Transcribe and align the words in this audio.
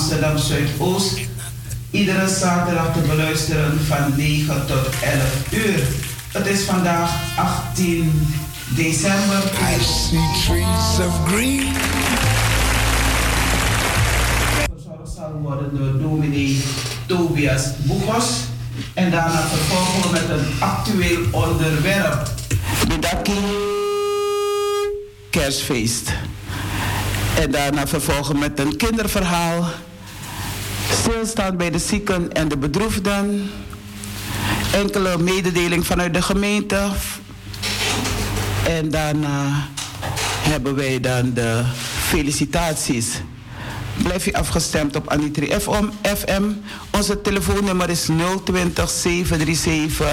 Amsterdam 0.00 0.38
Zuidoost. 0.38 1.18
Iedere 1.90 2.28
zaterdag 2.28 2.92
te 2.92 3.00
beluisteren 3.00 3.80
van 3.86 4.12
9 4.16 4.66
tot 4.66 4.86
11 5.02 5.52
uur. 5.52 5.82
Het 6.32 6.46
is 6.46 6.62
vandaag 6.62 7.10
18 7.36 8.28
december. 8.68 9.42
I 9.76 9.82
see 9.82 10.18
trees 10.46 11.06
of 11.06 11.28
green. 11.28 11.72
Verzorgd 14.72 15.12
zal 15.16 15.32
worden 15.32 15.76
door 15.76 16.00
dominee 16.00 16.64
Tobias 17.06 17.62
Boegos. 17.76 18.26
En 18.94 19.10
daarna 19.10 19.42
vervolgen 19.48 20.02
we 20.02 20.08
met 20.10 20.38
een 20.38 20.46
actueel 20.60 21.20
onderwerp. 21.30 22.30
Bedakkie 22.88 23.34
kerstfeest. 25.30 26.12
En 27.40 27.50
daarna 27.50 27.86
vervolgen 27.86 28.38
met 28.38 28.58
een 28.58 28.76
kinderverhaal. 28.76 29.64
Stilstaan 31.10 31.56
bij 31.56 31.70
de 31.70 31.78
zieken 31.78 32.32
en 32.32 32.48
de 32.48 32.56
bedroefden. 32.56 33.50
Enkele 34.72 35.18
mededeling 35.18 35.86
vanuit 35.86 36.14
de 36.14 36.22
gemeente. 36.22 36.88
En 38.66 38.90
daarna 38.90 39.68
hebben 40.42 40.74
wij 40.74 41.00
dan 41.00 41.34
de 41.34 41.62
felicitaties. 42.08 43.06
Blijf 44.02 44.24
je 44.24 44.32
afgestemd 44.32 44.96
op 44.96 45.08
Anitri 45.08 45.52
FM. 46.02 46.42
Onze 46.90 47.20
telefoonnummer 47.20 47.90
is 47.90 48.08
020 48.44 48.90
737 48.90 50.06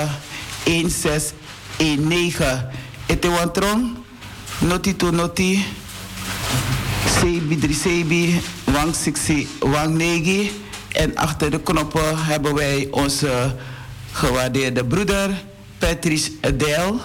1619. 0.64 2.66
Etewantron 3.06 3.98
noti 4.60 4.96
to 4.96 5.12
noti, 5.12 5.66
sebi 7.72 8.42
wang 8.64 8.96
wang 9.60 9.96
negi. 9.96 10.66
En 10.98 11.16
achter 11.16 11.52
de 11.52 11.60
knoppen 11.60 12.26
hebben 12.26 12.54
wij 12.56 12.88
onze 12.92 13.56
gewaardeerde 14.12 14.86
broeder 14.86 15.30
Patrice 15.78 16.32
Adel, 16.42 17.02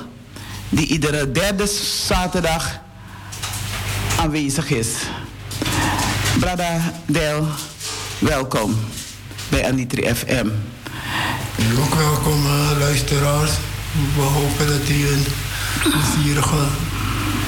die 0.69 0.87
iedere 0.87 1.33
derde 1.33 1.67
zaterdag 2.07 2.81
aanwezig 4.19 4.71
is. 4.71 4.89
Brada 6.41 6.93
Del, 7.07 7.47
welkom 8.19 8.77
bij 9.49 9.67
Anitri 9.67 10.15
FM. 10.15 10.47
Ook 11.79 11.95
welkom 11.95 12.47
uh, 12.47 12.71
luisteraars. 12.79 13.53
We 14.15 14.23
hopen 14.23 14.67
dat 14.67 14.89
u 14.89 15.07
een 15.09 15.25
plezierige 15.83 16.67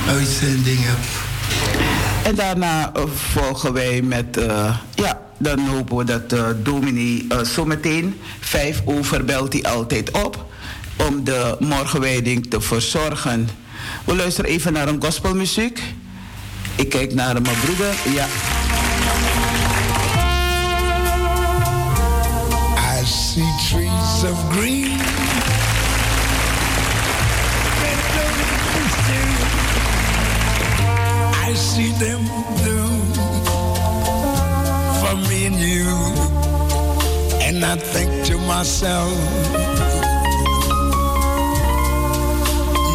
uitzending 0.09 0.79
heb. 0.81 1.24
En 2.25 2.35
daarna 2.35 2.93
uh, 2.97 3.03
volgen 3.15 3.73
wij 3.73 4.03
met, 4.03 4.37
uh, 4.39 4.77
ja, 4.95 5.21
dan 5.39 5.67
hopen 5.67 5.97
we 5.97 6.05
dat 6.05 6.33
uh, 6.33 6.47
dominee 6.63 7.27
zometeen 7.43 8.21
vijf 8.41 8.83
over 8.85 9.25
belt 9.25 9.53
hij 9.53 9.63
altijd 9.63 10.11
op 10.11 10.47
om 10.97 11.25
de 11.25 11.57
morgenwijding 11.61 12.51
te 12.51 12.61
verzorgen. 12.61 13.49
We 14.05 14.17
luisteren 14.17 14.51
even 14.51 14.73
naar 14.73 14.89
een 14.89 15.03
gospelmuziek. 15.03 15.83
Ik 16.77 16.89
kijk 16.89 17.15
naar 17.15 17.43
mijn 17.43 17.57
broeder, 17.65 17.95
ja. 18.15 18.27
I 23.01 23.07
see 23.07 23.55
trees 23.69 24.31
of 24.31 24.57
green. 24.57 25.24
I 31.55 31.57
see 31.57 31.93
them 31.93 32.25
bloom 32.59 33.13
for 34.99 35.15
me 35.29 35.47
and 35.47 35.55
you. 35.55 35.87
And 37.47 37.65
I 37.65 37.77
think 37.77 38.27
to 38.27 38.39
myself, 38.39 39.15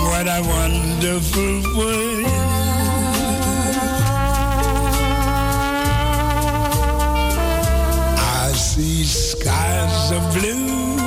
what 0.09 0.27
a 0.27 0.41
wonderful 0.55 1.53
world. 1.77 2.25
I 8.43 8.51
see 8.55 9.05
skies 9.05 10.11
of 10.11 10.21
blue, 10.33 10.97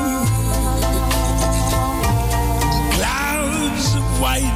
clouds 2.97 3.95
of 3.95 4.05
white 4.23 4.52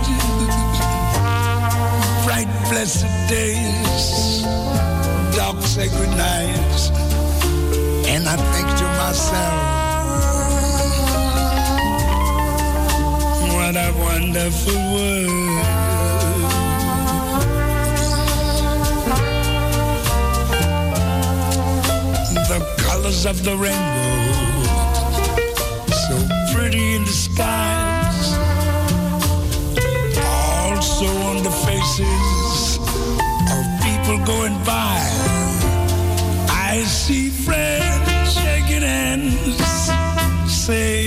blessed 2.86 3.28
days, 3.28 4.42
dark, 5.34 5.60
sacred 5.60 6.08
nights, 6.10 6.90
and 8.06 8.28
I 8.28 8.36
think 8.36 8.68
to 8.78 8.86
myself, 9.02 9.60
what 13.54 13.74
a 13.74 13.92
wonderful 13.98 14.80
world. 14.94 15.66
The 22.46 22.60
colors 22.78 23.26
of 23.26 23.42
the 23.42 23.56
rainbow, 23.56 24.62
so 26.06 26.16
pretty 26.54 26.94
in 26.94 27.02
the 27.02 27.10
skies, 27.10 28.28
also 30.70 31.06
on 31.26 31.42
the 31.42 31.50
faces 31.50 32.35
going 34.26 34.58
by. 34.64 34.98
I 36.50 36.82
see 36.84 37.30
friends 37.30 38.34
shaking 38.34 38.82
hands, 38.82 39.56
saying, 40.52 41.05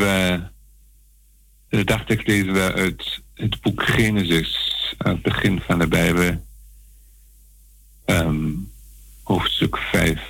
we, 0.00 0.40
de 1.68 1.84
dagtekst 1.84 2.26
lezen 2.26 2.52
we 2.52 2.72
uit 2.72 3.20
het 3.34 3.60
boek 3.60 3.82
Genesis, 3.82 4.94
aan 4.98 5.12
het 5.12 5.22
begin 5.22 5.60
van 5.60 5.78
de 5.78 5.86
Bijbel, 5.86 6.44
um, 8.06 8.70
hoofdstuk 9.22 9.76
5, 9.76 10.20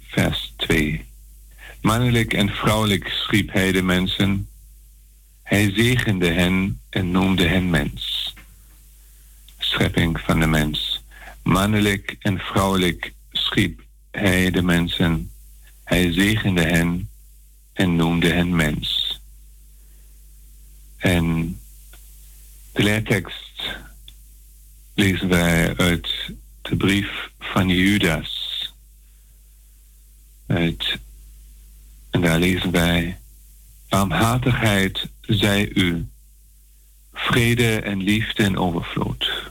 vers 0.00 0.52
2. 0.56 1.04
Mannelijk 1.80 2.34
en 2.34 2.48
vrouwelijk 2.48 3.08
schiep 3.08 3.52
hij 3.52 3.72
de 3.72 3.82
mensen. 3.82 4.48
Hij 5.42 5.72
zegende 5.74 6.30
hen 6.30 6.80
en 6.90 7.10
noemde 7.10 7.46
hen 7.46 7.70
mens. 7.70 8.34
Schepping 9.58 10.20
van 10.20 10.40
de 10.40 10.46
mens. 10.46 11.04
Mannelijk 11.42 12.16
en 12.18 12.38
vrouwelijk 12.38 13.12
schiep 13.32 13.80
hij 14.10 14.50
de 14.50 14.62
mensen. 14.62 15.30
Hij 15.84 16.12
zegende 16.12 16.62
hen 16.62 17.10
en 17.72 17.96
noemde 17.96 18.32
hen 18.32 18.56
mens. 18.56 19.01
En 21.02 21.58
de 22.72 22.82
leertekst 22.82 23.76
lezen 24.94 25.28
wij 25.28 25.76
uit 25.76 26.08
de 26.62 26.76
brief 26.76 27.30
van 27.38 27.68
Judas. 27.68 28.72
En 30.46 32.20
daar 32.20 32.38
lezen 32.38 32.70
wij: 32.70 33.18
Barmhartigheid 33.88 35.08
zij 35.20 35.68
u, 35.68 36.08
vrede 37.12 37.80
en 37.80 38.02
liefde 38.02 38.42
in 38.42 38.58
overvloed. 38.58 39.50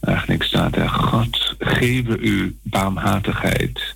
Eigenlijk 0.00 0.42
staat 0.42 0.76
er: 0.76 0.88
God 0.88 1.54
geven 1.58 2.18
u 2.20 2.58
barmhartigheid, 2.62 3.94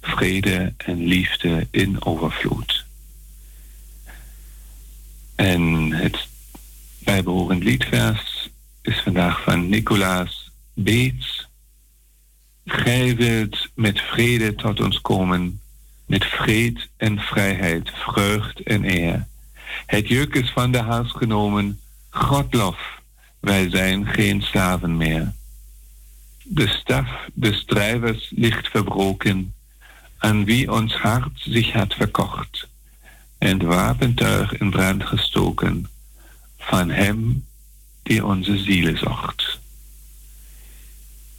vrede 0.00 0.74
en 0.76 1.06
liefde 1.06 1.66
in 1.70 2.04
overvloed. 2.04 2.86
En 5.38 5.92
het 5.92 6.28
bijbehorend 6.98 7.64
liedvers 7.64 8.50
is 8.82 9.00
vandaag 9.00 9.42
van 9.42 9.68
Nicolaas 9.68 10.50
Beets. 10.74 11.48
Gij 12.64 13.16
wilt 13.16 13.68
met 13.74 14.00
vrede 14.00 14.54
tot 14.54 14.80
ons 14.80 15.00
komen, 15.00 15.60
met 16.06 16.24
vrede 16.24 16.80
en 16.96 17.18
vrijheid, 17.18 17.90
vreugd 17.94 18.62
en 18.62 18.84
eer. 18.84 19.26
Het 19.86 20.08
juk 20.08 20.34
is 20.34 20.50
van 20.50 20.72
de 20.72 20.78
hals 20.78 21.12
genomen, 21.12 21.80
God 22.08 22.54
lof, 22.54 23.00
wij 23.40 23.70
zijn 23.70 24.06
geen 24.06 24.42
slaven 24.42 24.96
meer. 24.96 25.32
De 26.42 26.68
staf 26.68 27.08
des 27.34 27.64
drijvers 27.64 28.32
ligt 28.36 28.68
verbroken, 28.68 29.54
aan 30.18 30.44
wie 30.44 30.72
ons 30.72 30.94
hart 30.94 31.30
zich 31.34 31.72
had 31.72 31.94
verkocht, 31.94 32.68
en 33.38 33.66
wapentuig 33.66 34.58
in 34.58 34.70
brand 34.70 35.04
gestoken, 35.04 35.88
van 36.58 36.90
hem 36.90 37.46
die 38.02 38.24
onze 38.24 38.58
zielen 38.58 38.98
zocht. 38.98 39.60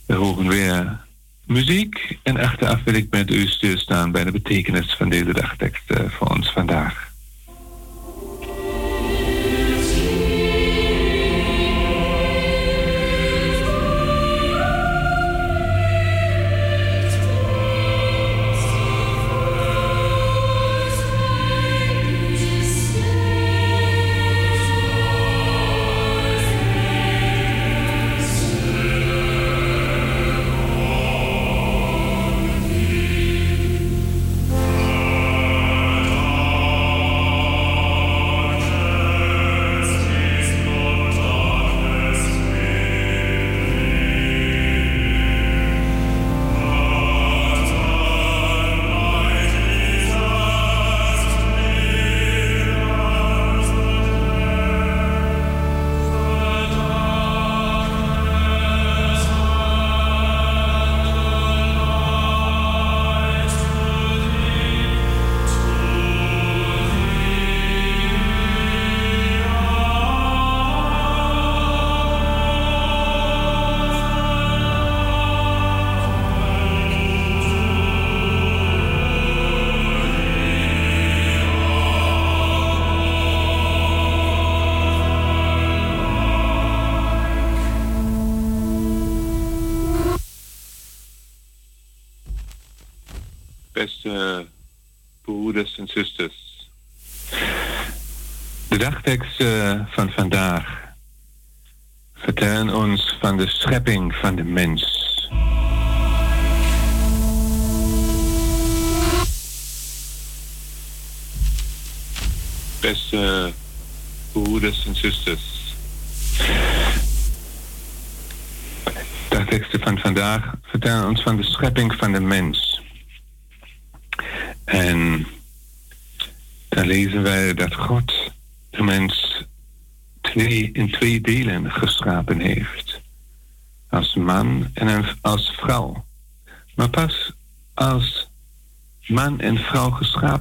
We 0.06 0.14
horen 0.14 0.48
weer 0.48 1.00
muziek 1.46 2.18
en 2.24 2.38
achteraf 2.38 2.84
wil 2.84 2.94
ik 2.94 3.08
met 3.10 3.32
u 3.32 3.48
stilstaan 3.48 4.12
bij 4.12 4.24
de 4.24 4.32
betekenis 4.32 4.96
van 4.96 5.10
deze 5.10 5.34
dagtekst 5.34 5.90
eh, 5.92 6.10
voor 6.10 6.28
ons 6.28 6.52
vandaag. 6.52 7.09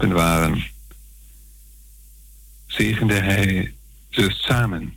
Waren, 0.06 0.64
zegende 2.66 3.14
hij 3.20 3.74
ze 4.08 4.30
samen. 4.30 4.96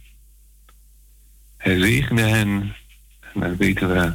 Hij 1.57 1.79
zegende 1.79 2.21
hen, 2.21 2.75
en 3.33 3.57
weten 3.57 3.93
we, 3.93 4.13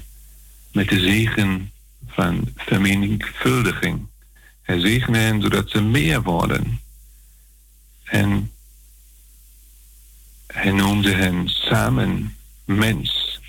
met 0.73 0.89
de 0.89 1.01
zegen 1.01 1.73
van 2.07 2.49
vermenigvuldiging. 2.57 4.07
Hij 4.63 4.81
zegende 4.81 5.19
hen 5.19 5.43
zodat 5.43 5.71
ze 5.71 5.83
meer 5.83 6.23
worden. 6.23 6.81
En 8.05 8.53
hij 10.47 10.71
noemde 10.71 11.15
hen 11.15 11.49
samen 11.49 12.37
mens 12.65 13.41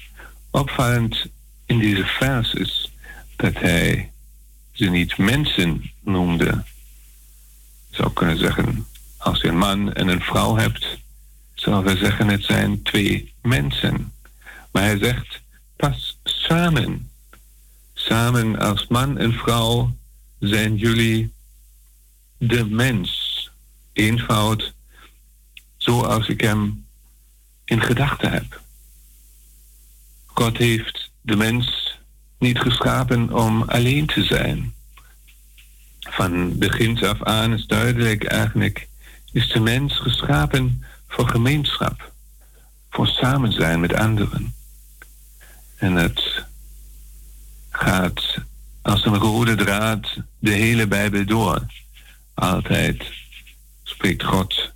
opvallend 0.51 1.25
in 1.65 1.79
deze 1.79 2.05
vers 2.05 2.53
is 2.53 2.91
dat 3.35 3.53
hij 3.53 4.11
ze 4.71 4.85
niet 4.85 5.17
mensen 5.17 5.91
noemde. 6.03 6.63
Zou 7.97 8.13
kunnen 8.13 8.37
zeggen, 8.37 8.87
als 9.17 9.41
je 9.41 9.47
een 9.47 9.57
man 9.57 9.93
en 9.93 10.07
een 10.07 10.21
vrouw 10.21 10.55
hebt, 10.55 10.97
zouden 11.53 11.93
we 11.93 11.99
zeggen 11.99 12.27
het 12.27 12.43
zijn 12.43 12.81
twee 12.81 13.33
mensen. 13.41 14.13
Maar 14.71 14.83
hij 14.83 14.97
zegt, 14.97 15.41
pas 15.75 16.19
samen. 16.23 17.11
Samen 17.93 18.59
als 18.59 18.87
man 18.87 19.17
en 19.17 19.33
vrouw 19.33 19.95
zijn 20.39 20.75
jullie 20.75 21.33
de 22.37 22.65
mens. 22.65 23.51
Eenvoud 23.93 24.73
zoals 25.77 26.27
ik 26.27 26.41
hem 26.41 26.85
in 27.65 27.81
gedachten 27.81 28.31
heb. 28.31 28.61
God 30.25 30.57
heeft 30.57 31.11
de 31.21 31.35
mens 31.35 31.97
niet 32.39 32.59
geschapen 32.59 33.33
om 33.33 33.61
alleen 33.61 34.05
te 34.05 34.23
zijn. 34.23 34.73
Van 36.17 36.57
begins 36.57 37.03
af 37.03 37.23
aan 37.23 37.53
is 37.53 37.65
duidelijk 37.65 38.23
eigenlijk, 38.23 38.87
is 39.31 39.47
de 39.51 39.59
mens 39.59 39.99
geschapen 39.99 40.83
voor 41.07 41.27
gemeenschap, 41.29 42.11
voor 42.89 43.07
samen 43.07 43.51
zijn 43.51 43.79
met 43.79 43.93
anderen. 43.93 44.55
En 45.75 45.95
het 45.95 46.45
gaat 47.69 48.37
als 48.81 49.05
een 49.05 49.17
rode 49.17 49.55
draad 49.55 50.07
de 50.39 50.51
hele 50.51 50.87
Bijbel 50.87 51.25
door. 51.25 51.65
Altijd 52.33 53.03
spreekt 53.83 54.23
God 54.23 54.71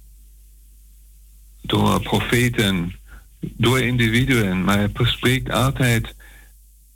door 1.61 2.01
profeten, 2.01 2.95
door 3.39 3.79
individuen, 3.81 4.63
maar 4.63 4.77
hij 4.77 4.91
spreekt 5.05 5.51
altijd 5.51 6.15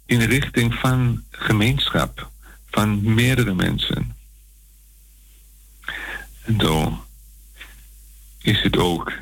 in 0.05 0.21
richting 0.21 0.73
van 0.73 1.23
gemeenschap, 1.29 2.29
van 2.69 3.13
meerdere 3.13 3.53
mensen. 3.53 4.14
Zo 6.45 7.05
is 8.41 8.61
het 8.61 8.77
ook 8.77 9.13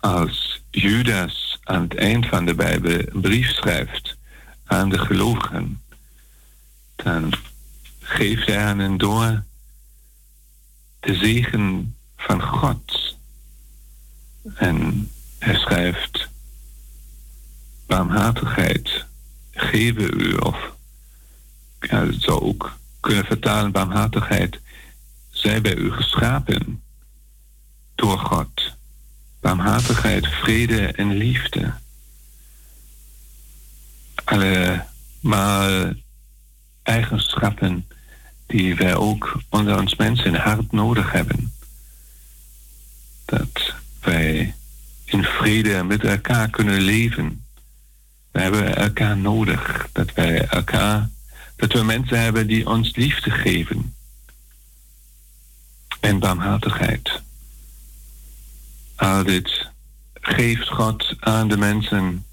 als 0.00 0.62
Judas 0.70 1.58
aan 1.62 1.82
het 1.82 1.94
eind 1.94 2.26
van 2.26 2.44
de 2.44 2.54
Bijbel 2.54 2.98
een 3.08 3.20
brief 3.20 3.50
schrijft 3.50 4.16
aan 4.64 4.88
de 4.88 4.98
gelovigen, 4.98 5.82
dan 6.96 7.32
geeft 8.00 8.46
hij 8.46 8.64
aan 8.64 8.78
hen 8.78 8.98
door 8.98 9.44
de 11.00 11.14
zegen 11.14 11.96
van 12.16 12.42
God. 12.42 13.16
En 14.54 15.10
hij 15.38 15.54
schrijft 15.54 16.28
barmhartigheid 17.86 19.04
geven 19.50 20.20
u, 20.20 20.34
of 20.34 20.72
ja, 21.80 22.06
het 22.06 22.22
zou 22.22 22.40
ook 22.40 22.78
kunnen 23.00 23.24
vertalen 23.24 23.72
barmhartigheid, 23.72 24.60
zij 25.42 25.60
bij 25.60 25.74
u 25.74 25.92
geschapen 25.92 26.82
door 27.94 28.18
God. 28.18 28.76
Barmhartigheid, 29.40 30.26
vrede 30.26 30.86
en 30.86 31.16
liefde. 31.16 31.72
Allemaal 34.24 35.92
eigenschappen 36.82 37.86
die 38.46 38.74
wij 38.74 38.94
ook 38.94 39.40
onder 39.48 39.78
ons 39.78 39.96
mensen 39.96 40.34
hard 40.34 40.72
nodig 40.72 41.12
hebben. 41.12 41.54
Dat 43.24 43.74
wij 44.00 44.54
in 45.04 45.22
vrede 45.22 45.82
met 45.84 46.04
elkaar 46.04 46.50
kunnen 46.50 46.80
leven. 46.80 47.44
We 48.30 48.40
hebben 48.40 48.76
elkaar 48.76 49.16
nodig. 49.16 49.88
Dat 49.92 50.14
wij 50.14 50.46
elkaar, 50.46 51.08
dat 51.56 51.72
we 51.72 51.82
mensen 51.82 52.20
hebben 52.20 52.46
die 52.46 52.68
ons 52.68 52.96
liefde 52.96 53.30
geven. 53.30 53.94
En 56.02 56.18
barmhartigheid. 56.18 57.22
Al 58.96 59.24
dit 59.24 59.70
geeft 60.14 60.68
God 60.68 61.14
aan 61.18 61.48
de 61.48 61.56
mensen 61.56 62.26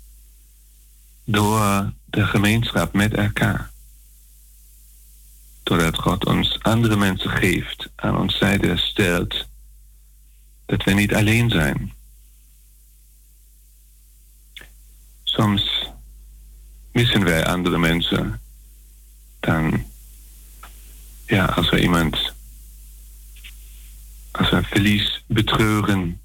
door 1.24 1.94
de 2.06 2.26
gemeenschap 2.26 2.94
met 2.94 3.14
elkaar. 3.14 3.70
Doordat 5.64 5.98
God 5.98 6.26
ons 6.26 6.60
andere 6.62 6.96
mensen 6.96 7.30
geeft, 7.30 7.90
aan 7.96 8.18
ons 8.18 8.38
zijde 8.38 8.78
stelt, 8.78 9.48
dat 10.66 10.84
we 10.84 10.92
niet 10.92 11.14
alleen 11.14 11.50
zijn. 11.50 11.94
Soms 15.24 15.90
missen 16.92 17.24
wij 17.24 17.46
andere 17.46 17.78
mensen. 17.78 18.42
Dan, 19.40 19.86
ja, 21.26 21.46
als 21.46 21.70
we 21.70 21.82
iemand, 21.82 22.34
als 24.40 24.50
we 24.50 24.64
verlies 24.64 25.24
betreuren, 25.28 26.22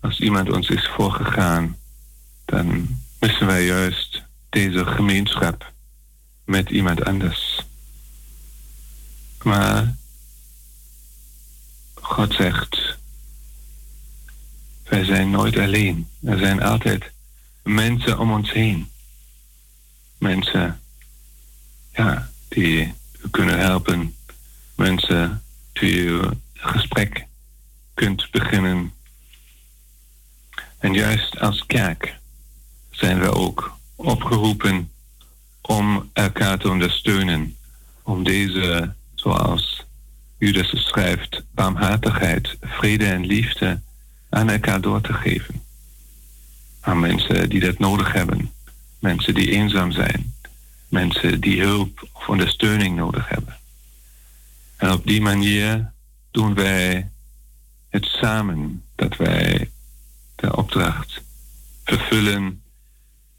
als 0.00 0.20
iemand 0.20 0.52
ons 0.52 0.68
is 0.68 0.88
voorgegaan, 0.88 1.76
dan 2.44 2.98
missen 3.18 3.46
wij 3.46 3.64
juist 3.64 4.22
deze 4.48 4.86
gemeenschap 4.86 5.72
met 6.44 6.70
iemand 6.70 7.04
anders. 7.04 7.66
Maar 9.42 9.94
God 11.94 12.34
zegt, 12.34 12.98
wij 14.84 15.04
zijn 15.04 15.30
nooit 15.30 15.56
alleen. 15.58 16.08
Er 16.22 16.38
zijn 16.38 16.62
altijd 16.62 17.12
mensen 17.62 18.18
om 18.18 18.32
ons 18.32 18.52
heen. 18.52 18.90
Mensen 20.18 20.80
ja, 21.92 22.30
die 22.48 22.94
u 23.24 23.28
kunnen 23.30 23.58
helpen. 23.58 24.16
Mensen 24.74 25.42
die 25.72 25.94
u 25.94 26.20
gesprek 26.60 27.26
kunt 27.94 28.30
beginnen. 28.30 28.92
En 30.78 30.92
juist 30.92 31.40
als 31.40 31.66
kerk 31.66 32.18
zijn 32.90 33.20
we 33.20 33.34
ook 33.34 33.78
opgeroepen 33.94 34.90
om 35.60 36.10
elkaar 36.12 36.58
te 36.58 36.70
ondersteunen. 36.70 37.56
Om 38.02 38.24
deze, 38.24 38.94
zoals 39.14 39.86
Judas 40.38 40.86
schrijft, 40.86 41.42
barmhartigheid, 41.50 42.56
vrede 42.60 43.06
en 43.06 43.26
liefde 43.26 43.80
aan 44.28 44.50
elkaar 44.50 44.80
door 44.80 45.00
te 45.00 45.12
geven. 45.12 45.62
Aan 46.80 47.00
mensen 47.00 47.48
die 47.48 47.60
dat 47.60 47.78
nodig 47.78 48.12
hebben. 48.12 48.52
Mensen 48.98 49.34
die 49.34 49.50
eenzaam 49.50 49.92
zijn. 49.92 50.34
Mensen 50.88 51.40
die 51.40 51.60
hulp 51.60 52.08
of 52.12 52.28
ondersteuning 52.28 52.96
nodig 52.96 53.28
hebben. 53.28 53.56
En 54.76 54.92
op 54.92 55.06
die 55.06 55.20
manier 55.20 55.92
doen 56.30 56.54
wij 56.54 57.10
het 57.88 58.04
samen. 58.04 58.82
Dat 58.94 59.16
wij 59.16 59.70
de 60.34 60.56
opdracht 60.56 61.22
vervullen 61.84 62.62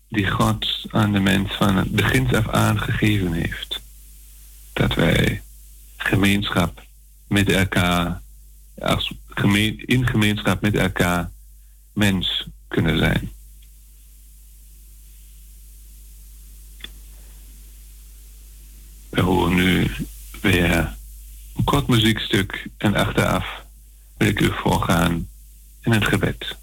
die 0.08 0.30
God 0.30 0.86
aan 0.90 1.12
de 1.12 1.20
mens 1.20 1.54
van 1.54 1.78
het 1.78 1.92
begin 1.92 2.36
af 2.36 2.48
aan 2.48 2.80
gegeven 2.80 3.34
heeft. 3.34 3.82
Dat 4.74 4.94
wij 4.94 5.42
gemeenschap 5.98 6.84
met 7.28 7.50
elkaar, 7.50 8.22
in 9.86 10.08
gemeenschap 10.08 10.62
met 10.62 10.76
elkaar 10.76 11.32
mens 11.94 12.48
kunnen 12.68 12.98
zijn. 12.98 13.32
We 19.10 19.22
horen 19.22 19.56
nu 19.56 19.92
weer 20.42 20.96
kort 21.64 21.88
muziekstuk 21.88 22.68
en 22.78 22.96
achteraf 22.96 23.64
wil 24.18 24.28
ik 24.28 24.40
u 24.40 24.52
voorgaan 24.54 25.28
in 25.82 25.92
het 25.92 26.06
gebed. 26.06 26.61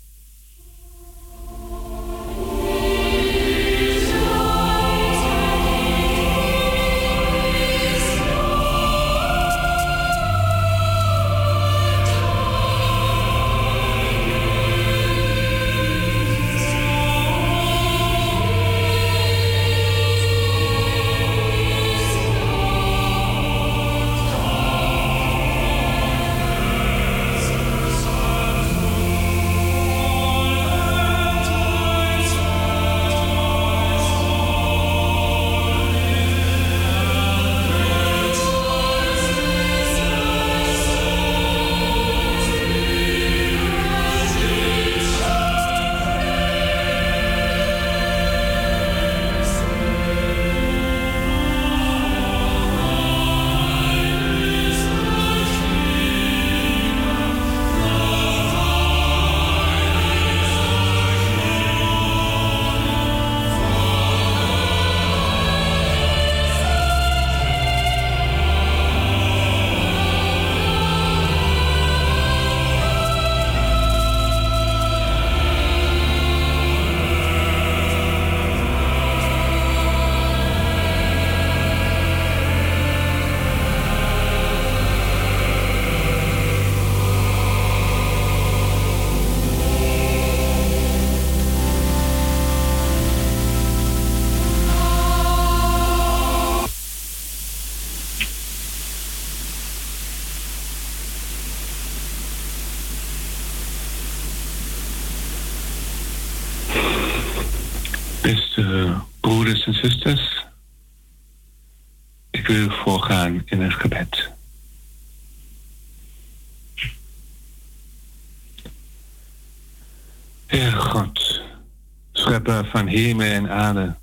Van 122.79 122.87
hemel 122.87 123.27
en 123.27 123.51
aarde, 123.51 123.95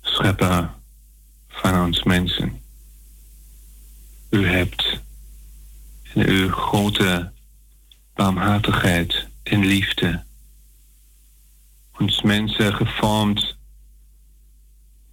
schepper 0.00 0.70
van 1.48 1.84
ons 1.84 2.02
mensen. 2.02 2.60
U 4.30 4.46
hebt 4.46 5.00
in 6.14 6.26
uw 6.28 6.50
grote 6.50 7.32
barmhartigheid 8.14 9.26
en 9.42 9.64
liefde 9.64 10.24
ons 11.98 12.22
mensen 12.22 12.74
gevormd 12.74 13.56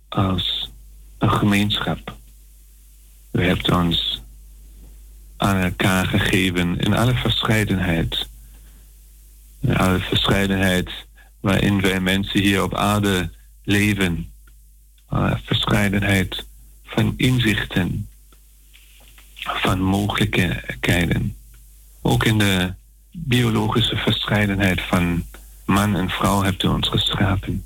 als 0.09 0.71
een 1.17 1.31
gemeenschap. 1.31 2.17
U 3.31 3.43
hebt 3.43 3.71
ons 3.71 4.21
aan 5.37 5.61
elkaar 5.61 6.05
gegeven 6.05 6.79
in 6.79 6.93
alle 6.95 7.15
verscheidenheid. 7.15 8.29
In 9.59 9.77
alle 9.77 9.99
verscheidenheid 9.99 10.91
waarin 11.43 11.81
wij 11.81 11.99
mensen 11.99 12.39
hier 12.39 12.63
op 12.63 12.75
aarde 12.75 13.31
leven. 13.63 14.31
Alle 15.05 15.39
verscheidenheid 15.43 16.45
van 16.83 17.13
inzichten, 17.17 18.09
van 19.33 19.81
mogelijkheden. 19.81 21.35
Ook 22.01 22.23
in 22.23 22.37
de 22.37 22.73
biologische 23.11 23.95
verscheidenheid 23.95 24.81
van 24.81 25.25
man 25.65 25.95
en 25.95 26.09
vrouw 26.09 26.41
hebt 26.41 26.63
u 26.63 26.67
ons 26.67 26.87
geschapen. 26.87 27.65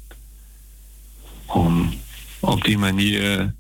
Om 1.46 1.94
op 2.40 2.64
die 2.64 2.78
manier 2.78 3.54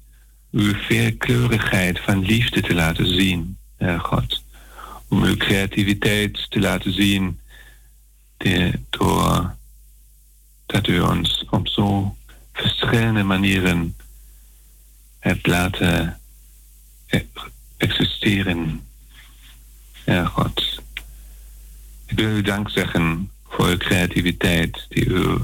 uw 0.51 0.73
veelkleurigheid 0.73 1.99
van 1.99 2.19
liefde 2.19 2.61
te 2.61 2.73
laten 2.73 3.07
zien, 3.07 3.57
Heer 3.77 3.99
God. 3.99 4.43
Om 5.07 5.23
uw 5.23 5.37
creativiteit 5.37 6.49
te 6.49 6.59
laten 6.59 6.93
zien 6.93 7.39
door 8.89 9.55
dat 10.67 10.87
u 10.87 10.99
ons 10.99 11.45
op 11.49 11.67
zo 11.67 12.15
verschillende 12.53 13.23
manieren 13.23 13.95
hebt 15.19 15.47
laten 15.47 16.19
e-, 17.05 17.25
existeren. 17.77 18.87
Heer 20.03 20.25
God. 20.25 20.81
Ik 22.05 22.17
wil 22.17 22.29
u 22.29 22.41
dank 22.41 22.69
zeggen 22.69 23.31
voor 23.47 23.67
uw 23.67 23.77
creativiteit 23.77 24.85
die 24.89 25.05
u 25.05 25.37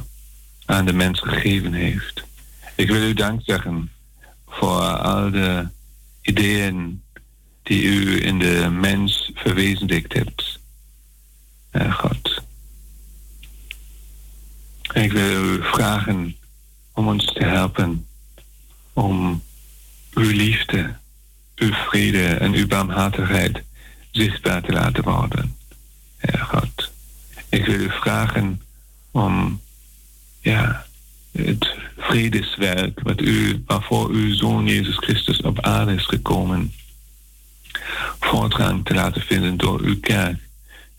aan 0.65 0.85
de 0.85 0.93
mens 0.93 1.19
gegeven 1.19 1.73
heeft. 1.73 2.23
Ik 2.75 2.87
wil 2.87 3.01
u 3.01 3.13
dank 3.13 3.41
zeggen 3.45 3.91
voor 4.47 4.81
al 4.81 5.31
de 5.31 5.67
ideeën 6.21 7.01
die 7.63 7.83
u 7.83 8.25
in 8.25 8.39
de 8.39 8.69
mens 8.71 9.31
verwezenlijkt 9.33 10.13
hebt. 10.13 10.59
Heer 11.71 11.91
God. 11.91 12.42
Ik 14.93 15.11
wil 15.11 15.43
u 15.43 15.63
vragen 15.63 16.35
om 16.91 17.07
ons 17.07 17.25
te 17.33 17.43
helpen 17.43 18.05
om 18.93 19.43
uw 20.13 20.31
liefde, 20.31 20.95
uw 21.55 21.71
vrede 21.71 22.27
en 22.27 22.53
uw 22.53 22.67
barmhartigheid 22.67 23.63
zichtbaar 24.11 24.61
te 24.61 24.71
laten 24.71 25.03
worden. 25.03 25.57
Heer 26.17 26.39
God. 26.39 26.91
Ik 27.49 27.65
wil 27.65 27.79
u 27.79 27.89
vragen 27.89 28.61
om 29.11 29.61
ja, 30.39 30.85
het 31.31 31.75
vredeswerk 31.97 32.99
wat 32.99 33.21
u, 33.21 33.63
waarvoor 33.65 34.09
uw 34.09 34.33
zoon 34.33 34.65
Jezus 34.65 34.97
Christus 34.97 35.41
op 35.41 35.59
aarde 35.59 35.93
is 35.93 36.05
gekomen, 36.05 36.73
voortgang 38.19 38.85
te 38.85 38.93
laten 38.93 39.21
vinden 39.21 39.57
door 39.57 39.79
uw 39.79 39.99
kerk 39.99 40.39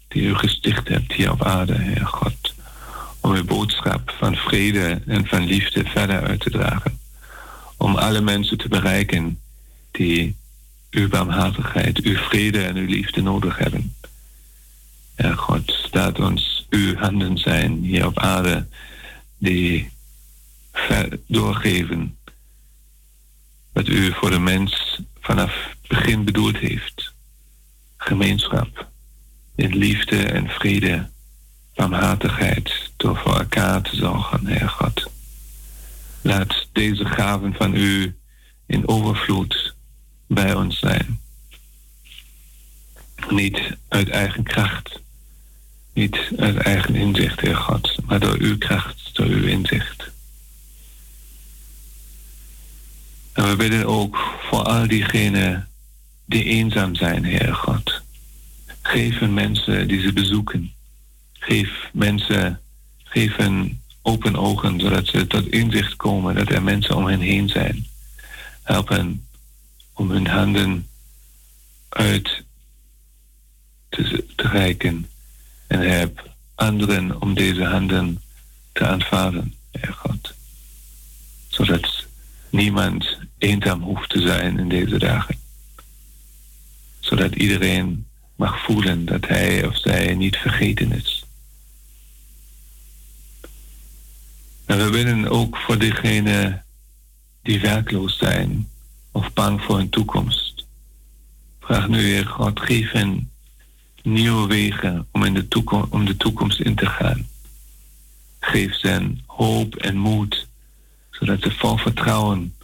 die 0.08 0.22
u 0.22 0.34
gesticht 0.34 0.88
hebt 0.88 1.12
hier 1.12 1.30
op 1.30 1.42
aarde, 1.42 1.78
Heer 1.78 2.06
God. 2.06 2.53
Om 3.24 3.30
uw 3.30 3.44
boodschap 3.44 4.14
van 4.18 4.36
vrede 4.36 5.02
en 5.06 5.26
van 5.26 5.44
liefde 5.44 5.84
verder 5.84 6.22
uit 6.22 6.40
te 6.40 6.50
dragen. 6.50 7.00
Om 7.76 7.96
alle 7.96 8.20
mensen 8.20 8.58
te 8.58 8.68
bereiken 8.68 9.40
die 9.90 10.36
uw 10.90 11.08
barmhartigheid, 11.08 12.00
uw 12.00 12.16
vrede 12.16 12.64
en 12.64 12.76
uw 12.76 12.86
liefde 12.86 13.22
nodig 13.22 13.58
hebben. 13.58 13.94
Heer 15.14 15.36
God, 15.36 15.88
laat 15.90 16.20
ons 16.20 16.66
uw 16.70 16.96
handen 16.96 17.38
zijn 17.38 17.82
hier 17.82 18.06
op 18.06 18.18
aarde 18.18 18.66
die 19.38 19.90
doorgeven 21.26 22.16
wat 23.72 23.88
u 23.88 24.12
voor 24.12 24.30
de 24.30 24.38
mens 24.38 25.00
vanaf 25.20 25.76
begin 25.88 26.24
bedoeld 26.24 26.56
heeft. 26.56 27.12
Gemeenschap 27.96 28.88
in 29.54 29.76
liefde 29.76 30.24
en 30.24 30.48
vrede, 30.48 31.08
barmhartigheid 31.74 32.83
door 33.04 33.16
voor 33.16 33.38
elkaar 33.38 33.82
te 33.82 33.96
zorgen, 33.96 34.46
Heer 34.46 34.68
God. 34.68 35.10
Laat 36.20 36.66
deze 36.72 37.04
gaven 37.04 37.54
van 37.54 37.74
u 37.74 38.16
in 38.66 38.88
overvloed 38.88 39.74
bij 40.26 40.54
ons 40.54 40.78
zijn. 40.78 41.20
Niet 43.28 43.76
uit 43.88 44.08
eigen 44.08 44.42
kracht, 44.42 45.00
niet 45.92 46.18
uit 46.36 46.56
eigen 46.56 46.94
inzicht, 46.94 47.40
Heer 47.40 47.56
God, 47.56 47.96
maar 48.06 48.20
door 48.20 48.36
uw 48.38 48.58
kracht, 48.58 49.10
door 49.12 49.26
uw 49.26 49.46
inzicht. 49.46 50.10
En 53.32 53.48
we 53.48 53.56
bidden 53.56 53.86
ook 53.86 54.38
voor 54.50 54.62
al 54.62 54.88
diegenen 54.88 55.68
die 56.24 56.44
eenzaam 56.44 56.94
zijn, 56.94 57.24
Heer 57.24 57.54
God. 57.54 58.02
Geef 58.82 59.20
mensen 59.20 59.88
die 59.88 60.00
ze 60.00 60.12
bezoeken. 60.12 60.72
Geef 61.32 61.88
mensen, 61.92 62.58
hen 63.14 63.82
open 64.02 64.36
ogen, 64.36 64.80
zodat 64.80 65.06
ze 65.06 65.26
tot 65.26 65.46
inzicht 65.46 65.96
komen 65.96 66.34
dat 66.34 66.48
er 66.48 66.62
mensen 66.62 66.96
om 66.96 67.06
hen 67.06 67.20
heen 67.20 67.48
zijn. 67.48 67.86
Help 68.62 68.88
hen 68.88 69.26
om 69.92 70.10
hun 70.10 70.26
handen 70.26 70.88
uit 71.88 72.42
te, 73.88 74.24
te 74.36 74.48
reiken 74.48 75.08
en 75.66 75.80
heb 75.80 76.30
anderen 76.54 77.20
om 77.20 77.34
deze 77.34 77.64
handen 77.64 78.22
te 78.72 78.86
aanvaarden, 78.86 79.54
Heer 79.70 79.92
God. 79.92 80.34
Zodat 81.48 82.06
niemand 82.50 83.18
eenzaam 83.38 83.82
hoeft 83.82 84.10
te 84.10 84.20
zijn 84.20 84.58
in 84.58 84.68
deze 84.68 84.98
dagen. 84.98 85.38
Zodat 87.00 87.34
iedereen 87.34 88.06
mag 88.36 88.64
voelen 88.64 89.04
dat 89.04 89.26
hij 89.26 89.66
of 89.66 89.78
zij 89.78 90.14
niet 90.14 90.36
vergeten 90.36 90.92
is. 90.92 91.23
En 94.66 94.78
we 94.78 94.90
willen 94.90 95.28
ook 95.28 95.56
voor 95.56 95.78
diegenen 95.78 96.64
die 97.42 97.60
werkloos 97.60 98.18
zijn 98.18 98.68
of 99.12 99.32
bang 99.32 99.62
voor 99.62 99.76
hun 99.76 99.88
toekomst. 99.88 100.66
Vraag 101.60 101.88
nu, 101.88 102.00
Heer 102.00 102.26
God, 102.26 102.60
geef 102.60 102.90
hen 102.90 103.30
nieuwe 104.02 104.46
wegen 104.46 105.06
om, 105.10 105.24
in 105.24 105.34
de, 105.34 106.16
toekomst, 106.16 106.60
in 106.60 106.74
te 106.74 106.86
gaan. 106.86 107.28
Geef 108.40 108.74
ze 108.74 109.14
hoop 109.26 109.76
en 109.76 109.96
moed, 109.96 110.48
zodat 111.10 111.42
ze 111.42 111.50
vol 111.50 111.76
vertrouwen 111.76 112.54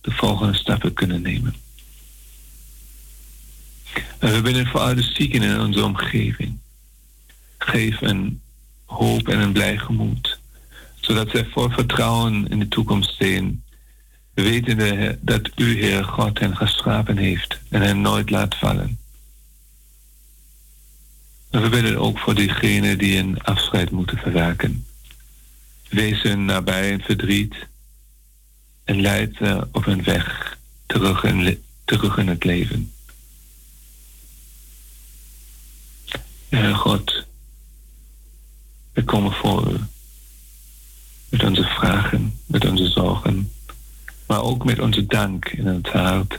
de 0.00 0.10
volgende 0.10 0.56
stappen 0.56 0.92
kunnen 0.92 1.22
nemen. 1.22 1.54
En 4.18 4.32
we 4.32 4.40
bidden 4.40 4.66
voor 4.66 4.80
alle 4.80 5.02
zieken 5.02 5.42
in 5.42 5.60
onze 5.60 5.84
omgeving. 5.84 6.58
Geef 7.58 8.00
een 8.00 8.40
hoop 8.84 9.28
en 9.28 9.40
een 9.40 9.52
blij 9.52 9.78
gemoed, 9.78 10.40
zodat 11.04 11.30
zij 11.30 11.44
vol 11.44 11.70
vertrouwen 11.70 12.48
in 12.48 12.58
de 12.58 12.68
toekomst 12.68 13.16
zien, 13.18 13.64
wetende 14.34 15.18
dat 15.20 15.50
u, 15.56 15.80
Heer 15.80 16.04
God, 16.04 16.38
hen 16.38 16.56
geschapen 16.56 17.16
heeft 17.16 17.60
en 17.68 17.82
hen 17.82 18.00
nooit 18.00 18.30
laat 18.30 18.54
vallen. 18.54 18.98
En 21.50 21.62
we 21.62 21.68
willen 21.68 21.96
ook 21.96 22.18
voor 22.18 22.34
diegenen 22.34 22.98
die 22.98 23.18
een 23.18 23.42
afscheid 23.42 23.90
moeten 23.90 24.18
verwerken. 24.18 24.86
Wees 25.88 26.22
hun 26.22 26.44
nabij 26.44 26.90
in 26.90 27.00
verdriet 27.00 27.54
en 28.84 29.00
leid 29.00 29.36
ze 29.36 29.68
op 29.72 29.84
hun 29.84 30.02
weg 30.02 30.58
terug 30.86 31.24
in, 31.24 31.62
terug 31.84 32.16
in 32.16 32.28
het 32.28 32.44
leven. 32.44 32.92
Heer 36.48 36.74
God, 36.74 37.26
we 38.92 39.04
komen 39.04 39.32
voor 39.32 39.72
u 39.72 39.78
met 41.34 41.44
onze 41.44 41.64
vragen, 41.64 42.38
met 42.46 42.64
onze 42.64 42.88
zorgen, 42.88 43.52
maar 44.26 44.42
ook 44.42 44.64
met 44.64 44.78
onze 44.78 45.06
dank 45.06 45.48
in 45.48 45.66
het 45.66 45.88
hart 45.88 46.38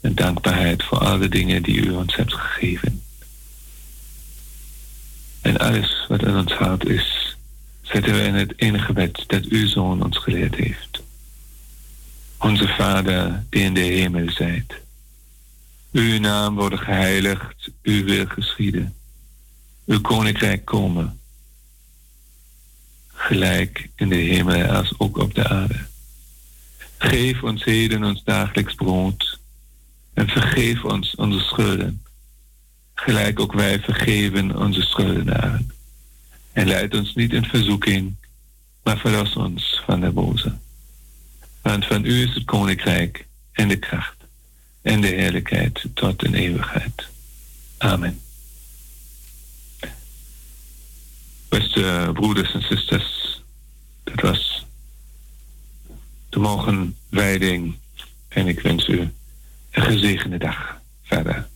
en 0.00 0.14
dankbaarheid 0.14 0.84
voor 0.84 0.98
alle 0.98 1.28
dingen 1.28 1.62
die 1.62 1.86
u 1.86 1.90
ons 1.90 2.16
hebt 2.16 2.34
gegeven. 2.34 3.02
En 5.40 5.58
alles 5.58 6.04
wat 6.08 6.22
in 6.22 6.36
ons 6.36 6.52
hart 6.52 6.84
is, 6.84 7.36
zetten 7.82 8.12
we 8.12 8.22
in 8.22 8.34
het 8.34 8.52
enige 8.56 8.84
gebed 8.84 9.24
dat 9.26 9.44
uw 9.44 9.66
Zoon 9.66 10.04
ons 10.04 10.18
geleerd 10.18 10.54
heeft. 10.54 11.02
Onze 12.38 12.68
Vader 12.68 13.44
die 13.48 13.62
in 13.62 13.74
de 13.74 13.80
hemel 13.80 14.30
zijt. 14.30 14.74
Uw 15.92 16.20
naam 16.20 16.54
worden 16.54 16.78
geheiligd, 16.78 17.70
uw 17.82 18.04
wil 18.04 18.26
geschieden. 18.26 18.94
Uw 19.86 20.00
koninkrijk 20.00 20.64
komen. 20.64 21.19
Gelijk 23.20 23.88
in 23.96 24.08
de 24.08 24.14
hemel 24.14 24.64
als 24.64 24.94
ook 24.98 25.18
op 25.18 25.34
de 25.34 25.48
aarde. 25.48 25.86
Geef 26.98 27.42
ons 27.42 27.64
heden 27.64 28.04
ons 28.04 28.24
dagelijks 28.24 28.74
brood. 28.74 29.38
En 30.14 30.28
vergeef 30.28 30.84
ons 30.84 31.14
onze 31.14 31.38
schulden. 31.38 32.02
Gelijk 32.94 33.40
ook 33.40 33.52
wij 33.52 33.80
vergeven 33.80 34.56
onze 34.56 34.82
schuldenaren. 34.82 35.70
En 36.52 36.66
leid 36.66 36.94
ons 36.94 37.14
niet 37.14 37.32
in 37.32 37.44
verzoeking, 37.44 38.14
maar 38.82 38.98
verlos 38.98 39.36
ons 39.36 39.82
van 39.86 40.00
de 40.00 40.10
boze. 40.10 40.56
Want 41.62 41.86
van 41.86 42.04
u 42.04 42.22
is 42.22 42.34
het 42.34 42.44
koninkrijk 42.44 43.26
en 43.52 43.68
de 43.68 43.76
kracht 43.76 44.16
en 44.82 45.00
de 45.00 45.06
heerlijkheid 45.06 45.86
tot 45.94 46.24
in 46.24 46.34
eeuwigheid. 46.34 47.08
Amen. 47.78 48.20
Beste 51.50 52.10
broeders 52.12 52.52
en 52.52 52.62
zusters, 52.62 53.42
dat 54.04 54.20
was 54.20 54.66
de 56.28 56.38
morgenwijding 56.38 57.76
en 58.28 58.46
ik 58.46 58.60
wens 58.60 58.88
u 58.88 59.00
een 59.00 59.12
gezegende 59.82 60.38
dag 60.38 60.80
verder. 61.02 61.48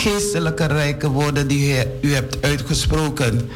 Geestelijke 0.00 0.66
rijke 0.66 1.08
woorden 1.08 1.46
die 1.46 1.84
u 2.00 2.14
hebt 2.14 2.42
uitgesproken. 2.42 3.50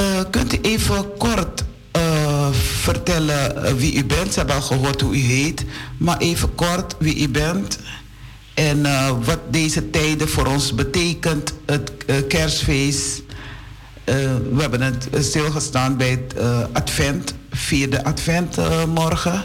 Uh, 0.00 0.20
kunt 0.30 0.54
u 0.54 0.58
even 0.62 1.16
kort 1.16 1.64
uh, 1.96 2.48
vertellen 2.52 3.64
eh, 3.64 3.72
wie 3.72 3.94
u 3.94 4.04
bent? 4.04 4.32
Ze 4.32 4.38
hebben 4.38 4.56
al 4.56 4.62
gehoord 4.62 5.00
hoe 5.00 5.14
u 5.14 5.18
heet. 5.18 5.64
Maar 5.96 6.18
even 6.18 6.54
kort 6.54 6.94
wie 6.98 7.18
u 7.18 7.28
bent. 7.28 7.78
En 8.54 8.82
wat 9.24 9.38
deze 9.50 9.90
tijden 9.90 10.28
voor 10.28 10.46
ons 10.46 10.74
betekent. 10.74 11.52
Het 11.66 11.92
kerstfeest. 12.28 13.22
we 14.04 14.56
hebben 14.56 14.80
het 14.80 15.08
stilgestaan 15.20 15.96
bij 15.96 16.10
het 16.10 16.34
advent. 16.72 17.34
Vierde 17.50 18.04
advent 18.04 18.56
morgen. 18.86 19.44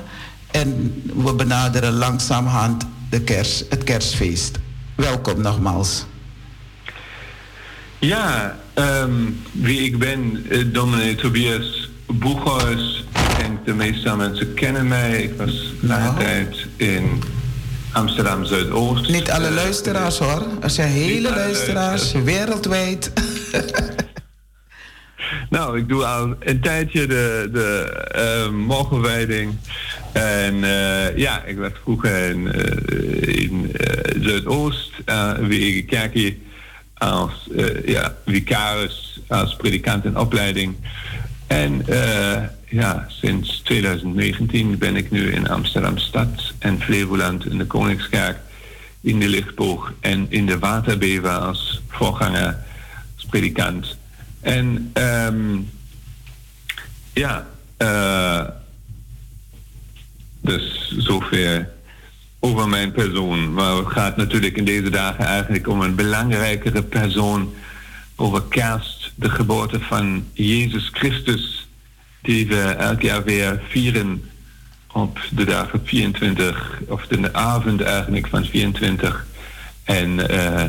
En 0.51 1.01
we 1.15 1.33
benaderen 1.33 1.93
langzamerhand 1.93 2.85
de 3.09 3.21
kerst, 3.21 3.65
het 3.69 3.83
kerstfeest. 3.83 4.59
Welkom 4.97 5.41
nogmaals. 5.41 6.05
Ja, 7.99 8.57
um, 8.75 9.41
wie 9.51 9.79
ik 9.79 9.99
ben, 9.99 10.45
uh, 10.49 10.73
dominee 10.73 11.15
Tobias 11.15 11.89
Boeghuis. 12.05 13.05
En 13.41 13.59
de 13.65 13.73
meeste 13.73 14.15
mensen 14.15 14.53
kennen 14.53 14.87
mij. 14.87 15.21
Ik 15.21 15.37
was 15.37 15.73
lange 15.81 16.03
nou. 16.03 16.17
tijd 16.17 16.67
in 16.75 17.21
Amsterdam 17.91 18.45
Zuidoost. 18.45 19.09
Niet 19.09 19.31
alle 19.31 19.51
luisteraars 19.51 20.17
hoor. 20.17 20.47
Er 20.61 20.69
zijn 20.69 20.91
hele 20.91 21.29
luisteraars, 21.29 22.11
wereldwijd. 22.11 23.11
nou, 25.49 25.77
ik 25.77 25.89
doe 25.89 26.05
al 26.05 26.35
een 26.39 26.61
tijdje 26.61 27.07
de, 27.07 27.49
de 27.51 28.03
uh, 28.15 28.53
morgenwijding. 28.55 29.55
En 30.11 30.55
uh, 30.55 31.17
ja, 31.17 31.43
ik 31.43 31.57
werd 31.57 31.77
vroeger 31.83 32.29
in, 32.29 32.51
uh, 32.55 33.43
in 33.43 33.71
Zuidoost, 34.27 34.91
uh, 35.05 35.85
kerkje 35.85 36.35
als 36.93 37.31
ja, 37.85 38.15
vicaris, 38.25 39.19
als 39.27 39.55
predikant 39.55 40.05
in 40.05 40.17
opleiding. 40.17 40.75
En 41.47 41.85
ja, 42.69 43.05
sinds 43.07 43.61
2019 43.61 44.77
ben 44.77 44.95
ik 44.95 45.11
nu 45.11 45.31
in 45.31 45.49
Amsterdam 45.49 45.97
Stad 45.97 46.53
en 46.59 46.81
Flevoland 46.81 47.45
in 47.45 47.57
de 47.57 47.65
Koningskerk, 47.65 48.37
in 49.01 49.19
de 49.19 49.27
Lichtboog 49.27 49.93
en 49.99 50.25
in 50.29 50.45
de 50.45 50.59
Waterbever 50.59 51.29
als 51.29 51.81
voorganger, 51.87 52.57
als 53.15 53.25
predikant. 53.29 53.97
En 54.41 54.91
um, 54.93 55.69
ja, 57.13 57.47
dus 60.41 60.93
zover 60.97 61.69
over 62.39 62.67
mijn 62.67 62.91
persoon. 62.91 63.53
Maar 63.53 63.75
het 63.75 63.87
gaat 63.87 64.17
natuurlijk 64.17 64.57
in 64.57 64.65
deze 64.65 64.89
dagen 64.89 65.25
eigenlijk 65.25 65.67
om 65.67 65.81
een 65.81 65.95
belangrijkere 65.95 66.83
persoon. 66.83 67.53
Over 68.15 68.41
kerst, 68.49 69.11
de 69.15 69.29
geboorte 69.29 69.79
van 69.79 70.27
Jezus 70.33 70.89
Christus, 70.93 71.67
die 72.21 72.47
we 72.47 72.61
elk 72.61 73.01
jaar 73.01 73.23
weer 73.23 73.61
vieren 73.69 74.29
op 74.91 75.19
de 75.31 75.45
dagen 75.45 75.81
24, 75.85 76.79
of 76.87 77.07
de 77.07 77.33
avond 77.33 77.81
eigenlijk 77.81 78.27
van 78.27 78.45
24 78.45 79.25
en 79.83 80.31
uh, 80.31 80.63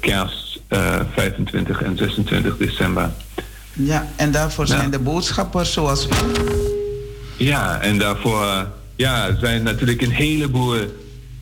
kerst 0.00 0.60
uh, 0.68 0.94
eh, 0.94 1.06
25 1.14 1.82
en 1.82 1.96
26 1.96 2.56
december. 2.56 3.10
Ja, 3.72 4.06
en 4.16 4.30
daarvoor 4.30 4.66
zijn 4.66 4.90
de 4.90 4.98
boodschappers 4.98 5.72
zoals. 5.72 6.08
Ja, 7.36 7.80
en 7.80 7.98
daarvoor 7.98 8.68
ja, 8.96 9.36
zijn 9.36 9.62
natuurlijk 9.62 10.02
een 10.02 10.10
heleboel 10.10 10.76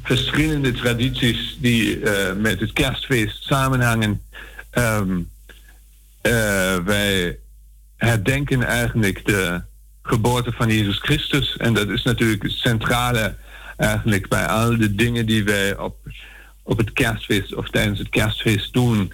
verschillende 0.03 0.73
tradities 0.73 1.57
die 1.61 2.01
uh, 2.01 2.33
met 2.37 2.61
het 2.61 2.73
kerstfeest 2.73 3.43
samenhangen. 3.45 4.23
Um, 4.79 5.31
uh, 6.23 6.77
wij 6.77 7.39
herdenken 7.97 8.63
eigenlijk 8.63 9.27
de 9.27 9.61
geboorte 10.03 10.53
van 10.53 10.69
Jezus 10.69 10.99
Christus. 10.99 11.57
En 11.57 11.75
dat 11.75 11.89
is 11.89 12.03
natuurlijk 12.03 12.43
het 12.43 12.53
centrale 12.53 13.35
eigenlijk 13.77 14.29
bij 14.29 14.47
al 14.47 14.77
de 14.77 14.95
dingen 14.95 15.27
die 15.27 15.45
wij 15.45 15.79
op, 15.79 15.97
op 16.63 16.79
het 16.79 16.93
kerstfeest 16.93 17.55
of 17.55 17.69
tijdens 17.69 17.99
het 17.99 18.09
kerstfeest 18.09 18.73
doen. 18.73 19.13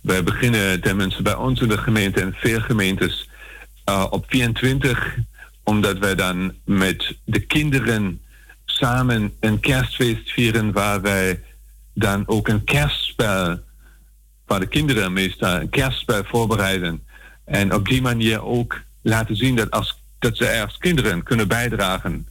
Wij 0.00 0.24
beginnen 0.24 0.80
tenminste 0.80 1.22
bij 1.22 1.34
ons 1.34 1.60
in 1.60 1.68
de 1.68 1.78
gemeente 1.78 2.20
en 2.20 2.34
veel 2.36 2.60
gemeentes 2.60 3.28
uh, 3.88 4.06
op 4.10 4.24
24 4.28 5.16
omdat 5.68 5.98
wij 5.98 6.14
dan 6.14 6.54
met 6.64 7.16
de 7.24 7.40
kinderen 7.40 8.20
samen 8.64 9.32
een 9.40 9.60
kerstfeest 9.60 10.30
vieren 10.30 10.72
waar 10.72 11.00
wij 11.00 11.40
dan 11.94 12.22
ook 12.26 12.48
een 12.48 12.64
kerstspel, 12.64 13.60
waar 14.46 14.60
de 14.60 14.66
kinderen 14.66 15.12
meestal 15.12 15.60
een 15.60 15.68
kerstspel 15.68 16.24
voorbereiden. 16.24 17.02
En 17.44 17.74
op 17.74 17.88
die 17.88 18.02
manier 18.02 18.42
ook 18.42 18.80
laten 19.02 19.36
zien 19.36 19.56
dat, 19.56 19.70
als, 19.70 20.02
dat 20.18 20.36
ze 20.36 20.62
als 20.62 20.78
kinderen 20.78 21.22
kunnen 21.22 21.48
bijdragen 21.48 22.26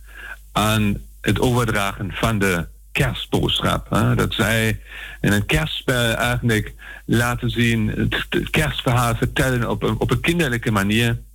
aan 0.52 0.98
het 1.22 1.40
overdragen 1.40 2.12
van 2.14 2.40
de 2.40 2.68
kerstboodschap. 2.92 3.90
Hè? 3.90 4.16
Dat 4.16 4.34
zij 4.34 4.80
in 5.22 5.32
een 5.32 5.46
kerstspel 5.46 6.14
eigenlijk 6.14 6.74
laten 7.06 7.50
zien, 7.50 7.88
het, 7.88 8.50
kerstverhaal 8.50 9.16
vertellen 9.16 9.70
op 9.70 9.84
op 9.84 10.12
een 10.12 10.20
kinderlijke 10.22 10.72
manier. 10.72 11.26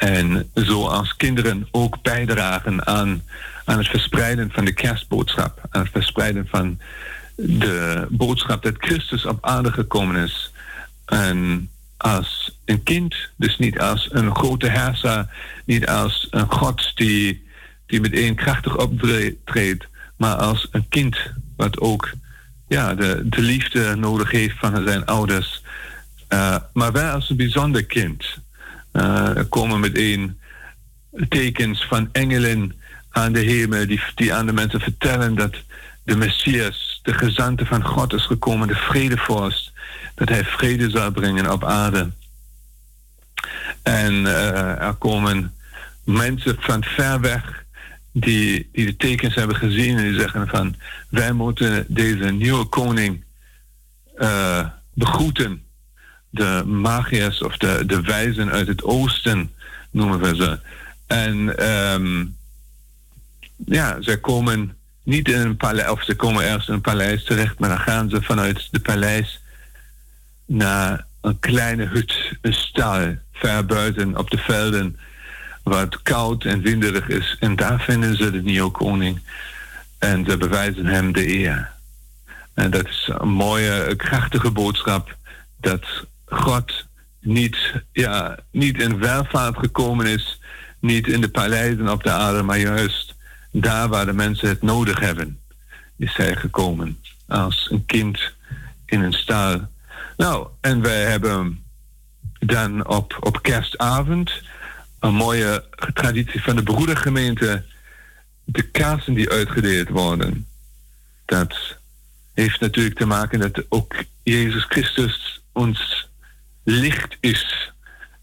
En 0.00 0.50
zo 0.54 0.86
als 0.86 1.16
kinderen 1.16 1.68
ook 1.70 2.02
bijdragen 2.02 2.86
aan, 2.86 3.22
aan 3.64 3.78
het 3.78 3.88
verspreiden 3.88 4.50
van 4.52 4.64
de 4.64 4.72
kerstboodschap. 4.72 5.66
Aan 5.70 5.82
het 5.82 5.90
verspreiden 5.90 6.46
van 6.50 6.78
de 7.36 8.06
boodschap 8.10 8.62
dat 8.62 8.74
Christus 8.78 9.26
op 9.26 9.46
aarde 9.46 9.72
gekomen 9.72 10.16
is. 10.16 10.52
En 11.04 11.70
als 11.96 12.58
een 12.64 12.82
kind, 12.82 13.14
dus 13.36 13.58
niet 13.58 13.78
als 13.78 14.08
een 14.12 14.34
grote 14.34 14.68
herser, 14.68 15.26
niet 15.64 15.88
als 15.88 16.26
een 16.30 16.50
God 16.52 16.92
die, 16.94 17.46
die 17.86 18.00
meteen 18.00 18.34
krachtig 18.34 18.76
optreedt, 18.76 19.86
maar 20.16 20.34
als 20.34 20.68
een 20.70 20.88
kind 20.88 21.16
wat 21.56 21.80
ook 21.80 22.12
ja, 22.68 22.94
de, 22.94 23.22
de 23.24 23.42
liefde 23.42 23.96
nodig 23.96 24.30
heeft 24.30 24.58
van 24.58 24.82
zijn 24.86 25.06
ouders. 25.06 25.62
Uh, 26.28 26.56
maar 26.72 26.92
wij 26.92 27.12
als 27.12 27.30
een 27.30 27.36
bijzonder 27.36 27.84
kind. 27.84 28.38
Er 28.92 29.46
komen 29.48 29.80
meteen 29.80 30.38
tekens 31.28 31.84
van 31.84 32.08
engelen 32.12 32.74
aan 33.10 33.32
de 33.32 33.40
hemel 33.40 33.86
die, 33.86 34.02
die 34.14 34.34
aan 34.34 34.46
de 34.46 34.52
mensen 34.52 34.80
vertellen 34.80 35.34
dat 35.34 35.54
de 36.02 36.16
Messias, 36.16 37.00
de 37.02 37.14
gezante 37.14 37.66
van 37.66 37.84
God 37.84 38.12
is 38.12 38.26
gekomen, 38.26 38.68
de 38.68 38.74
vredevorst, 38.74 39.72
dat 40.14 40.28
hij 40.28 40.44
vrede 40.44 40.90
zou 40.90 41.12
brengen 41.12 41.52
op 41.52 41.64
aarde. 41.64 42.10
En 43.82 44.12
uh, 44.12 44.82
er 44.82 44.94
komen 44.94 45.54
mensen 46.04 46.56
van 46.58 46.84
ver 46.84 47.20
weg 47.20 47.64
die, 48.12 48.68
die 48.72 48.86
de 48.86 48.96
tekens 48.96 49.34
hebben 49.34 49.56
gezien 49.56 49.98
en 49.98 50.04
die 50.04 50.20
zeggen 50.20 50.48
van 50.48 50.74
wij 51.08 51.32
moeten 51.32 51.84
deze 51.88 52.30
nieuwe 52.30 52.64
koning 52.64 53.24
uh, 54.16 54.66
begroeten. 54.94 55.62
De 56.30 56.62
magiërs 56.66 57.42
of 57.42 57.56
de, 57.56 57.82
de 57.86 58.00
wijzen 58.00 58.50
uit 58.50 58.66
het 58.66 58.82
oosten 58.82 59.52
noemen 59.90 60.20
we 60.20 60.36
ze. 60.36 60.58
En 61.06 61.68
um, 61.70 62.36
ja, 63.56 63.96
zij 64.00 64.18
komen 64.18 64.76
niet 65.02 65.28
in 65.28 65.40
een 65.40 65.56
paleis, 65.56 65.90
of 65.90 66.04
ze 66.04 66.14
komen 66.14 66.44
ergens 66.44 66.68
in 66.68 66.74
een 66.74 66.80
paleis 66.80 67.24
terecht, 67.24 67.58
maar 67.58 67.68
dan 67.68 67.80
gaan 67.80 68.10
ze 68.10 68.22
vanuit 68.22 68.68
de 68.70 68.80
paleis 68.80 69.40
naar 70.46 71.06
een 71.20 71.38
kleine 71.38 71.84
hut, 71.84 72.36
een 72.40 72.54
stal, 72.54 73.16
ver 73.32 73.66
buiten 73.66 74.16
op 74.16 74.30
de 74.30 74.38
velden, 74.38 74.98
het 75.64 76.02
koud 76.02 76.44
en 76.44 76.60
winderig 76.60 77.08
is. 77.08 77.36
En 77.40 77.56
daar 77.56 77.80
vinden 77.80 78.16
ze 78.16 78.30
de 78.30 78.42
nieuwe 78.42 78.70
koning 78.70 79.20
en 79.98 80.24
ze 80.28 80.36
bewijzen 80.36 80.86
hem 80.86 81.12
de 81.12 81.28
eer. 81.28 81.70
En 82.54 82.70
dat 82.70 82.88
is 82.88 83.10
een 83.18 83.28
mooie, 83.28 83.96
krachtige 83.96 84.50
boodschap 84.50 85.16
dat 85.56 86.06
God 86.30 86.86
niet, 87.20 87.56
ja, 87.92 88.38
niet 88.50 88.80
in 88.80 88.98
welvaart 88.98 89.58
gekomen 89.58 90.06
is, 90.06 90.40
niet 90.80 91.06
in 91.06 91.20
de 91.20 91.28
paleizen 91.28 91.88
op 91.88 92.02
de 92.02 92.10
aarde, 92.10 92.42
maar 92.42 92.58
juist 92.58 93.14
daar 93.52 93.88
waar 93.88 94.06
de 94.06 94.12
mensen 94.12 94.48
het 94.48 94.62
nodig 94.62 95.00
hebben, 95.00 95.40
is 95.96 96.16
hij 96.16 96.36
gekomen. 96.36 96.98
Als 97.28 97.68
een 97.70 97.86
kind 97.86 98.32
in 98.86 99.00
een 99.00 99.12
stal. 99.12 99.68
Nou, 100.16 100.48
en 100.60 100.80
wij 100.80 101.02
hebben 101.02 101.64
dan 102.38 102.86
op, 102.86 103.16
op 103.20 103.42
kerstavond 103.42 104.42
een 104.98 105.14
mooie 105.14 105.64
traditie 105.94 106.42
van 106.42 106.56
de 106.56 106.62
broedergemeente. 106.62 107.64
De 108.44 108.62
kaarsen 108.62 109.14
die 109.14 109.30
uitgedeeld 109.30 109.88
worden. 109.88 110.46
Dat 111.24 111.78
heeft 112.34 112.60
natuurlijk 112.60 112.98
te 112.98 113.06
maken 113.06 113.40
dat 113.40 113.64
ook 113.68 113.94
Jezus 114.22 114.64
Christus 114.64 115.42
ons 115.52 116.09
licht 116.70 117.16
is. 117.20 117.72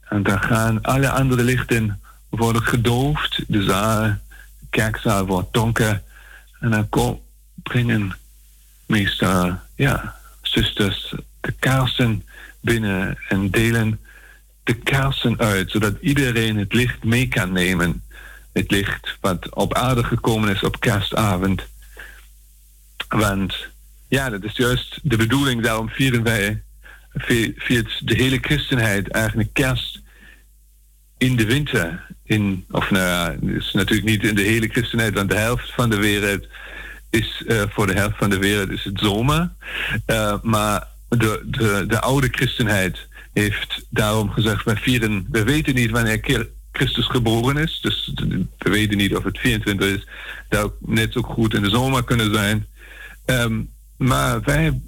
En 0.09 0.23
dan 0.23 0.41
gaan 0.41 0.81
alle 0.81 1.09
andere 1.09 1.43
lichten 1.43 2.01
worden 2.29 2.61
gedoofd. 2.61 3.43
De 3.47 3.63
zaal 3.63 4.15
kerkzaal 4.69 5.25
wordt 5.25 5.53
donker. 5.53 6.01
En 6.59 6.71
dan 6.89 7.19
brengen 7.63 8.15
meestal 8.85 9.59
ja, 9.75 10.15
zusters 10.41 11.15
de 11.41 11.51
kaarsen 11.59 12.25
binnen 12.59 13.17
en 13.29 13.49
delen 13.49 13.99
de 14.63 14.73
kaarsen 14.73 15.39
uit, 15.39 15.71
zodat 15.71 15.95
iedereen 16.01 16.57
het 16.57 16.73
licht 16.73 17.03
mee 17.03 17.27
kan 17.27 17.51
nemen. 17.51 18.03
Het 18.53 18.71
licht 18.71 19.17
wat 19.21 19.55
op 19.55 19.73
aarde 19.73 20.03
gekomen 20.03 20.49
is 20.49 20.63
op 20.63 20.79
kerstavond. 20.79 21.61
Want 23.07 23.67
ja, 24.07 24.29
dat 24.29 24.43
is 24.43 24.55
juist 24.55 24.99
de 25.03 25.17
bedoeling, 25.17 25.63
daarom 25.63 25.89
vieren 25.89 26.23
wij, 26.23 26.61
viert 27.57 28.07
de 28.07 28.15
hele 28.15 28.37
christenheid 28.41 29.07
eigenlijk 29.11 29.53
kerst 29.53 30.01
in 31.17 31.35
de 31.35 31.45
winter. 31.45 32.05
In, 32.23 32.65
of 32.71 32.89
nou 32.89 33.05
ja, 33.05 33.35
is 33.57 33.71
natuurlijk 33.73 34.07
niet 34.07 34.23
in 34.23 34.35
de 34.35 34.41
hele 34.41 34.67
christenheid, 34.67 35.13
want 35.13 35.29
de 35.29 35.37
helft 35.37 35.73
van 35.73 35.89
de 35.89 35.97
wereld 35.97 36.47
is 37.09 37.43
uh, 37.47 37.63
voor 37.69 37.87
de 37.87 37.93
helft 37.93 38.17
van 38.17 38.29
de 38.29 38.37
wereld 38.37 38.69
is 38.69 38.83
het 38.83 38.99
zomer. 38.99 39.51
Uh, 40.07 40.41
maar 40.41 40.87
de, 41.09 41.43
de, 41.45 41.85
de 41.87 41.99
oude 42.01 42.27
christenheid 42.31 43.07
heeft 43.33 43.85
daarom 43.89 44.29
gezegd: 44.29 44.65
wij 44.65 44.75
vieren, 44.75 45.27
we 45.29 45.43
weten 45.43 45.75
niet 45.75 45.91
wanneer 45.91 46.47
Christus 46.71 47.05
geboren 47.05 47.57
is. 47.57 47.79
Dus 47.81 48.11
we 48.57 48.69
weten 48.69 48.97
niet 48.97 49.15
of 49.15 49.23
het 49.23 49.37
24 49.39 49.87
is. 49.87 50.07
Dat 50.49 50.73
net 50.79 51.13
zo 51.13 51.21
goed 51.21 51.53
in 51.53 51.61
de 51.61 51.69
zomer 51.69 52.03
kunnen 52.03 52.33
zijn. 52.33 52.67
Um, 53.25 53.69
maar 53.97 54.41
wij 54.41 54.81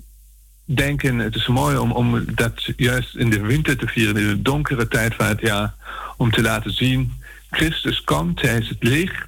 denken, 0.76 1.18
het 1.18 1.36
is 1.36 1.48
mooi 1.48 1.78
om, 1.78 1.92
om 1.92 2.36
dat 2.36 2.74
juist 2.76 3.16
in 3.16 3.30
de 3.30 3.42
winter 3.42 3.78
te 3.78 3.88
vieren, 3.88 4.22
in 4.22 4.28
de 4.28 4.42
donkere 4.42 4.88
tijd 4.88 5.16
van 5.16 5.26
het 5.26 5.42
jaar 5.42 5.74
om 6.18 6.32
te 6.32 6.42
laten 6.42 6.72
zien, 6.72 7.14
Christus 7.50 8.04
komt, 8.04 8.42
hij 8.42 8.58
is 8.58 8.70
het 8.70 8.84
licht 8.84 9.28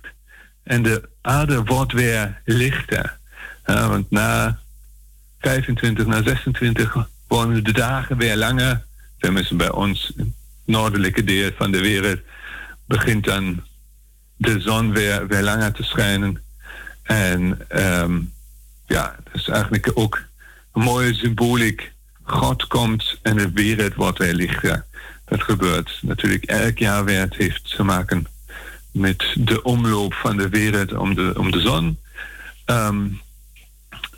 en 0.63 0.83
de 0.83 1.09
aarde 1.21 1.63
wordt 1.63 1.91
weer 1.91 2.41
lichter. 2.45 3.17
want 3.65 4.11
na 4.11 4.59
25, 5.39 6.05
na 6.05 6.23
26 6.23 7.07
worden 7.27 7.63
de 7.63 7.73
dagen 7.73 8.17
weer 8.17 8.35
langer. 8.35 8.83
Tenminste 9.19 9.55
bij 9.55 9.71
ons, 9.71 10.11
het 10.17 10.27
noordelijke 10.65 11.23
deel 11.23 11.51
van 11.57 11.71
de 11.71 11.79
wereld, 11.79 12.19
begint 12.85 13.23
dan 13.23 13.63
de 14.35 14.59
zon 14.59 14.91
weer, 14.91 15.27
weer 15.27 15.43
langer 15.43 15.71
te 15.71 15.83
schijnen. 15.83 16.43
En 17.03 17.59
um, 17.69 18.33
ja, 18.85 19.15
dat 19.23 19.41
is 19.41 19.47
eigenlijk 19.47 19.91
ook 19.93 20.29
mooie 20.73 21.13
symboliek. 21.13 21.91
God 22.23 22.67
komt 22.67 23.19
en 23.21 23.37
de 23.37 23.51
wereld 23.51 23.93
wordt 23.93 24.19
lichter. 24.19 24.85
Dat 25.25 25.43
gebeurt 25.43 25.99
natuurlijk 26.01 26.43
elk 26.43 26.77
jaar 26.77 27.05
weer. 27.05 27.19
Het 27.19 27.35
heeft 27.35 27.75
te 27.75 27.83
maken 27.83 28.27
met 28.91 29.33
de 29.35 29.63
omloop 29.63 30.13
van 30.13 30.37
de 30.37 30.49
wereld 30.49 30.93
om 30.93 31.15
de, 31.15 31.33
om 31.37 31.51
de 31.51 31.59
zon. 31.59 31.99
Um, 32.65 33.21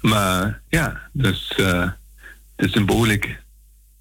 maar 0.02 0.62
ja, 0.70 1.02
dus 1.12 1.54
uh, 1.58 1.89
de 2.56 2.70
symboliek 2.70 3.38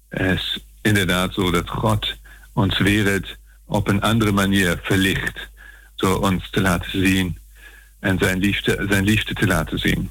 is 0.09 0.59
inderdaad 0.81 1.33
zo 1.33 1.51
dat 1.51 1.69
God 1.69 2.15
ons 2.53 2.77
wereld 2.77 3.35
op 3.65 3.87
een 3.87 4.01
andere 4.01 4.31
manier 4.31 4.79
verlicht. 4.83 5.51
Door 5.95 6.19
ons 6.19 6.49
te 6.49 6.61
laten 6.61 6.91
zien 6.91 7.37
en 7.99 8.17
zijn 8.17 8.39
liefde, 8.39 8.85
zijn 8.89 9.03
liefde 9.03 9.33
te 9.33 9.47
laten 9.47 9.79
zien. 9.79 10.09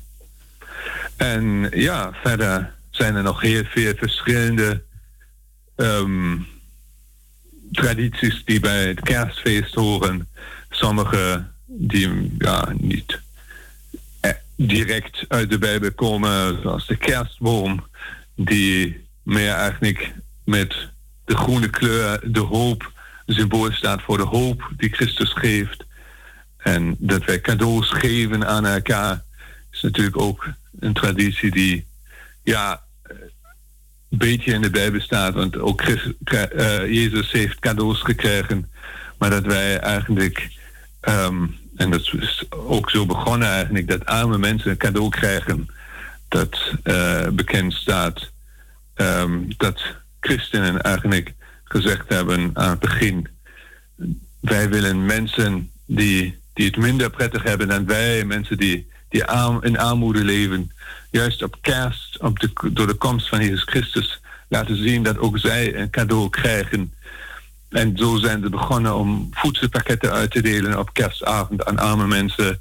En 1.23 1.69
ja, 1.71 2.13
verder 2.23 2.75
zijn 2.91 3.15
er 3.15 3.23
nog 3.23 3.41
heel 3.41 3.65
veel 3.65 3.95
verschillende 3.97 4.83
um, 5.77 6.47
tradities 7.73 8.43
die 8.45 8.61
bij 8.61 8.87
het 8.87 9.01
kerstfeest 9.01 9.75
horen. 9.75 10.29
Sommige 10.71 11.47
die 11.67 12.35
ja, 12.39 12.73
niet 12.79 13.21
direct 14.57 15.25
uit 15.29 15.51
de 15.51 15.59
Bijbel 15.59 15.93
komen, 15.93 16.63
zoals 16.63 16.87
de 16.87 16.97
kerstboom, 16.97 17.87
die 18.35 19.07
meer 19.23 19.53
eigenlijk 19.53 20.15
met 20.45 20.89
de 21.25 21.37
groene 21.37 21.71
kleur 21.71 22.21
de 22.33 22.41
hoop 22.41 22.93
symbool 23.27 23.73
staat 23.73 24.03
voor 24.03 24.17
de 24.17 24.25
hoop 24.25 24.71
die 24.77 24.91
Christus 24.93 25.33
geeft. 25.33 25.85
En 26.57 26.97
dat 26.99 27.25
wij 27.25 27.41
cadeaus 27.41 27.91
geven 27.91 28.47
aan 28.47 28.67
elkaar 28.67 29.23
is 29.73 29.81
natuurlijk 29.81 30.21
ook 30.21 30.61
een 30.81 30.93
traditie 30.93 31.51
die 31.51 31.87
ja, 32.43 32.83
een 34.11 34.19
beetje 34.19 34.53
in 34.53 34.61
de 34.61 34.71
Bijbel 34.71 35.01
staat. 35.01 35.35
Want 35.35 35.59
ook 35.59 35.83
uh, 35.83 35.97
Jezus 36.85 37.31
heeft 37.31 37.59
cadeaus 37.59 38.01
gekregen. 38.01 38.71
Maar 39.19 39.31
dat 39.31 39.45
wij 39.45 39.79
eigenlijk, 39.79 40.51
um, 41.01 41.55
en 41.77 41.91
dat 41.91 42.01
is 42.01 42.45
ook 42.51 42.91
zo 42.91 43.07
begonnen 43.07 43.49
eigenlijk, 43.49 43.89
dat 43.89 44.05
arme 44.05 44.39
mensen 44.39 44.71
een 44.71 44.77
cadeau 44.77 45.09
krijgen. 45.09 45.69
Dat 46.29 46.75
uh, 46.85 47.29
bekend 47.29 47.73
staat 47.73 48.31
um, 48.95 49.49
dat 49.57 49.83
christenen 50.21 50.83
eigenlijk 50.83 51.33
gezegd 51.65 52.09
hebben 52.09 52.51
aan 52.53 52.71
het 52.71 52.79
begin. 52.79 53.29
Wij 54.41 54.69
willen 54.69 55.07
mensen 55.07 55.71
die, 55.87 56.39
die 56.53 56.67
het 56.67 56.77
minder 56.77 57.11
prettig 57.11 57.43
hebben 57.43 57.69
dan 57.69 57.87
wij, 57.87 58.25
mensen 58.25 58.57
die, 58.57 58.91
die 59.13 59.25
arm, 59.25 59.63
in 59.63 59.79
armoede 59.79 60.25
leven, 60.25 60.73
juist 61.11 61.43
op 61.43 61.57
kerst, 61.61 62.21
op 62.21 62.39
de, 62.39 62.51
door 62.73 62.87
de 62.87 62.95
komst 62.95 63.29
van 63.29 63.41
Jezus 63.41 63.63
Christus, 63.63 64.21
laten 64.49 64.77
zien 64.77 65.03
dat 65.03 65.19
ook 65.19 65.39
zij 65.39 65.75
een 65.75 65.91
cadeau 65.91 66.31
krijgen. 66.31 66.93
en 67.69 67.97
zo 67.97 68.17
zijn 68.17 68.43
ze 68.43 68.49
begonnen 68.49 68.95
om 68.95 69.29
voedselpakketten 69.31 70.13
uit 70.13 70.31
te 70.31 70.43
delen 70.43 70.79
op 70.79 70.93
kerstavond 70.93 71.65
aan 71.65 71.79
arme 71.79 72.07
mensen. 72.07 72.61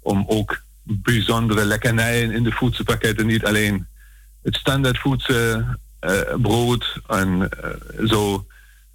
Om 0.00 0.24
ook 0.26 0.60
bijzondere 0.82 1.64
lekkernijen 1.64 2.30
in 2.30 2.42
de 2.42 2.52
voedselpakketten, 2.52 3.26
niet 3.26 3.44
alleen 3.44 3.86
het 4.42 4.54
standaard 4.54 4.98
voedsel, 4.98 5.64
uh, 6.00 6.20
brood 6.42 7.00
en 7.06 7.28
uh, 7.38 8.06
zo, 8.08 8.46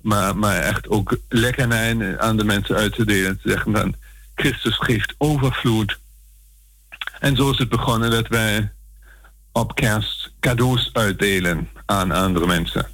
maar, 0.01 0.37
maar 0.37 0.55
echt 0.55 0.89
ook 0.89 1.17
lekkernijen 1.29 2.21
aan 2.21 2.37
de 2.37 2.43
mensen 2.43 2.75
uit 2.75 2.93
te 2.95 3.05
delen. 3.05 3.39
Te 3.41 3.49
zeggen 3.49 3.71
dan, 3.71 3.95
Christus 4.35 4.77
geeft 4.77 5.13
overvloed. 5.17 6.01
En 7.23 7.35
zo 7.35 7.51
is 7.51 7.57
het 7.57 7.69
begonnen 7.69 8.11
dat 8.11 8.27
wij 8.27 8.71
op 9.51 9.75
kerst 9.75 10.33
cadeaus 10.39 10.89
uitdelen 10.93 11.69
aan 11.85 12.11
andere 12.11 12.45
mensen. 12.45 12.87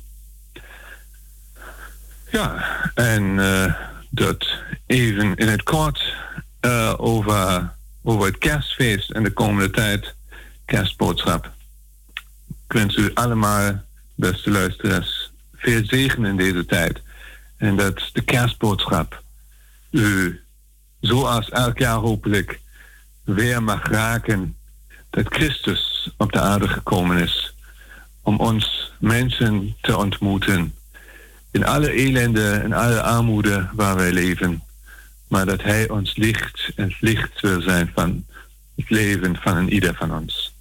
Ja, 2.31 2.65
en 2.93 3.23
uh, 3.23 3.73
dat 4.09 4.47
even 4.85 5.35
in 5.35 5.47
het 5.47 5.63
kort 5.63 6.13
uh, 6.61 6.93
over, 6.97 7.71
over 8.03 8.25
het 8.25 8.37
kerstfeest 8.37 9.11
en 9.11 9.23
de 9.23 9.31
komende 9.31 9.69
tijd, 9.69 10.15
kerstboodschap. 10.65 11.51
Ik 12.47 12.73
wens 12.73 12.95
u 12.95 13.11
allemaal, 13.13 13.83
beste 14.15 14.51
luisteraars, 14.51 15.31
veel 15.55 15.85
zegen 15.85 16.25
in 16.25 16.37
deze 16.37 16.65
tijd. 16.65 17.01
En 17.57 17.75
dat 17.75 18.09
de 18.13 18.21
kerstboodschap 18.21 19.23
u, 19.91 20.41
zoals 20.99 21.49
elk 21.49 21.77
jaar 21.77 21.97
hopelijk, 21.97 22.59
weer 23.33 23.63
mag 23.63 23.87
raken 23.87 24.55
dat 25.09 25.25
Christus 25.29 26.11
op 26.17 26.31
de 26.31 26.39
aarde 26.39 26.67
gekomen 26.67 27.17
is 27.17 27.55
om 28.21 28.37
ons 28.37 28.93
mensen 28.99 29.75
te 29.81 29.97
ontmoeten 29.97 30.73
in 31.51 31.65
alle 31.65 31.89
ellende 31.89 32.51
en 32.51 32.73
alle 32.73 33.01
armoede 33.01 33.69
waar 33.73 33.95
wij 33.95 34.11
leven. 34.11 34.63
Maar 35.27 35.45
dat 35.45 35.61
Hij 35.61 35.89
ons 35.89 36.15
licht 36.15 36.71
en 36.75 36.83
het 36.83 37.01
licht 37.01 37.41
wil 37.41 37.61
zijn 37.61 37.91
van 37.95 38.25
het 38.75 38.89
leven 38.89 39.35
van 39.35 39.67
ieder 39.67 39.95
van 39.95 40.13
ons. 40.13 40.53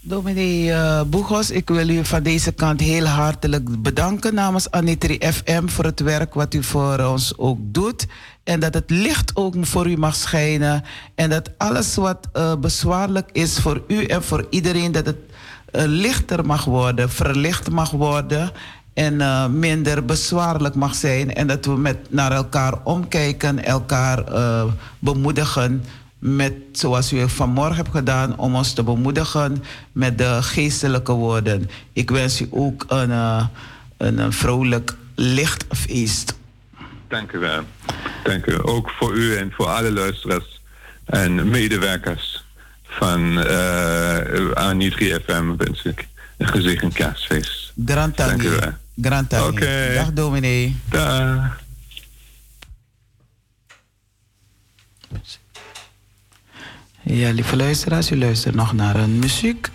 Dominee 0.00 0.64
uh, 0.68 1.02
Boegos, 1.02 1.50
ik 1.50 1.68
wil 1.68 1.88
u 1.88 2.04
van 2.04 2.22
deze 2.22 2.52
kant 2.52 2.80
heel 2.80 3.04
hartelijk 3.04 3.82
bedanken 3.82 4.34
namens 4.34 4.70
Anitri 4.70 5.18
FM 5.18 5.66
voor 5.66 5.84
het 5.84 6.00
werk 6.00 6.34
wat 6.34 6.54
u 6.54 6.62
voor 6.62 6.98
ons 6.98 7.38
ook 7.38 7.58
doet. 7.62 8.06
En 8.46 8.60
dat 8.60 8.74
het 8.74 8.90
licht 8.90 9.30
ook 9.34 9.54
voor 9.60 9.90
u 9.90 9.96
mag 9.96 10.14
schijnen. 10.14 10.84
En 11.14 11.30
dat 11.30 11.50
alles 11.56 11.94
wat 11.94 12.28
uh, 12.32 12.54
bezwaarlijk 12.54 13.28
is 13.32 13.58
voor 13.58 13.82
u 13.88 14.04
en 14.04 14.22
voor 14.22 14.46
iedereen, 14.50 14.92
dat 14.92 15.06
het 15.06 15.16
uh, 15.16 15.82
lichter 15.86 16.46
mag 16.46 16.64
worden, 16.64 17.10
verlicht 17.10 17.70
mag 17.70 17.90
worden 17.90 18.50
en 18.94 19.14
uh, 19.14 19.46
minder 19.46 20.04
bezwaarlijk 20.04 20.74
mag 20.74 20.94
zijn. 20.94 21.34
En 21.34 21.46
dat 21.46 21.64
we 21.64 21.76
met 21.76 21.96
naar 22.10 22.32
elkaar 22.32 22.74
omkijken, 22.84 23.64
elkaar 23.64 24.24
bemoedigen 24.98 25.84
met, 26.18 26.52
zoals 26.72 27.12
u 27.12 27.28
vanmorgen 27.28 27.76
hebt 27.76 27.90
gedaan, 27.90 28.38
om 28.38 28.54
ons 28.54 28.72
te 28.72 28.82
bemoedigen 28.82 29.62
met 29.92 30.18
de 30.18 30.38
geestelijke 30.42 31.12
woorden. 31.12 31.70
Ik 31.92 32.10
wens 32.10 32.40
u 32.40 32.48
ook 32.50 32.84
een, 32.88 33.10
een, 33.96 34.18
een 34.18 34.32
vrolijk 34.32 34.96
lichtfeest. 35.14 36.34
Dank 37.08 37.32
u 37.32 37.38
wel. 37.38 37.64
Dank 38.24 38.46
u. 38.46 38.62
Ook 38.62 38.90
voor 38.90 39.14
u 39.14 39.36
en 39.36 39.52
voor 39.52 39.66
alle 39.66 39.92
luisteraars 39.92 40.60
en 41.04 41.48
medewerkers 41.48 42.44
van 42.82 43.38
uh, 43.38 44.50
Anitri 44.50 45.18
FM 45.24 45.56
wens 45.56 45.82
ik 45.82 46.08
een 46.38 46.48
gezegend 46.48 46.94
kerstfeest. 46.94 47.72
Grand 47.84 48.16
Dank 48.16 48.42
u 48.42 48.48
wel. 48.48 48.72
Grand 49.00 49.32
Oké. 49.32 49.42
Okay. 49.42 49.94
Dag 49.94 50.12
dominee. 50.12 50.76
Dag. 50.90 51.64
Ja, 57.02 57.30
lieve 57.30 57.56
luisteraars, 57.56 58.10
u 58.10 58.18
luistert 58.18 58.54
nog 58.54 58.72
naar 58.72 58.96
een 58.96 59.18
muziek. 59.18 59.68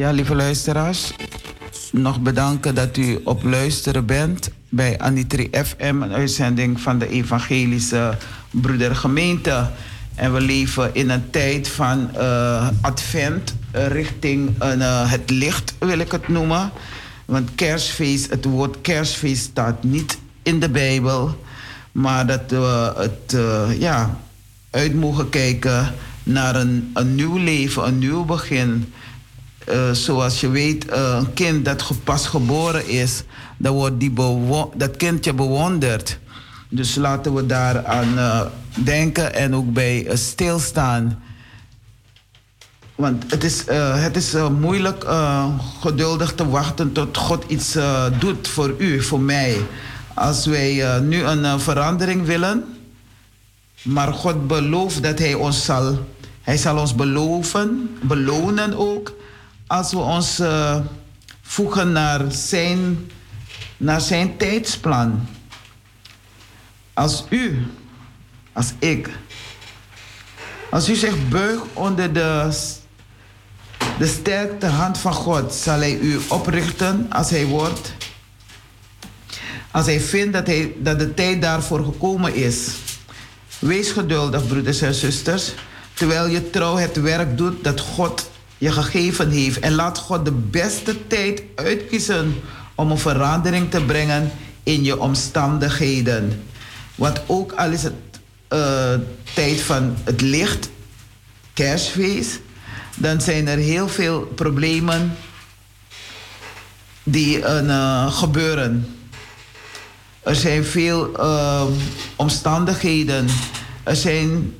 Ja, 0.00 0.10
lieve 0.10 0.34
luisteraars, 0.34 1.12
nog 1.92 2.20
bedanken 2.20 2.74
dat 2.74 2.96
u 2.96 3.20
op 3.24 3.42
luisteren 3.42 4.06
bent 4.06 4.50
bij 4.68 4.98
Anitri 4.98 5.50
FM, 5.52 6.02
een 6.02 6.12
uitzending 6.12 6.80
van 6.80 6.98
de 6.98 7.08
Evangelische 7.08 8.16
Broedergemeente. 8.50 9.70
En 10.14 10.32
we 10.32 10.40
leven 10.40 10.94
in 10.94 11.10
een 11.10 11.30
tijd 11.30 11.68
van 11.68 12.10
uh, 12.16 12.68
advent 12.80 13.54
richting 13.72 14.50
uh, 14.62 15.10
het 15.10 15.30
licht, 15.30 15.74
wil 15.78 15.98
ik 15.98 16.12
het 16.12 16.28
noemen. 16.28 16.70
Want 17.24 17.54
kerstfeest, 17.54 18.30
het 18.30 18.44
woord 18.44 18.80
kerstfeest 18.80 19.42
staat 19.42 19.82
niet 19.82 20.18
in 20.42 20.60
de 20.60 20.68
Bijbel. 20.68 21.44
Maar 21.92 22.26
dat 22.26 22.42
we 22.48 22.92
het 22.96 23.36
ja, 23.78 24.18
uit 24.70 24.94
mogen 24.94 25.28
kijken 25.28 25.94
naar 26.22 26.56
een, 26.56 26.90
een 26.94 27.14
nieuw 27.14 27.36
leven, 27.36 27.86
een 27.86 27.98
nieuw 27.98 28.24
begin 28.24 28.92
uh, 29.72 29.90
zoals 29.90 30.40
je 30.40 30.48
weet, 30.48 30.86
uh, 30.86 31.16
een 31.18 31.32
kind 31.32 31.64
dat 31.64 31.90
pas 32.04 32.26
geboren 32.26 32.88
is, 32.88 33.22
dan 33.56 33.74
wordt 33.74 34.00
die 34.00 34.12
dat 34.74 34.96
kindje 34.96 35.34
bewonderd. 35.34 36.18
Dus 36.68 36.94
laten 36.94 37.34
we 37.34 37.46
daaraan 37.46 38.18
uh, 38.18 38.40
denken 38.74 39.34
en 39.34 39.54
ook 39.54 39.72
bij 39.72 40.08
stilstaan. 40.12 41.22
Want 42.94 43.30
het 43.30 43.44
is, 43.44 43.64
het 43.94 44.16
is 44.16 44.34
moeilijk 44.60 45.04
geduldig 45.80 46.34
te 46.34 46.48
wachten 46.48 46.92
tot 46.92 47.16
God 47.16 47.44
iets 47.46 47.76
doet 48.18 48.48
voor 48.48 48.74
u, 48.78 49.02
voor 49.02 49.20
mij. 49.20 49.56
Als 50.14 50.46
wij 50.46 51.00
nu 51.00 51.22
een 51.22 51.60
verandering 51.60 52.26
willen, 52.26 52.64
maar 53.82 54.12
God 54.12 54.46
belooft 54.46 55.02
dat 55.02 55.18
Hij 55.18 55.34
ons 55.34 55.64
zal, 55.64 55.98
Hij 56.42 56.56
zal 56.56 56.78
ons 56.78 56.94
beloven, 56.94 57.90
belonen 58.02 58.74
ook 58.74 59.12
als 59.70 59.92
we 59.92 59.98
ons 59.98 60.40
uh, 60.40 60.76
voegen 61.42 61.92
naar 61.92 62.32
zijn, 62.32 63.10
naar 63.76 64.00
zijn 64.00 64.36
tijdsplan. 64.36 65.26
Als 66.94 67.24
u, 67.28 67.66
als 68.52 68.72
ik, 68.78 69.10
als 70.70 70.88
u 70.88 70.94
zich 70.94 71.28
buigt 71.28 71.62
onder 71.72 72.12
de, 72.12 72.48
de 73.98 74.06
sterkte 74.06 74.66
hand 74.66 74.98
van 74.98 75.12
God, 75.12 75.54
zal 75.54 75.78
hij 75.78 75.98
u 75.98 76.20
oprichten 76.28 77.06
als 77.10 77.30
hij 77.30 77.46
wordt. 77.46 77.94
Als 79.70 79.86
hij 79.86 80.00
vindt 80.00 80.32
dat, 80.32 80.46
hij, 80.46 80.72
dat 80.78 80.98
de 80.98 81.14
tijd 81.14 81.42
daarvoor 81.42 81.84
gekomen 81.84 82.34
is. 82.34 82.68
Wees 83.58 83.90
geduldig, 83.90 84.46
broeders 84.46 84.80
en 84.80 84.94
zusters, 84.94 85.54
terwijl 85.94 86.26
je 86.26 86.50
trouw 86.50 86.76
het 86.76 87.00
werk 87.00 87.36
doet 87.36 87.64
dat 87.64 87.80
God 87.80 88.29
je 88.60 88.72
gegeven 88.72 89.30
heeft. 89.30 89.58
En 89.58 89.74
laat 89.74 89.98
God 89.98 90.24
de 90.24 90.32
beste 90.32 91.06
tijd 91.06 91.42
uitkiezen 91.54 92.34
om 92.74 92.90
een 92.90 92.98
verandering 92.98 93.70
te 93.70 93.84
brengen 93.84 94.30
in 94.62 94.84
je 94.84 95.00
omstandigheden. 95.00 96.42
Want 96.94 97.20
ook 97.26 97.52
al 97.52 97.70
is 97.70 97.82
het 97.82 97.94
uh, 98.48 98.94
tijd 99.34 99.60
van 99.60 99.96
het 100.04 100.20
licht, 100.20 100.70
kerstfeest, 101.54 102.40
dan 102.96 103.20
zijn 103.20 103.48
er 103.48 103.58
heel 103.58 103.88
veel 103.88 104.20
problemen 104.20 105.16
die 107.02 107.38
uh, 107.38 108.12
gebeuren. 108.12 108.96
Er 110.20 110.36
zijn 110.36 110.64
veel 110.64 111.16
omstandigheden. 112.16 113.26
Er 113.82 113.96
zijn 113.96 114.54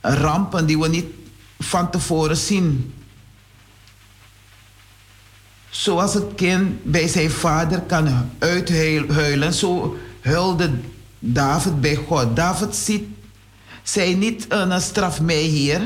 rampen 0.00 0.66
die 0.66 0.78
we 0.78 0.88
niet 0.88 1.06
van 1.58 1.90
tevoren 1.90 2.36
zien. 2.36 2.94
Zoals 5.72 6.14
het 6.14 6.34
kind 6.34 6.84
bij 6.84 7.08
zijn 7.08 7.30
vader 7.30 7.80
kan 7.80 8.30
uithuilen, 8.38 9.52
zo 9.52 9.96
huilde 10.20 10.70
David 11.18 11.80
bij 11.80 11.94
God. 11.94 12.36
David 12.36 12.76
ziet 12.76 13.04
Zij 13.82 14.14
niet 14.14 14.46
uh, 14.52 14.78
straf 14.78 15.20
mij 15.20 15.42
hier, 15.42 15.80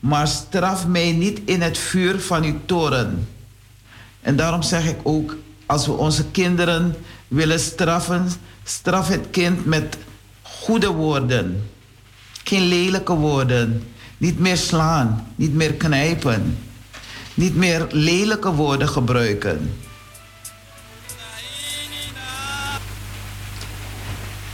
maar 0.00 0.28
straf 0.28 0.86
mij 0.86 1.12
niet 1.12 1.40
in 1.44 1.62
het 1.62 1.78
vuur 1.78 2.20
van 2.20 2.44
uw 2.44 2.58
toren. 2.64 3.28
En 4.20 4.36
daarom 4.36 4.62
zeg 4.62 4.86
ik 4.86 4.98
ook, 5.02 5.36
als 5.66 5.86
we 5.86 5.92
onze 5.92 6.24
kinderen 6.24 6.94
willen 7.28 7.60
straffen, 7.60 8.28
straf 8.64 9.08
het 9.08 9.26
kind 9.30 9.64
met 9.64 9.96
goede 10.42 10.88
woorden. 10.88 11.68
Geen 12.44 12.62
lelijke 12.62 13.14
woorden. 13.14 13.82
Niet 14.16 14.38
meer 14.38 14.56
slaan, 14.56 15.26
niet 15.36 15.54
meer 15.54 15.72
knijpen. 15.72 16.58
Niet 17.38 17.56
meer 17.56 17.86
lelijke 17.90 18.52
woorden 18.52 18.88
gebruiken. 18.88 19.74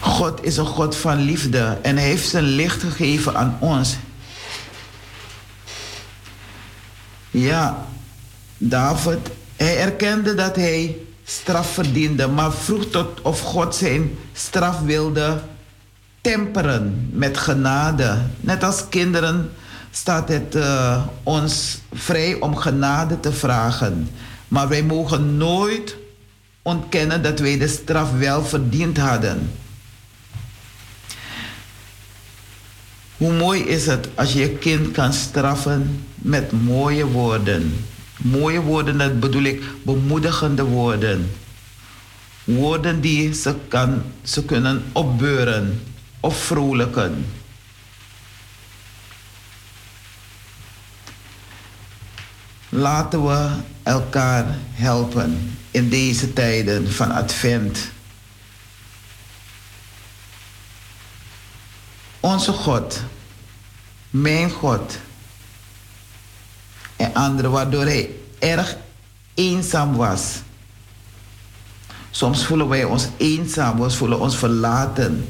God 0.00 0.44
is 0.44 0.56
een 0.56 0.66
God 0.66 0.96
van 0.96 1.16
liefde 1.16 1.78
en 1.82 1.96
hij 1.96 2.06
heeft 2.06 2.28
zijn 2.28 2.44
licht 2.44 2.82
gegeven 2.82 3.36
aan 3.36 3.56
ons. 3.60 3.96
Ja, 7.30 7.86
David, 8.58 9.18
hij 9.56 9.78
erkende 9.78 10.34
dat 10.34 10.56
hij 10.56 10.96
straf 11.24 11.72
verdiende, 11.72 12.26
maar 12.26 12.52
vroeg 12.52 12.90
tot 12.90 13.20
of 13.22 13.40
God 13.40 13.74
zijn 13.74 14.18
straf 14.32 14.80
wilde 14.80 15.42
temperen 16.20 17.10
met 17.12 17.38
genade. 17.38 18.22
Net 18.40 18.64
als 18.64 18.88
kinderen 18.88 19.52
staat 19.96 20.28
het 20.28 20.54
uh, 20.54 21.06
ons 21.22 21.78
vrij 21.92 22.40
om 22.40 22.56
genade 22.56 23.20
te 23.20 23.32
vragen. 23.32 24.08
Maar 24.48 24.68
wij 24.68 24.82
mogen 24.82 25.36
nooit 25.36 25.96
ontkennen 26.62 27.22
dat 27.22 27.38
wij 27.38 27.58
de 27.58 27.68
straf 27.68 28.12
wel 28.18 28.44
verdiend 28.44 28.98
hadden. 28.98 29.50
Hoe 33.16 33.32
mooi 33.32 33.60
is 33.60 33.86
het 33.86 34.08
als 34.14 34.32
je 34.32 34.38
je 34.38 34.50
kind 34.50 34.90
kan 34.90 35.12
straffen 35.12 36.04
met 36.14 36.52
mooie 36.52 37.06
woorden. 37.06 37.84
Mooie 38.16 38.60
woorden, 38.60 38.98
dat 38.98 39.20
bedoel 39.20 39.42
ik 39.42 39.62
bemoedigende 39.82 40.62
woorden. 40.62 41.30
Woorden 42.44 43.00
die 43.00 43.34
ze, 43.34 43.54
kan, 43.68 44.02
ze 44.22 44.44
kunnen 44.44 44.82
opbeuren 44.92 45.82
of 46.20 46.36
vrolijken. 46.36 47.26
Laten 52.74 53.26
we 53.26 53.50
elkaar 53.82 54.44
helpen 54.72 55.58
in 55.70 55.88
deze 55.88 56.32
tijden 56.32 56.92
van 56.92 57.10
Advent. 57.10 57.78
Onze 62.20 62.52
God, 62.52 63.00
mijn 64.10 64.50
God 64.50 64.98
en 66.96 67.14
anderen, 67.14 67.50
waardoor 67.50 67.84
hij 67.84 68.10
erg 68.38 68.76
eenzaam 69.34 69.96
was. 69.96 70.40
Soms 72.10 72.46
voelen 72.46 72.68
wij 72.68 72.84
ons 72.84 73.08
eenzaam, 73.16 73.80
we 73.80 73.90
voelen 73.90 74.20
ons 74.20 74.36
verlaten. 74.36 75.28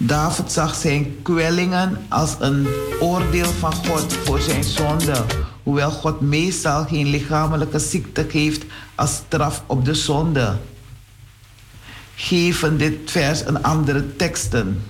David 0.00 0.52
zag 0.52 0.74
zijn 0.74 1.22
kwellingen 1.22 2.06
als 2.08 2.36
een 2.38 2.68
oordeel 3.00 3.52
van 3.58 3.74
God 3.74 4.12
voor 4.12 4.40
zijn 4.40 4.64
zonde. 4.64 5.24
Hoewel 5.62 5.90
God 5.90 6.20
meestal 6.20 6.84
geen 6.84 7.06
lichamelijke 7.06 7.78
ziekte 7.78 8.26
geeft 8.28 8.64
als 8.94 9.14
straf 9.14 9.62
op 9.66 9.84
de 9.84 9.94
zonde. 9.94 10.56
Geven 12.14 12.78
dit 12.78 13.10
vers 13.10 13.46
een 13.46 13.62
andere 13.62 14.16
teksten. 14.16 14.82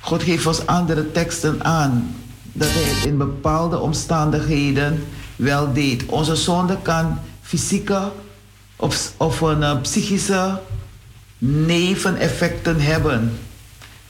God 0.00 0.22
geeft 0.22 0.46
ons 0.46 0.66
andere 0.66 1.12
teksten 1.12 1.64
aan 1.64 2.16
dat 2.52 2.68
hij 2.70 2.82
het 2.82 3.04
in 3.04 3.16
bepaalde 3.16 3.78
omstandigheden 3.78 5.04
wel 5.36 5.72
deed. 5.72 6.06
Onze 6.06 6.36
zonde 6.36 6.78
kan 6.82 7.18
fysieke 7.42 8.12
of, 8.76 9.12
of 9.16 9.40
een 9.40 9.60
uh, 9.60 9.80
psychische 9.80 10.60
neveneffecten 11.46 12.80
hebben 12.80 13.38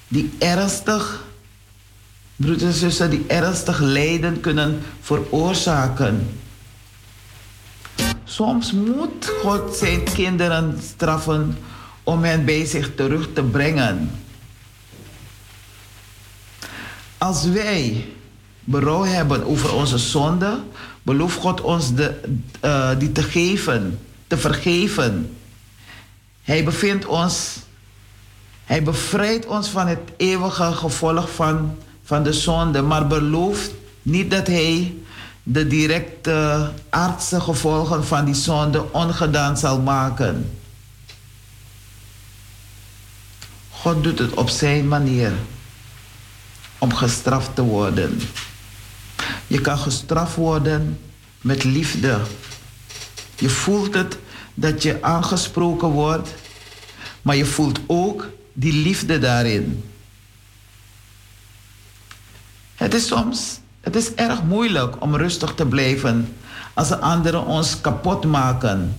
die 0.09 0.33
ernstig, 0.39 1.25
broeders 2.37 2.63
en 2.63 2.73
zussen, 2.73 3.11
die 3.11 3.25
ernstig 3.27 3.81
lijden 3.81 4.41
kunnen 4.41 4.81
veroorzaken. 5.01 6.29
Soms 8.25 8.73
moet 8.73 9.33
God 9.43 9.77
zijn 9.77 10.03
kinderen 10.03 10.79
straffen 10.95 11.57
om 12.03 12.25
hen 12.25 12.45
bij 12.45 12.65
zich 12.65 12.95
terug 12.95 13.29
te 13.33 13.43
brengen. 13.43 14.11
Als 17.19 17.45
wij 17.45 18.07
berouw 18.65 19.05
hebben 19.05 19.45
over 19.45 19.75
onze 19.75 19.99
zonde, 19.99 20.59
belooft 21.03 21.39
God 21.39 21.61
ons 21.61 21.95
de, 21.95 22.21
uh, 22.65 22.91
die 22.99 23.13
te 23.13 23.23
geven, 23.23 23.99
te 24.27 24.37
vergeven. 24.37 25.37
Hij 26.45 26.65
bevindt 26.65 27.07
ons, 27.07 27.57
hij 28.65 28.83
bevrijdt 28.83 29.47
ons 29.47 29.69
van 29.69 29.87
het 29.87 30.01
eeuwige 30.17 30.73
gevolg 30.73 31.31
van, 31.35 31.79
van 32.05 32.23
de 32.23 32.33
zonde, 32.33 32.83
maar 32.83 33.07
belooft 33.07 33.71
niet 34.03 34.31
dat 34.31 34.47
hij 34.47 34.95
de 35.43 35.67
directe 35.67 36.71
aardse 36.91 37.41
gevolgen 37.41 38.05
van 38.05 38.25
die 38.25 38.35
zonde 38.35 38.93
ongedaan 38.93 39.57
zal 39.59 39.81
maken. 39.81 40.59
God 43.71 44.03
doet 44.03 44.19
het 44.19 44.35
op 44.35 44.49
zijn 44.49 44.89
manier 44.89 45.33
om 46.79 46.95
gestraft 46.95 47.55
te 47.55 47.63
worden. 47.63 48.21
Je 49.47 49.61
kan 49.61 49.79
gestraft 49.79 50.35
worden 50.35 51.01
met 51.41 51.65
liefde. 51.65 52.21
Je 53.35 53.49
voelt 53.49 53.95
het 53.95 54.19
dat 54.55 54.83
je 54.83 55.03
aangesproken 55.03 55.89
wordt, 55.89 56.35
maar 57.23 57.37
je 57.37 57.45
voelt 57.45 57.81
ook 57.87 58.31
die 58.53 58.73
liefde 58.73 59.19
daarin. 59.19 59.85
Het 62.75 62.95
is 62.95 63.07
soms, 63.07 63.61
het 63.81 63.97
is 63.97 64.15
erg 64.15 64.43
moeilijk 64.43 65.03
om 65.03 65.17
rustig 65.17 65.55
te 65.55 65.67
blijven 65.67 66.37
als 66.75 66.89
de 66.89 66.99
anderen 66.99 67.47
ons 67.47 67.81
kapot 67.81 68.25
maken. 68.25 68.97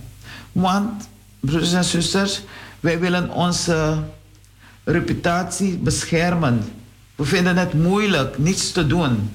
Want, 0.52 1.08
broeders 1.40 1.72
en 1.72 1.84
zusters, 1.84 2.42
wij 2.80 2.98
willen 2.98 3.30
onze 3.30 4.02
reputatie 4.84 5.76
beschermen. 5.76 6.72
We 7.14 7.24
vinden 7.24 7.56
het 7.56 7.74
moeilijk 7.74 8.38
niets 8.38 8.72
te 8.72 8.86
doen 8.86 9.30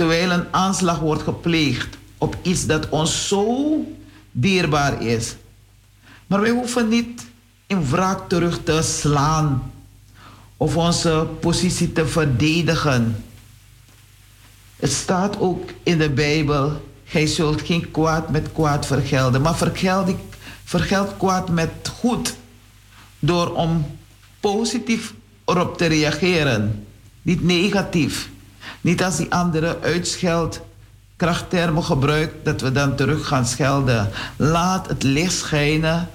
terwijl 0.00 0.30
een 0.30 0.46
aanslag 0.50 0.98
wordt 0.98 1.22
gepleegd 1.22 1.98
op 2.18 2.36
iets 2.42 2.66
dat 2.66 2.88
ons 2.88 3.28
zo 3.28 3.84
dierbaar 4.32 5.02
is. 5.02 5.36
Maar 6.26 6.40
wij 6.40 6.50
hoeven 6.50 6.88
niet 6.88 7.26
in 7.66 7.90
wraak 7.90 8.28
terug 8.28 8.62
te 8.62 8.82
slaan 8.82 9.72
of 10.56 10.76
onze 10.76 11.26
positie 11.40 11.92
te 11.92 12.06
verdedigen. 12.06 13.24
Het 14.76 14.92
staat 14.92 15.38
ook 15.38 15.70
in 15.82 15.98
de 15.98 16.10
Bijbel: 16.10 16.88
gij 17.04 17.26
zult 17.26 17.60
geen 17.60 17.90
kwaad 17.90 18.30
met 18.30 18.52
kwaad 18.52 18.86
vergelden, 18.86 19.42
maar 19.42 19.56
vergeld, 19.56 20.10
vergeld 20.64 21.16
kwaad 21.16 21.48
met 21.48 21.70
goed 21.98 22.34
door 23.18 23.54
om 23.54 23.98
positief 24.40 25.14
erop 25.44 25.78
te 25.78 25.86
reageren, 25.86 26.86
niet 27.22 27.42
negatief. 27.42 28.30
Niet 28.80 29.02
als 29.02 29.16
die 29.16 29.32
andere 29.32 29.78
uitscheldt, 29.80 30.60
krachttermen 31.20 31.84
gebruikt, 31.84 32.44
dat 32.44 32.60
we 32.60 32.72
dan 32.72 32.96
terug 32.96 33.26
gaan 33.26 33.46
schelden. 33.46 34.10
Laat 34.36 34.88
het 34.88 35.02
licht 35.02 35.34
schijnen, 35.34 36.08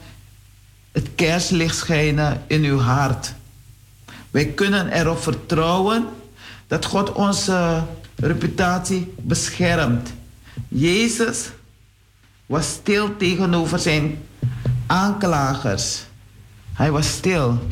het 0.92 1.10
kerstlicht 1.16 1.78
schijnen 1.78 2.44
in 2.48 2.64
uw 2.64 2.80
hart. 2.80 3.34
Wij 4.32 4.46
kunnen 4.46 4.92
erop 4.92 5.22
vertrouwen 5.22 6.08
dat 6.68 6.86
God 6.86 7.12
onze 7.12 7.84
reputatie 8.16 9.14
beschermt. 9.18 10.14
Jezus 10.68 11.50
was 12.46 12.68
stil 12.68 13.18
tegenover 13.18 13.80
zijn 13.80 14.24
aanklagers. 14.88 16.06
Hij 16.74 16.92
was 16.92 17.08
stil. 17.08 17.68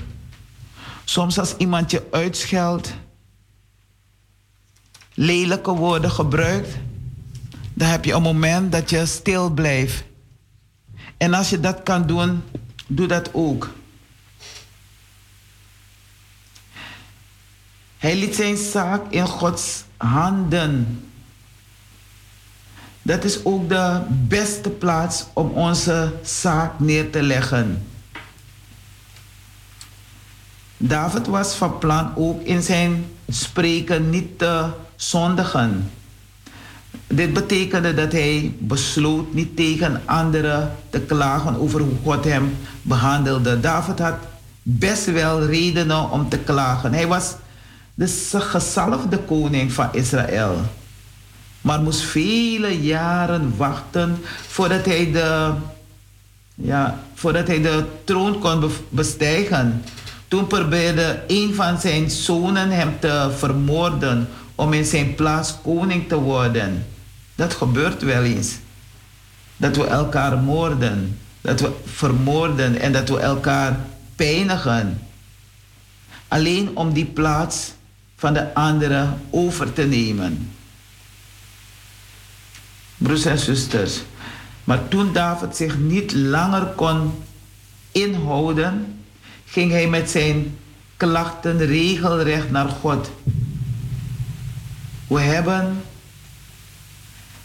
Soms 1.04 1.40
als 1.40 1.56
iemand 1.58 1.92
je 1.92 2.04
uitscheldt, 2.12 2.94
lelijke 5.14 5.72
woorden 5.72 6.12
gebruikt, 6.12 6.70
dan 7.74 7.88
heb 7.90 8.06
je 8.06 8.14
een 8.14 8.22
moment 8.22 8.72
dat 8.72 8.90
je 8.90 9.06
stil 9.06 9.50
blijft. 9.50 10.04
En 11.18 11.34
als 11.34 11.50
je 11.50 11.60
dat 11.60 11.84
kan 11.84 12.08
doen, 12.08 12.44
doe 12.88 13.08
dat 13.08 13.30
ook. 13.34 13.70
Hij 17.98 18.16
liet 18.16 18.36
zijn 18.36 18.58
zaak 18.58 19.02
in 19.10 19.28
Gods 19.28 19.84
handen. 19.98 21.02
Dat 23.02 23.24
is 23.24 23.46
ook 23.46 23.70
de 23.70 24.02
beste 24.10 24.70
plaats 24.70 25.26
om 25.34 25.50
onze 25.50 26.14
zaak 26.24 26.80
neer 26.80 27.12
te 27.12 27.22
leggen. 27.22 27.88
David 30.78 31.28
was 31.28 31.56
van 31.56 31.78
plan 31.78 32.12
ook 32.16 32.42
in 32.42 32.62
zijn 32.62 33.06
spreken 33.28 34.10
niet 34.10 34.38
te 34.40 34.70
zondigen. 34.96 35.92
Dit 37.16 37.34
betekende 37.34 37.94
dat 37.94 38.12
hij 38.12 38.56
besloot 38.60 39.34
niet 39.34 39.56
tegen 39.56 40.02
anderen 40.06 40.76
te 40.90 41.00
klagen 41.00 41.60
over 41.60 41.82
hoe 41.82 41.96
God 42.04 42.24
hem 42.24 42.58
behandelde. 42.82 43.60
David 43.60 44.00
had 44.00 44.16
best 44.62 45.06
wel 45.06 45.46
redenen 45.46 46.10
om 46.10 46.30
te 46.30 46.38
klagen. 46.38 46.94
Hij 46.94 47.08
was 47.08 47.36
de 47.94 48.08
gezalfde 48.30 49.18
koning 49.18 49.74
van 49.74 49.90
Israël. 49.92 50.62
Maar 51.62 51.82
moest 51.82 52.02
vele 52.02 52.82
jaren 52.82 53.54
wachten 53.58 54.18
voordat 54.48 54.86
hij 54.86 55.12
de, 55.12 55.52
ja, 56.56 57.00
voordat 57.14 57.48
hij 57.48 57.62
de 57.62 57.84
troon 58.04 58.40
kon 58.40 58.72
bestijgen. 58.90 59.84
Toen 60.28 60.48
probeerde 60.48 61.24
een 61.28 61.54
van 61.56 61.80
zijn 61.80 62.10
zonen 62.10 62.70
hem 62.70 63.00
te 63.00 63.32
vermoorden 63.38 64.28
om 64.56 64.74
in 64.74 64.86
zijn 64.86 65.16
plaats 65.16 65.56
koning 65.64 66.08
te 66.08 66.16
worden. 66.16 66.86
Dat 67.36 67.54
gebeurt 67.54 68.02
wel 68.02 68.24
eens. 68.24 68.58
Dat 69.58 69.76
we 69.76 69.86
elkaar 69.86 70.38
moorden, 70.38 71.20
dat 71.42 71.60
we 71.60 71.72
vermoorden 71.86 72.80
en 72.80 72.92
dat 72.92 73.10
we 73.10 73.20
elkaar 73.20 73.80
pijnigen. 74.16 75.02
Alleen 76.28 76.78
om 76.78 76.94
die 76.94 77.06
plaats 77.06 77.72
van 78.16 78.34
de 78.34 78.54
andere 78.54 79.08
over 79.30 79.74
te 79.74 79.84
nemen. 79.84 80.52
Broers 82.98 83.26
en 83.26 83.40
zusters, 83.40 84.02
maar 84.64 84.88
toen 84.88 85.14
David 85.14 85.56
zich 85.56 85.78
niet 85.78 86.14
langer 86.14 86.66
kon 86.66 87.24
inhouden, 87.92 89.04
ging 89.46 89.72
hij 89.72 89.88
met 89.88 90.10
zijn 90.10 90.58
klachten 90.98 91.58
regelrecht 91.58 92.52
naar 92.52 92.70
God. 92.70 93.12
We 95.08 95.20
hebben 95.20 95.82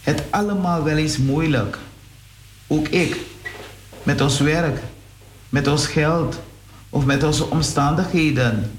het 0.09 0.23
allemaal 0.29 0.83
wel 0.83 0.97
eens 0.97 1.17
moeilijk. 1.17 1.77
Ook 2.67 2.87
ik. 2.87 3.17
Met 4.03 4.21
ons 4.21 4.39
werk, 4.39 4.79
met 5.49 5.67
ons 5.67 5.87
geld 5.87 6.39
of 6.89 7.05
met 7.05 7.23
onze 7.23 7.49
omstandigheden. 7.49 8.71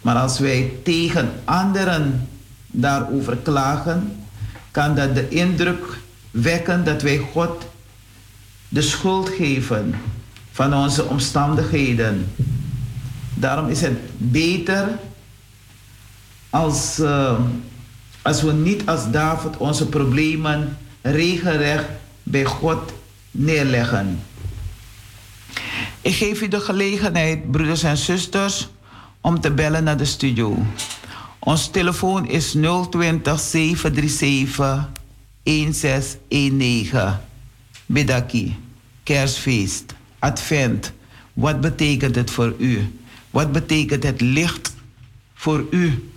Maar 0.00 0.16
als 0.16 0.38
wij 0.38 0.72
tegen 0.84 1.30
anderen 1.44 2.28
daarover 2.66 3.36
klagen, 3.36 4.26
kan 4.70 4.94
dat 4.94 5.14
de 5.14 5.28
indruk 5.28 5.98
wekken 6.30 6.84
dat 6.84 7.02
wij 7.02 7.18
God 7.32 7.64
de 8.68 8.82
schuld 8.82 9.28
geven 9.28 9.94
van 10.52 10.74
onze 10.74 11.04
omstandigheden. 11.04 12.32
Daarom 13.34 13.68
is 13.68 13.80
het 13.80 13.98
beter 14.16 14.88
als, 16.50 16.98
uh, 16.98 17.40
als 18.22 18.42
we 18.42 18.52
niet 18.52 18.86
als 18.86 19.10
David 19.10 19.56
onze 19.56 19.86
problemen 19.86 20.78
regelrecht 21.02 21.88
bij 22.22 22.44
God 22.44 22.92
neerleggen. 23.30 24.22
Ik 26.00 26.14
geef 26.14 26.42
u 26.42 26.48
de 26.48 26.60
gelegenheid, 26.60 27.50
broeders 27.50 27.82
en 27.82 27.96
zusters, 27.96 28.68
om 29.20 29.40
te 29.40 29.50
bellen 29.50 29.84
naar 29.84 29.96
de 29.96 30.04
studio. 30.04 30.66
Ons 31.38 31.68
telefoon 31.68 32.28
is 32.28 32.50
020 32.90 33.40
737 33.40 34.88
1619. 35.42 37.18
Bidaki, 37.86 38.56
kerstfeest, 39.02 39.94
advent. 40.18 40.92
Wat 41.32 41.60
betekent 41.60 42.14
het 42.14 42.30
voor 42.30 42.54
u? 42.58 42.98
Wat 43.30 43.52
betekent 43.52 44.02
het 44.02 44.20
licht 44.20 44.74
voor 45.34 45.66
u? 45.70 46.11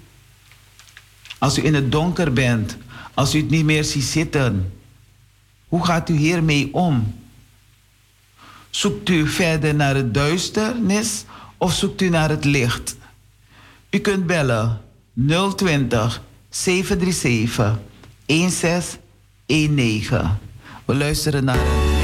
Als 1.45 1.57
u 1.57 1.65
in 1.65 1.73
het 1.73 1.91
donker 1.91 2.33
bent, 2.33 2.77
als 3.13 3.35
u 3.35 3.39
het 3.39 3.49
niet 3.49 3.65
meer 3.65 3.83
ziet 3.83 4.03
zitten, 4.03 4.73
hoe 5.67 5.85
gaat 5.85 6.09
u 6.09 6.13
hiermee 6.13 6.73
om? 6.73 7.15
Zoekt 8.69 9.09
u 9.09 9.27
verder 9.27 9.75
naar 9.75 9.95
het 9.95 10.13
duisternis 10.13 11.25
of 11.57 11.73
zoekt 11.73 12.01
u 12.01 12.09
naar 12.09 12.29
het 12.29 12.45
licht? 12.45 12.95
U 13.89 13.99
kunt 13.99 14.27
bellen 14.27 14.81
020 15.55 16.21
737 16.49 17.79
1619. 18.25 20.29
We 20.85 20.95
luisteren 20.95 21.43
naar. 21.43 21.94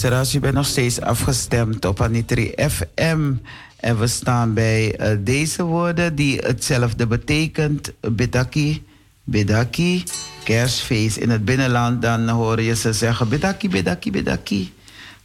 Luisteraars, 0.00 0.34
u 0.34 0.40
bent 0.40 0.54
nog 0.54 0.66
steeds 0.66 1.00
afgestemd 1.00 1.84
op 1.84 2.00
Anitri 2.00 2.52
FM. 2.56 3.32
En 3.76 3.98
we 3.98 4.06
staan 4.06 4.54
bij 4.54 5.00
uh, 5.00 5.16
deze 5.24 5.62
woorden 5.62 6.14
die 6.14 6.38
hetzelfde 6.38 7.06
betekent. 7.06 7.92
Bedaki, 8.00 8.82
bedaki, 9.24 10.04
kerstfeest. 10.44 11.16
In 11.16 11.30
het 11.30 11.44
binnenland 11.44 12.02
dan 12.02 12.28
hoor 12.28 12.60
je 12.60 12.74
ze 12.74 12.92
zeggen 12.92 13.28
bedaki, 13.28 13.68
bedaki, 13.68 14.10
bedaki. 14.10 14.72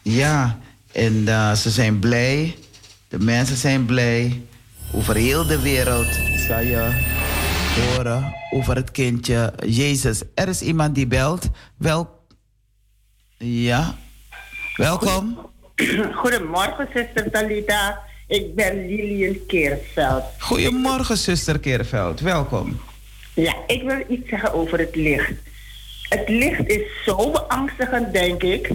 Ja, 0.02 0.60
en 0.92 1.14
uh, 1.14 1.54
ze 1.54 1.70
zijn 1.70 2.00
blij. 2.00 2.56
De 3.08 3.20
mensen 3.20 3.58
zijn 3.58 3.86
blij. 3.86 4.42
Over 4.92 5.16
heel 5.16 5.46
de 5.46 5.62
wereld 5.62 6.20
zal 6.48 6.60
je 6.60 6.92
horen 7.76 8.34
over 8.52 8.76
het 8.76 8.92
kindje 8.92 9.54
Jezus. 9.66 10.22
Er 10.34 10.48
is 10.48 10.62
iemand 10.62 10.96
die 10.96 11.08
belt. 11.08 11.50
Wel... 11.78 12.24
Ja, 13.38 13.96
welkom. 14.76 15.38
Goedemorgen, 16.14 16.88
zuster 16.94 17.32
Talita. 17.32 18.02
Ik 18.28 18.56
ben 18.56 18.88
Lilian 18.88 19.38
Keerveld. 19.48 20.24
Goedemorgen, 20.40 21.18
zuster 21.18 21.60
Keerveld. 21.60 22.20
Welkom. 22.20 22.80
Ja, 23.34 23.56
ik 23.68 23.84
wil 23.84 24.04
iets 24.10 24.30
zeggen 24.30 24.54
over 24.54 24.80
het 24.80 24.96
licht. 24.96 25.34
Het 26.10 26.30
licht 26.30 26.68
is 26.68 26.82
zo 27.06 27.32
beangstigend, 27.32 28.14
denk 28.14 28.44
ik. 28.44 28.72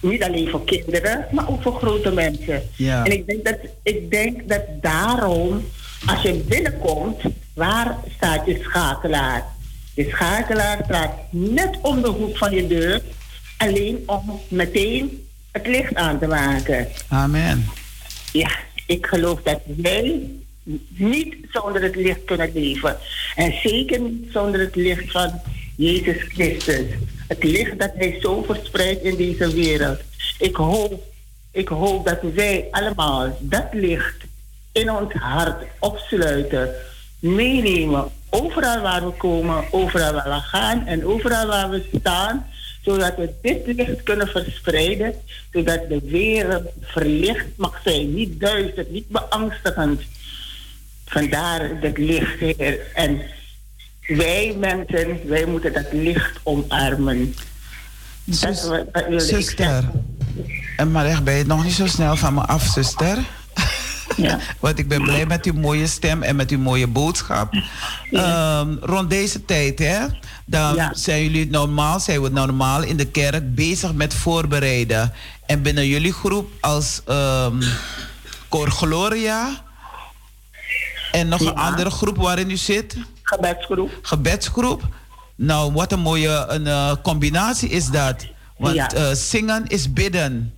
Niet 0.00 0.22
alleen 0.22 0.48
voor 0.48 0.64
kinderen, 0.64 1.26
maar 1.30 1.48
ook 1.48 1.62
voor 1.62 1.74
grote 1.74 2.10
mensen. 2.10 2.62
Ja. 2.76 3.04
En 3.04 3.12
ik 3.12 3.26
denk, 3.26 3.44
dat, 3.44 3.58
ik 3.82 4.10
denk 4.10 4.48
dat 4.48 4.62
daarom, 4.80 5.64
als 6.06 6.22
je 6.22 6.34
binnenkomt, 6.34 7.22
waar 7.54 7.96
staat 8.16 8.46
je 8.46 8.58
schakelaar? 8.62 9.44
Je 9.94 10.08
schakelaar 10.10 10.80
staat 10.84 11.12
net 11.30 11.78
om 11.82 12.02
de 12.02 12.08
hoek 12.08 12.36
van 12.36 12.54
je 12.54 12.66
deur, 12.66 13.02
alleen 13.58 14.02
om 14.06 14.40
meteen 14.48 15.26
het 15.50 15.66
licht 15.66 15.94
aan 15.94 16.18
te 16.18 16.26
maken. 16.26 16.88
Amen. 17.08 17.66
Ja, 18.32 18.50
ik 18.86 19.06
geloof 19.06 19.42
dat 19.42 19.60
wij 19.64 20.30
niet 20.88 21.34
zonder 21.50 21.82
het 21.82 21.96
licht 21.96 22.24
kunnen 22.24 22.50
leven. 22.54 22.96
En 23.34 23.52
zeker 23.62 24.00
niet 24.00 24.32
zonder 24.32 24.60
het 24.60 24.76
licht 24.76 25.10
van 25.10 25.40
Jezus 25.76 26.22
Christus. 26.28 26.86
Het 27.28 27.44
licht 27.44 27.78
dat 27.78 27.92
Hij 27.94 28.18
zo 28.20 28.42
verspreidt 28.42 29.02
in 29.02 29.16
deze 29.16 29.54
wereld. 29.54 30.00
Ik 30.38 30.56
hoop, 30.56 31.02
ik 31.50 31.68
hoop 31.68 32.06
dat 32.06 32.18
wij 32.34 32.68
allemaal 32.70 33.38
dat 33.40 33.66
licht 33.72 34.16
in 34.72 34.90
ons 34.90 35.12
hart 35.12 35.64
opsluiten, 35.78 36.70
meenemen. 37.18 38.10
Overal 38.30 38.80
waar 38.80 39.04
we 39.04 39.12
komen, 39.12 39.64
overal 39.70 40.12
waar 40.12 40.28
we 40.28 40.40
gaan 40.40 40.86
en 40.86 41.06
overal 41.06 41.46
waar 41.46 41.70
we 41.70 41.88
staan 41.98 42.46
zodat 42.88 43.16
we 43.16 43.32
dit 43.42 43.66
licht 43.66 44.02
kunnen 44.02 44.28
verspreiden, 44.28 45.14
zodat 45.52 45.88
de 45.88 46.00
wereld 46.04 46.68
verlicht 46.80 47.46
mag 47.56 47.80
zijn, 47.84 48.14
niet 48.14 48.40
duister, 48.40 48.86
niet 48.88 49.08
beangstigend. 49.08 50.02
Vandaar 51.06 51.70
het 51.80 51.98
licht, 51.98 52.38
Heer. 52.38 52.78
En 52.94 53.20
wij 54.06 54.56
mensen, 54.58 55.28
wij 55.28 55.44
moeten 55.46 55.72
dat 55.72 55.92
licht 55.92 56.38
omarmen. 56.42 57.34
Zus, 58.26 58.62
dat, 58.62 59.22
zuster, 59.22 59.90
en 60.76 60.90
maar 60.90 61.06
echt, 61.06 61.24
ben 61.24 61.34
je 61.34 61.44
nog 61.44 61.64
niet 61.64 61.72
zo 61.72 61.86
snel 61.86 62.16
van 62.16 62.34
me 62.34 62.40
af, 62.40 62.62
zuster? 62.62 63.18
Ja. 64.22 64.38
Want 64.60 64.78
ik 64.78 64.88
ben 64.88 65.02
blij 65.02 65.26
met 65.26 65.44
uw 65.44 65.52
mooie 65.52 65.86
stem 65.86 66.22
en 66.22 66.36
met 66.36 66.50
uw 66.50 66.58
mooie 66.58 66.86
boodschap. 66.86 67.52
Um, 68.10 68.78
rond 68.80 69.10
deze 69.10 69.44
tijd, 69.44 69.78
hè, 69.78 70.06
dan 70.44 70.90
zijn 70.92 71.22
jullie 71.22 71.50
normaal, 71.50 72.00
zijn 72.00 72.22
we 72.22 72.28
normaal 72.28 72.82
in 72.82 72.96
de 72.96 73.06
kerk 73.06 73.54
bezig 73.54 73.92
met 73.92 74.14
voorbereiden. 74.14 75.12
En 75.46 75.62
binnen 75.62 75.86
jullie 75.86 76.12
groep 76.12 76.50
als 76.60 77.02
um, 77.08 77.60
Cor 78.48 78.70
Gloria 78.70 79.66
en 81.12 81.28
nog 81.28 81.40
een 81.40 81.54
andere 81.54 81.90
groep 81.90 82.16
waarin 82.16 82.50
u 82.50 82.56
zit? 82.56 82.96
Gebedsgroep. 83.22 83.90
Gebedsgroep. 84.02 84.82
Nou, 85.34 85.72
wat 85.72 85.92
een 85.92 86.00
mooie 86.00 86.44
een, 86.48 86.66
uh, 86.66 86.92
combinatie 87.02 87.68
is 87.68 87.86
dat. 87.86 88.26
Want 88.56 88.94
uh, 88.94 89.10
zingen 89.12 89.66
is 89.66 89.92
bidden. 89.92 90.54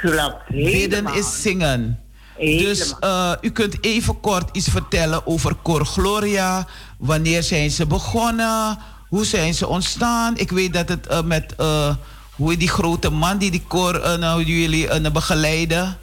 Klopt. 0.00 0.48
Bidden 0.48 1.14
is 1.14 1.42
zingen. 1.42 2.00
Dus 2.38 2.94
uh, 3.00 3.32
u 3.40 3.50
kunt 3.50 3.84
even 3.84 4.20
kort 4.20 4.56
iets 4.56 4.68
vertellen 4.68 5.26
over 5.26 5.56
Cor 5.62 5.86
Gloria. 5.86 6.66
Wanneer 6.98 7.42
zijn 7.42 7.70
ze 7.70 7.86
begonnen? 7.86 8.78
Hoe 9.08 9.24
zijn 9.24 9.54
ze 9.54 9.66
ontstaan? 9.66 10.36
Ik 10.36 10.50
weet 10.50 10.72
dat 10.72 10.88
het 10.88 11.06
uh, 11.10 11.22
met 11.22 11.54
uh, 11.60 11.94
hoe 12.34 12.56
die 12.56 12.68
grote 12.68 13.10
man 13.10 13.38
die 13.38 13.50
die 13.50 13.64
koor 13.68 14.18
nou, 14.18 14.42
jullie 14.42 15.10
begeleiden, 15.10 15.98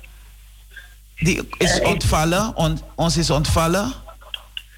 die 1.16 1.50
is 1.58 1.82
ontvallen, 1.82 2.56
on, 2.56 2.80
ons 2.96 3.18
is 3.18 3.30
ontvallen. 3.30 3.94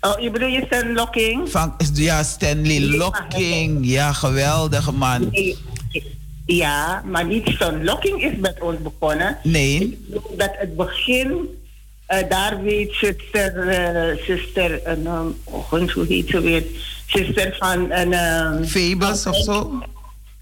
Oh, 0.02 0.20
je 0.20 0.32
bedoelt 0.32 0.54
je 0.54 0.64
Stan 0.66 0.93
Locking? 0.93 1.52
Van, 1.52 1.76
ja, 1.93 2.24
Stanley 2.24 2.82
Locking. 2.82 3.80
Ja, 3.82 4.14
geweldige 4.14 4.91
man. 4.91 5.30
Nee. 5.32 5.58
Ja, 6.46 7.02
maar 7.06 7.26
niet 7.26 7.48
Stan 7.48 7.84
Locking 7.84 8.24
is 8.24 8.38
met 8.38 8.62
ons 8.62 8.78
begonnen. 8.82 9.38
Nee. 9.44 10.06
Dat 10.38 10.52
het 10.54 10.76
begin, 10.76 11.60
uh, 12.10 12.18
daar 12.30 12.62
weet 12.62 12.94
zuster, 12.94 13.54
uh, 13.56 14.24
zuster, 14.26 14.98
uh, 15.04 15.20
oh, 15.44 15.72
hoe 15.72 16.06
heet 16.08 16.30
ze 16.30 16.42
weer? 16.42 16.64
Zuster 17.08 17.56
van 17.60 17.92
een. 17.92 18.12
Uh, 18.12 18.68
Phoebus 18.68 19.26
of 19.26 19.36
zo? 19.36 19.84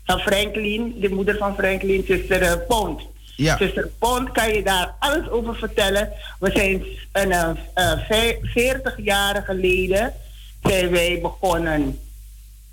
Van 0.05 0.19
Franklin, 0.19 0.95
de 0.99 1.09
moeder 1.09 1.37
van 1.37 1.55
Franklin, 1.55 2.03
zuster 2.07 2.59
Pont. 2.59 3.01
Ja. 3.35 3.57
Zuster 3.57 3.89
Pont 3.99 4.31
kan 4.31 4.53
je 4.53 4.63
daar 4.63 4.95
alles 4.99 5.29
over 5.29 5.55
vertellen. 5.55 6.09
We 6.39 6.51
zijn 6.51 6.83
een 7.11 7.57
uh, 7.75 8.31
40 8.41 8.95
jaar 8.97 9.43
geleden 9.45 10.13
zijn 10.61 10.89
wij 10.89 11.19
begonnen 11.21 11.99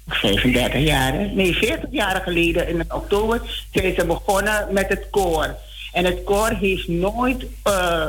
35 0.07 0.81
jaar, 0.81 1.13
nee, 1.13 1.55
40 1.55 1.89
jaar 1.91 2.21
geleden 2.21 2.69
in 2.69 2.93
oktober 2.93 3.41
zijn 3.73 3.95
ze 3.95 4.07
begonnen 4.07 4.67
met 4.71 4.89
het 4.89 5.07
koor. 5.11 5.55
En 5.93 6.05
het 6.05 6.25
koor 6.25 6.49
heeft 6.49 6.89
nooit 6.89 7.47
uh, 7.65 8.07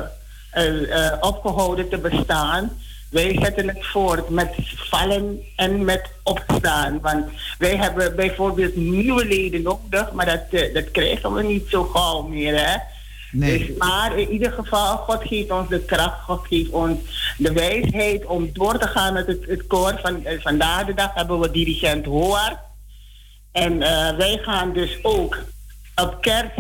uh, 0.58 0.82
uh, 0.82 1.12
opgehouden 1.20 1.90
te 1.90 1.98
bestaan. 1.98 2.78
Wij 3.10 3.38
zetten 3.42 3.68
het 3.68 3.86
voort 3.86 4.30
met 4.30 4.50
vallen 4.76 5.40
en 5.56 5.86
met 5.86 6.10
opstaan. 6.24 7.00
Want 7.02 7.26
wij 7.58 7.76
hebben 7.76 8.16
bijvoorbeeld 8.16 8.76
nieuwe 8.76 9.26
leden 9.26 9.62
nodig, 9.62 10.12
maar 10.12 10.26
dat, 10.26 10.74
dat 10.74 10.92
krijgen 10.92 11.34
we 11.34 11.44
niet 11.44 11.66
zo 11.70 11.84
gauw 11.84 12.22
meer. 12.22 12.66
Hè? 12.66 12.78
Dus, 13.32 13.62
maar 13.78 14.18
in 14.18 14.30
ieder 14.30 14.52
geval, 14.52 14.98
God 14.98 15.24
geeft 15.24 15.52
ons 15.52 15.70
de 15.70 15.80
kracht, 15.80 16.22
God 16.22 16.48
geeft 16.48 16.70
ons 16.70 17.00
de 17.38 17.54
wijsheid 17.54 18.26
om 18.26 18.50
door 18.54 18.78
te 18.78 18.88
gaan 18.88 19.14
met 19.14 19.28
het, 19.28 19.68
koor. 19.68 20.00
Van, 20.02 20.26
vandaag 20.40 20.86
de 20.86 20.94
dag 20.94 21.14
hebben 21.14 21.40
we 21.40 21.52
dirigent 21.52 22.06
Hoar. 22.06 22.60
En 23.52 23.74
uh, 23.74 24.18
wij 24.18 24.40
gaan 24.42 24.74
dus 24.74 25.00
ook 25.02 25.38
op 25.96 26.18
kerst, 26.22 26.58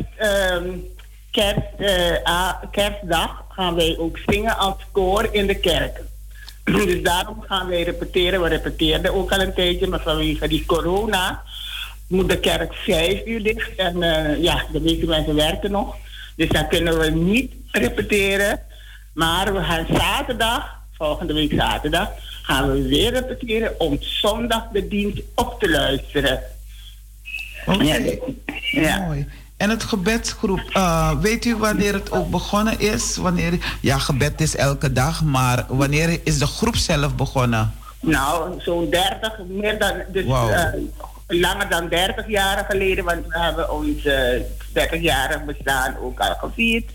um, 0.51 0.86
kerst, 1.32 1.80
uh, 1.80 2.53
kerstdag 2.72 3.45
gaan 3.49 3.76
wij 3.76 3.97
ook 3.97 4.18
zingen 4.26 4.57
als 4.57 4.76
koor 4.91 5.28
in 5.32 5.47
de 5.47 5.59
kerk. 5.59 6.01
dus 6.63 7.01
daarom 7.01 7.41
gaan 7.41 7.68
wij 7.68 7.84
repeteren. 7.84 8.41
We 8.41 8.47
repeteerden 8.47 9.13
ook 9.13 9.32
al 9.32 9.39
een 9.39 9.53
tijdje, 9.53 9.88
maar 9.88 10.01
vanwege 10.01 10.47
die 10.47 10.65
corona 10.65 11.43
moet 12.07 12.30
de 12.30 12.39
kerk 12.39 12.74
vijf 12.74 13.26
uur 13.26 13.43
dicht. 13.43 13.76
En 13.76 13.99
ja, 14.41 14.65
de 14.72 14.82
meeste 14.82 15.05
mensen 15.05 15.36
werken 15.36 15.72
nog. 15.72 15.95
Dus 16.38 16.49
dan 16.49 16.67
kunnen 16.67 16.99
we 16.99 17.09
niet 17.09 17.53
repeteren. 17.71 18.59
Maar 19.13 19.53
we 19.53 19.63
gaan 19.63 19.85
zaterdag, 19.91 20.75
volgende 20.97 21.33
week 21.33 21.53
zaterdag, 21.53 22.09
gaan 22.41 22.71
we 22.71 22.88
weer 22.88 23.13
repeteren 23.13 23.79
om 23.79 23.97
zondag 23.99 24.67
de 24.71 24.88
dienst 24.88 25.21
op 25.35 25.59
te 25.59 25.69
luisteren. 25.69 26.39
Oké, 27.65 27.83
okay. 27.83 28.19
ja. 28.71 28.99
mooi. 28.99 29.27
En 29.57 29.69
het 29.69 29.83
gebedsgroep, 29.83 30.71
uh, 30.73 31.19
weet 31.19 31.45
u 31.45 31.55
wanneer 31.55 31.93
het 31.93 32.11
ook 32.11 32.29
begonnen 32.29 32.79
is? 32.79 33.15
Wanneer, 33.15 33.77
ja, 33.81 33.97
gebed 33.97 34.41
is 34.41 34.55
elke 34.55 34.91
dag, 34.91 35.23
maar 35.23 35.65
wanneer 35.67 36.19
is 36.23 36.39
de 36.39 36.45
groep 36.45 36.75
zelf 36.75 37.15
begonnen? 37.15 37.73
Nou, 37.99 38.61
zo'n 38.61 38.89
30, 38.89 39.38
meer 39.47 39.79
dan, 39.79 39.93
dus 40.11 40.25
wow. 40.25 40.49
uh, 40.49 40.63
langer 41.28 41.69
dan 41.69 41.89
30 41.89 42.28
jaar 42.28 42.65
geleden, 42.69 43.03
want 43.03 43.28
we 43.28 43.39
hebben 43.39 43.71
ons 43.71 44.05
uh, 44.05 44.41
30-jarig 44.73 45.45
bestaan 45.45 45.97
ook 45.97 46.19
al 46.19 46.36
gevierd. 46.36 46.91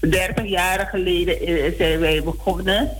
30 0.00 0.46
jaar 0.48 0.86
geleden 0.86 1.36
zijn 1.78 2.00
wij 2.00 2.22
begonnen. 2.22 2.90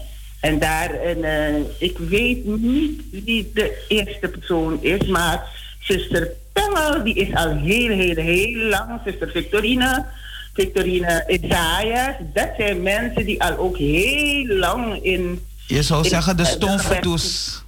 En 0.41 0.59
daar, 0.59 0.91
en, 0.91 1.19
uh, 1.19 1.65
ik 1.79 1.99
weet 1.99 2.45
niet 2.45 3.03
wie 3.11 3.51
de 3.55 3.85
eerste 3.89 4.29
persoon 4.29 4.83
is, 4.83 5.07
maar 5.07 5.43
zuster 5.81 6.31
Pengel, 6.53 7.03
die 7.03 7.15
is 7.15 7.35
al 7.35 7.57
heel, 7.57 7.89
heel, 7.89 8.17
heel 8.17 8.69
lang. 8.69 9.01
Zuster 9.05 9.31
Victorine, 9.31 10.07
Victorine 10.53 11.25
Isaias, 11.27 12.15
dat 12.35 12.49
zijn 12.57 12.83
mensen 12.83 13.25
die 13.25 13.43
al 13.43 13.57
ook 13.57 13.77
heel 13.77 14.47
lang 14.47 15.03
in. 15.03 15.47
Je 15.67 15.83
zou 15.83 16.03
in, 16.05 16.11
zeggen 16.11 16.37
de 16.37 16.45
stomfotoes. 16.45 17.63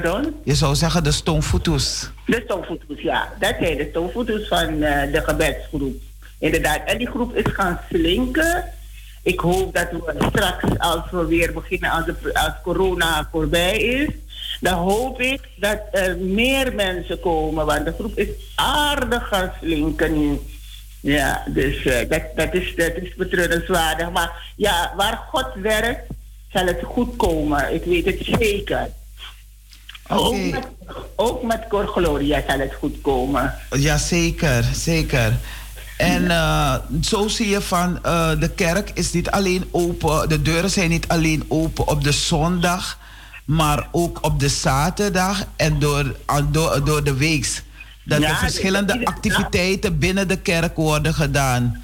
Pardon? 0.00 0.34
Je 0.44 0.54
zou 0.54 0.74
zeggen 0.74 1.04
de 1.04 1.12
stoomfoetoes. 1.12 2.10
De 2.26 2.42
stoomfoetoes, 2.44 3.00
ja. 3.00 3.32
Dat 3.38 3.54
zijn 3.60 3.76
de 3.76 3.86
stoomfoetoes 3.90 4.48
van 4.48 4.72
uh, 4.72 5.12
de 5.12 5.22
gebedsgroep. 5.24 6.02
Inderdaad. 6.38 6.80
En 6.84 6.98
die 6.98 7.06
groep 7.06 7.34
is 7.34 7.52
gaan 7.52 7.80
slinken. 7.88 8.64
Ik 9.22 9.40
hoop 9.40 9.74
dat 9.74 9.90
we 9.90 10.14
straks, 10.28 10.78
als 10.78 11.10
we 11.10 11.26
weer 11.26 11.52
beginnen, 11.52 11.90
als, 11.90 12.04
de, 12.04 12.34
als 12.34 12.52
corona 12.62 13.28
voorbij 13.30 13.76
is, 13.76 14.08
dan 14.60 14.74
hoop 14.74 15.20
ik 15.20 15.40
dat 15.56 15.80
er 15.92 16.18
meer 16.18 16.74
mensen 16.74 17.20
komen. 17.20 17.66
Want 17.66 17.84
de 17.84 17.92
groep 17.98 18.18
is 18.18 18.28
aardig 18.54 19.28
gaan 19.28 19.52
slinken 19.60 20.40
Ja, 21.00 21.42
dus 21.48 21.84
uh, 21.84 21.98
dat, 22.08 22.22
dat, 22.34 22.54
is, 22.54 22.74
dat 22.76 22.92
is 22.94 23.14
betreurenswaardig. 23.14 24.10
Maar 24.10 24.52
ja, 24.56 24.92
waar 24.96 25.20
God 25.30 25.48
werkt, 25.54 26.06
zal 26.52 26.66
het 26.66 26.80
goed 26.82 27.16
komen. 27.16 27.74
Ik 27.74 27.84
weet 27.84 28.04
het 28.04 28.38
zeker. 28.38 28.88
Okay. 30.08 30.18
Ook, 30.18 30.50
met, 30.52 30.66
ook 31.16 31.42
met 31.42 31.64
Cor 31.68 31.86
Gloria 31.86 32.42
zal 32.48 32.58
het 32.58 32.74
goed 32.74 33.00
komen. 33.00 33.54
Ja, 33.70 33.96
zeker, 33.96 34.64
zeker. 34.72 35.38
En 35.96 36.22
uh, 36.22 36.74
zo 37.02 37.28
zie 37.28 37.48
je 37.48 37.60
van 37.60 37.98
uh, 38.06 38.30
de 38.40 38.50
kerk 38.50 38.90
is 38.94 39.12
niet 39.12 39.30
alleen 39.30 39.64
open, 39.70 40.28
de 40.28 40.42
deuren 40.42 40.70
zijn 40.70 40.90
niet 40.90 41.08
alleen 41.08 41.44
open 41.48 41.88
op 41.88 42.04
de 42.04 42.12
zondag, 42.12 42.98
maar 43.44 43.88
ook 43.92 44.18
op 44.20 44.40
de 44.40 44.48
zaterdag 44.48 45.44
en 45.56 45.78
door, 45.78 46.16
door, 46.50 46.84
door 46.84 47.04
de 47.04 47.16
week. 47.16 47.62
Dat 48.04 48.20
ja, 48.20 48.28
er 48.28 48.36
verschillende 48.36 49.04
activiteiten 49.04 49.98
binnen 49.98 50.28
de 50.28 50.36
kerk 50.36 50.76
worden 50.76 51.14
gedaan. 51.14 51.82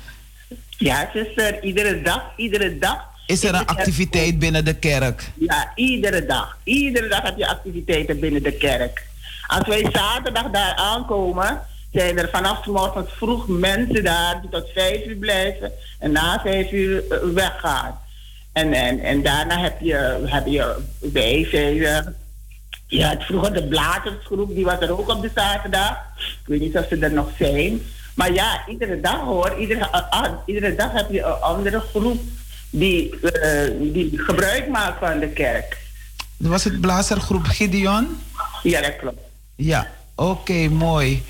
Ja, 0.68 1.10
zuster, 1.12 1.62
iedere 1.62 2.02
dag, 2.02 2.22
iedere 2.36 2.78
dag. 2.78 3.09
Is 3.30 3.44
er 3.44 3.54
een 3.54 3.66
activiteit 3.66 4.38
binnen 4.38 4.64
de 4.64 4.74
kerk? 4.74 5.30
Ja, 5.34 5.72
iedere 5.74 6.26
dag. 6.26 6.56
Iedere 6.64 7.08
dag 7.08 7.22
heb 7.22 7.36
je 7.36 7.48
activiteiten 7.48 8.20
binnen 8.20 8.42
de 8.42 8.52
kerk. 8.52 9.06
Als 9.46 9.68
wij 9.68 9.88
zaterdag 9.92 10.50
daar 10.50 10.74
aankomen, 10.74 11.60
zijn 11.92 12.18
er 12.18 12.28
vanaf 12.32 12.66
morgens 12.66 13.10
vroeg 13.12 13.48
mensen 13.48 14.04
daar 14.04 14.40
die 14.40 14.50
tot 14.50 14.70
vijf 14.74 15.06
uur 15.06 15.16
blijven 15.16 15.72
en 15.98 16.12
na 16.12 16.40
vijf 16.42 16.72
uur 16.72 17.04
eh, 17.08 17.18
weggaan. 17.34 17.98
En, 18.52 18.72
en, 18.72 19.00
en 19.00 19.22
daarna 19.22 19.58
heb 19.58 19.80
je, 19.80 20.22
heb 20.24 20.46
je 20.46 20.76
wij 20.98 21.46
velen. 21.50 22.16
Je 22.86 23.04
had 23.04 23.22
vroeger 23.22 23.52
de 23.52 23.68
blazersgroep, 23.68 24.54
die 24.54 24.64
was 24.64 24.80
er 24.80 24.98
ook 24.98 25.08
op 25.08 25.22
de 25.22 25.30
zaterdag. 25.34 25.96
Ik 26.18 26.46
weet 26.46 26.60
niet 26.60 26.76
of 26.76 26.86
ze 26.88 26.98
er 26.98 27.12
nog 27.12 27.30
zijn. 27.38 27.82
Maar 28.14 28.32
ja, 28.32 28.62
iedere 28.68 29.00
dag 29.00 29.20
hoor, 29.20 29.54
iedere, 29.58 29.88
uh, 30.12 30.24
iedere 30.46 30.74
dag 30.74 30.92
heb 30.92 31.10
je 31.10 31.22
een 31.22 31.40
andere 31.40 31.80
groep 31.80 32.20
die, 32.70 33.14
uh, 33.22 33.92
die 33.92 34.18
gebruik 34.18 34.68
maakt 34.68 34.98
van 34.98 35.18
de 35.18 35.28
kerk. 35.28 35.78
Was 36.36 36.64
het 36.64 36.80
blazergroep 36.80 37.44
Gideon? 37.44 38.18
Ja, 38.62 38.80
dat 38.80 38.96
klopt. 38.96 39.20
Ja, 39.56 39.90
oké, 40.14 40.68
mooi. 40.68 41.22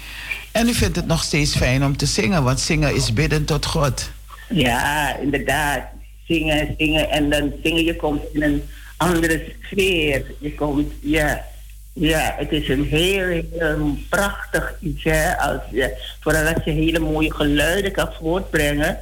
En 0.53 0.69
u 0.69 0.75
vindt 0.75 0.97
het 0.97 1.07
nog 1.07 1.23
steeds 1.23 1.57
fijn 1.57 1.85
om 1.85 1.97
te 1.97 2.07
zingen, 2.07 2.43
want 2.43 2.61
zingen 2.61 2.95
is 2.95 3.13
bidden 3.13 3.45
tot 3.45 3.67
God. 3.67 4.11
Ja, 4.49 5.17
inderdaad. 5.17 5.83
Zingen, 6.27 6.75
zingen 6.79 7.11
en 7.11 7.31
dan 7.31 7.53
zingen 7.63 7.85
je 7.85 7.97
komt 7.97 8.23
in 8.33 8.43
een 8.43 8.63
andere 8.97 9.45
sfeer. 9.63 10.25
Je 10.39 10.55
komt, 10.55 10.93
ja, 11.01 11.45
ja, 11.93 12.35
het 12.39 12.53
is 12.53 12.69
een 12.69 12.85
heel, 12.85 13.27
heel 13.27 13.99
prachtig 14.09 14.75
iets. 14.81 15.05
Hè? 15.05 15.39
Als 15.39 15.61
je, 15.71 15.97
vooral 16.21 16.55
als 16.55 16.65
je 16.65 16.71
hele 16.71 16.99
mooie 16.99 17.35
geluiden 17.35 17.93
kan 17.93 18.09
voortbrengen. 18.19 18.99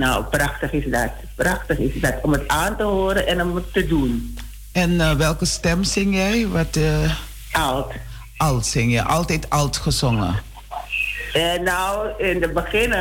Nou, 0.00 0.24
prachtig 0.24 0.72
is 0.72 0.84
dat. 0.90 1.10
Prachtig 1.34 1.78
is 1.78 2.00
dat. 2.00 2.14
Om 2.22 2.32
het 2.32 2.48
aan 2.48 2.76
te 2.76 2.82
horen 2.82 3.26
en 3.26 3.42
om 3.42 3.54
het 3.54 3.72
te 3.72 3.86
doen. 3.86 4.38
En 4.72 4.90
uh, 4.90 5.12
welke 5.12 5.44
stem 5.44 5.84
zing 5.84 6.14
jij? 6.14 6.46
Wat, 6.46 6.76
uh... 6.76 7.14
Alt. 7.52 7.92
Alt 8.36 8.66
zing 8.66 8.92
je. 8.92 9.02
Altijd 9.02 9.50
alt 9.50 9.76
gezongen. 9.76 10.34
Uh, 11.36 11.58
nou, 11.64 12.22
in 12.22 12.42
het 12.42 12.52
begin, 12.52 12.94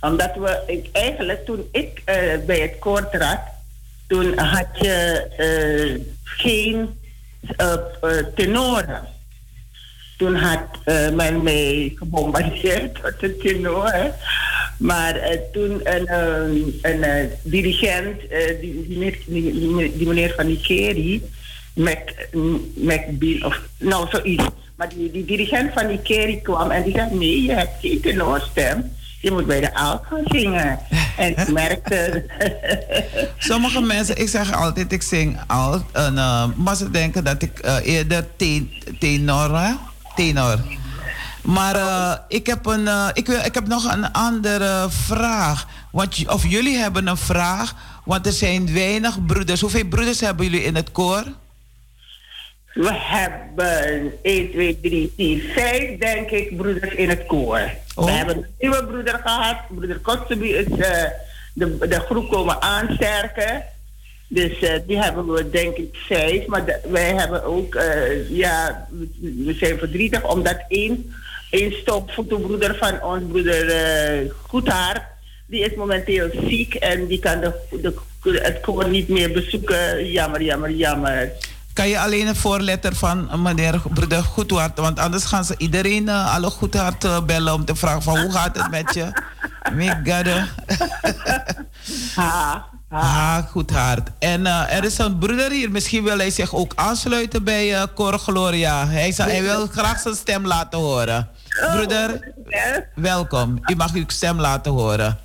omdat 0.00 0.34
we 0.34 0.62
ik, 0.66 0.88
eigenlijk 0.92 1.44
toen 1.46 1.68
ik 1.72 2.02
bij 2.46 2.60
het 2.60 2.78
koor 2.78 3.08
trad, 3.10 3.40
toen 4.06 4.38
had 4.38 4.66
je 4.72 6.06
geen 6.24 6.98
tenoren. 8.34 9.06
Toen 10.18 10.34
had 10.34 10.68
men 11.14 11.42
mij 11.42 11.92
gebombardeerd 11.94 12.94
tot 12.94 13.12
een 13.18 13.38
tenor. 13.38 14.14
Maar 14.78 15.20
toen 15.52 15.80
een, 15.82 16.12
een 16.82 17.30
dirigent, 17.42 18.20
die, 18.60 18.86
die, 18.88 19.24
die, 19.26 19.96
die, 19.96 20.06
meneer 20.06 20.32
van 20.36 20.46
Nikeri, 20.46 21.22
Mac, 21.74 22.28
McBean 22.74 23.44
of 23.44 23.60
nou 23.78 24.06
zoiets 24.10 24.44
maar 24.78 24.88
die, 24.88 25.10
die 25.10 25.24
dirigent 25.24 25.72
van 25.72 25.86
die 25.86 26.02
kerk 26.02 26.42
kwam 26.42 26.70
en 26.70 26.82
die 26.82 26.92
zei: 26.92 27.14
Nee, 27.14 27.42
je 27.42 27.52
hebt 27.52 27.80
geen 27.80 28.00
tenorstem. 28.00 28.90
Je 29.20 29.30
moet 29.30 29.46
bij 29.46 29.60
de 29.60 29.74
alt 29.74 30.02
gaan 30.10 30.24
zingen. 30.24 30.78
En 31.16 31.30
ik 31.30 31.52
merkte. 31.52 32.24
Sommige 33.38 33.80
mensen, 33.80 34.16
ik 34.16 34.28
zeg 34.28 34.52
altijd, 34.52 34.92
ik 34.92 35.02
zing 35.02 35.38
alt. 35.46 35.82
En, 35.92 36.14
uh, 36.14 36.44
maar 36.56 36.76
ze 36.76 36.90
denken 36.90 37.24
dat 37.24 37.42
ik 37.42 37.64
uh, 37.64 37.76
eerder 37.82 38.26
ten, 38.36 38.70
tenor, 38.98 39.76
tenor. 40.18 40.58
Maar 41.42 41.76
uh, 41.76 42.12
ik, 42.28 42.46
heb 42.46 42.66
een, 42.66 42.88
ik, 43.12 43.26
wil, 43.26 43.44
ik 43.44 43.54
heb 43.54 43.66
nog 43.66 43.92
een 43.92 44.12
andere 44.12 44.86
vraag. 44.88 45.66
Want, 45.90 46.28
of 46.28 46.46
jullie 46.46 46.76
hebben 46.76 47.06
een 47.06 47.16
vraag, 47.16 47.74
want 48.04 48.26
er 48.26 48.32
zijn 48.32 48.72
weinig 48.74 49.26
broeders. 49.26 49.60
Hoeveel 49.60 49.84
broeders 49.84 50.20
hebben 50.20 50.44
jullie 50.44 50.64
in 50.64 50.74
het 50.74 50.92
koor? 50.92 51.24
We 52.72 52.92
hebben 52.92 54.12
1, 54.22 54.50
2, 54.50 54.80
3, 54.80 55.12
4, 55.16 55.52
5, 55.54 55.98
denk 55.98 56.30
ik, 56.30 56.56
broeders 56.56 56.94
in 56.94 57.08
het 57.08 57.26
koor. 57.26 57.70
Oh. 57.94 58.04
We 58.04 58.10
hebben 58.10 58.36
een 58.36 58.46
nieuwe 58.58 58.86
broeder 58.86 59.20
gehad. 59.24 59.56
Broeder 59.68 59.98
Kotzebi 59.98 60.54
is 60.54 60.66
uh, 60.66 60.76
de, 61.54 61.76
de 61.88 62.00
groep 62.08 62.30
komen 62.30 62.62
aansterken. 62.62 63.64
Dus 64.28 64.62
uh, 64.62 64.70
die 64.86 64.98
hebben 64.98 65.32
we 65.32 65.50
denk 65.50 65.76
ik 65.76 65.96
vijf. 65.96 66.46
Maar 66.46 66.64
de, 66.64 66.80
wij 66.88 67.14
hebben 67.14 67.44
ook, 67.44 67.74
uh, 67.74 68.30
ja, 68.30 68.86
we 69.20 69.54
zijn 69.54 69.78
verdrietig 69.78 70.24
omdat 70.24 70.64
één, 70.68 71.14
één 71.50 71.72
stopfotobroeder 71.72 72.76
van 72.76 73.02
ons, 73.02 73.22
broeder 73.28 73.64
uh, 74.24 74.30
Goedhaar, 74.42 75.08
die 75.46 75.60
is 75.60 75.74
momenteel 75.76 76.30
ziek 76.48 76.74
en 76.74 77.06
die 77.06 77.18
kan 77.18 77.40
de, 77.40 77.52
de, 78.22 78.40
het 78.42 78.60
koor 78.60 78.88
niet 78.88 79.08
meer 79.08 79.32
bezoeken. 79.32 80.10
Jammer, 80.10 80.42
jammer, 80.42 80.70
jammer. 80.70 81.32
Kan 81.72 81.88
je 81.88 81.98
alleen 81.98 82.26
een 82.26 82.36
voorletter 82.36 82.94
van 82.94 83.42
meneer 83.42 83.80
broeder 83.94 84.22
Goedhart, 84.22 84.78
want 84.78 84.98
anders 84.98 85.24
gaan 85.24 85.44
ze 85.44 85.54
iedereen 85.58 86.08
alle 86.08 86.50
Goedhart 86.50 87.26
bellen 87.26 87.54
om 87.54 87.64
te 87.64 87.76
vragen 87.76 88.02
van 88.02 88.18
hoe 88.18 88.32
gaat 88.32 88.56
het 88.56 88.70
met 88.70 88.94
je? 88.94 89.10
Migade. 89.74 90.46
ha, 92.14 92.68
ha. 92.88 93.48
Goedhart. 93.50 94.08
En 94.18 94.40
uh, 94.40 94.72
er 94.72 94.84
is 94.84 94.98
een 94.98 95.18
broeder 95.18 95.50
hier, 95.50 95.70
misschien 95.70 96.04
wil 96.04 96.18
hij 96.18 96.30
zich 96.30 96.54
ook 96.54 96.72
aansluiten 96.74 97.44
bij 97.44 97.72
uh, 97.72 97.82
Cor 97.94 98.18
Gloria. 98.18 98.88
Hij, 98.88 99.12
zal, 99.12 99.26
hij 99.26 99.42
wil 99.42 99.66
graag 99.66 100.00
zijn 100.00 100.14
stem 100.14 100.46
laten 100.46 100.78
horen. 100.78 101.28
Broeder, 101.72 102.32
welkom. 102.94 103.58
U 103.66 103.76
mag 103.76 103.94
uw 103.94 104.04
stem 104.06 104.40
laten 104.40 104.72
horen. 104.72 105.18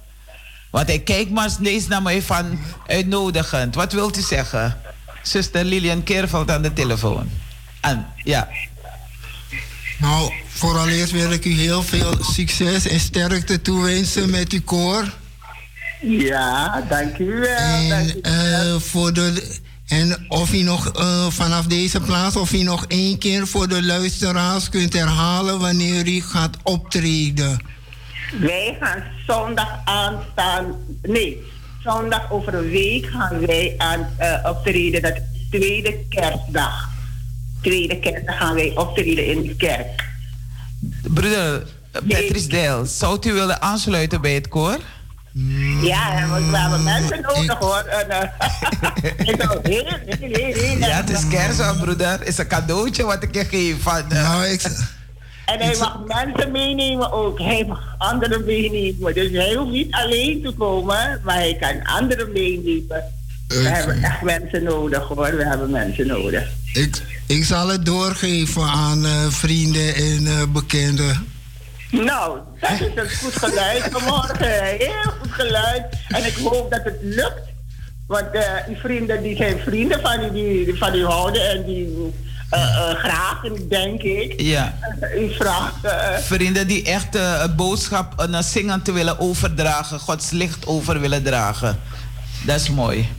Want 0.71 0.87
hij 0.87 0.99
kijkt 0.99 1.31
maar 1.31 1.49
eens 1.61 1.87
naar 1.87 2.01
mij 2.01 2.21
van 2.21 2.59
uitnodigend. 2.87 3.75
Wat 3.75 3.93
wilt 3.93 4.17
u 4.17 4.21
zeggen? 4.21 4.77
zuster 5.23 5.63
Lilian 5.63 6.03
Keerveld 6.03 6.51
aan 6.51 6.61
de 6.61 6.73
telefoon. 6.73 7.29
En 7.81 8.05
ja. 8.23 8.47
Nou, 9.99 10.33
vooraleerst 10.47 11.11
wil 11.11 11.31
ik 11.31 11.45
u 11.45 11.51
heel 11.51 11.83
veel 11.83 12.23
succes 12.23 12.87
en 12.87 12.99
sterkte 12.99 13.61
toewensen 13.61 14.29
met 14.29 14.51
uw 14.51 14.61
koor. 14.63 15.13
Ja, 16.03 16.83
dank 16.89 17.17
u 17.17 17.39
wel. 17.39 17.57
En, 17.57 17.89
dank 17.89 18.13
u 18.13 18.19
wel. 18.21 18.73
Uh, 18.75 18.79
voor 18.79 19.13
de, 19.13 19.57
en 19.87 20.25
of 20.27 20.53
u 20.53 20.61
nog 20.61 20.99
uh, 20.99 21.27
vanaf 21.27 21.65
deze 21.65 21.99
plaats, 21.99 22.35
of 22.35 22.53
u 22.53 22.63
nog 22.63 22.85
één 22.87 23.17
keer 23.17 23.47
voor 23.47 23.67
de 23.67 23.83
luisteraars 23.83 24.69
kunt 24.69 24.93
herhalen 24.93 25.59
wanneer 25.59 26.07
u 26.07 26.21
gaat 26.21 26.57
optreden. 26.63 27.59
Wij 28.39 28.77
gaan 28.79 29.03
zondag 29.27 29.79
aanstaan. 29.85 30.75
Nee, 31.01 31.41
zondag 31.83 32.31
over 32.31 32.53
een 32.53 32.69
week 32.69 33.05
gaan 33.05 33.45
wij 33.45 33.73
aan 33.77 34.07
uh, 34.19 34.49
optreden. 34.49 35.01
Dat 35.01 35.15
is 35.15 35.49
tweede 35.49 35.99
kerstdag. 36.09 36.89
Tweede 37.61 37.99
kerstdag 37.99 38.37
gaan 38.37 38.55
wij 38.55 38.71
optreden 38.75 39.25
in 39.25 39.41
de 39.41 39.55
kerk. 39.55 40.11
Broeder 41.01 41.63
Patrice 41.91 42.47
Deel, 42.47 42.85
zou 42.85 43.17
u 43.27 43.33
willen 43.33 43.61
aansluiten 43.61 44.21
bij 44.21 44.33
het 44.33 44.47
koor? 44.47 44.79
Ja, 45.81 46.27
want 46.27 46.49
we 46.49 46.57
hebben 46.57 46.83
mensen 46.83 47.21
nodig 47.21 47.57
hoor. 47.59 47.85
ja, 50.79 51.01
het 51.01 51.09
is 51.09 51.27
kerst, 51.27 51.77
broeder. 51.81 52.11
Het 52.11 52.27
is 52.27 52.37
een 52.37 52.47
cadeautje 52.47 53.03
wat 53.03 53.23
ik 53.23 53.35
je 53.35 53.45
geef. 53.45 53.81
Van, 53.81 54.03
uh, 54.11 54.29
nou, 54.29 54.45
ik... 54.45 54.61
En 55.45 55.59
hij 55.59 55.77
mag 55.79 55.99
mensen 56.05 56.51
meenemen 56.51 57.11
ook. 57.11 57.39
Hij 57.39 57.65
mag 57.67 57.95
anderen 57.97 58.45
meenemen. 58.45 59.13
Dus 59.13 59.31
hij 59.31 59.53
hoeft 59.53 59.71
niet 59.71 59.93
alleen 59.93 60.41
te 60.41 60.51
komen, 60.51 61.21
maar 61.23 61.35
hij 61.35 61.57
kan 61.59 61.83
anderen 61.83 62.31
meenemen. 62.31 63.03
We 63.47 63.55
hebben 63.55 64.03
echt 64.03 64.21
mensen 64.21 64.63
nodig 64.63 65.07
hoor. 65.07 65.35
We 65.35 65.45
hebben 65.45 65.69
mensen 65.69 66.07
nodig. 66.07 66.43
Ik, 66.73 67.01
Ik 67.27 67.43
zal 67.45 67.67
het 67.67 67.85
doorgeven 67.85 68.63
aan 68.63 69.05
uh, 69.05 69.27
vrienden 69.29 69.95
en 69.95 70.21
uh, 70.23 70.43
bekenden. 70.49 71.32
Nou, 72.01 72.39
dat 72.59 72.71
is 72.71 72.79
een 72.95 73.09
goed 73.09 73.35
geluid 73.35 73.89
vanmorgen. 73.91 74.63
Heel 74.77 75.11
goed 75.21 75.31
geluid. 75.31 75.83
En 76.07 76.25
ik 76.25 76.35
hoop 76.35 76.71
dat 76.71 76.83
het 76.83 76.97
lukt. 77.01 77.51
Want 78.07 78.35
uh, 78.35 78.41
die 78.67 78.75
vrienden 78.75 79.23
die 79.23 79.35
zijn 79.35 79.59
vrienden 79.59 80.01
van 80.01 80.23
u, 80.23 80.31
die, 80.31 80.77
van 80.77 80.95
u 80.95 81.05
houden 81.05 81.49
en 81.49 81.65
die 81.65 81.87
uh, 81.87 82.59
uh, 82.59 82.89
graag, 82.89 83.41
denk 83.69 84.01
ik. 84.01 84.41
Ja. 84.41 84.73
u 85.15 85.33
vraagt. 85.33 85.75
vrienden 86.21 86.67
die 86.67 86.83
echt 86.83 87.15
een 87.15 87.55
boodschap, 87.55 88.13
een 88.15 88.43
zingend 88.43 88.85
te 88.85 88.91
willen 88.91 89.19
overdragen, 89.19 89.99
Gods 89.99 90.29
licht 90.29 90.67
over 90.67 90.99
willen 90.99 91.23
dragen. 91.23 91.79
Dat 92.45 92.59
is 92.59 92.69
mooi. 92.69 93.09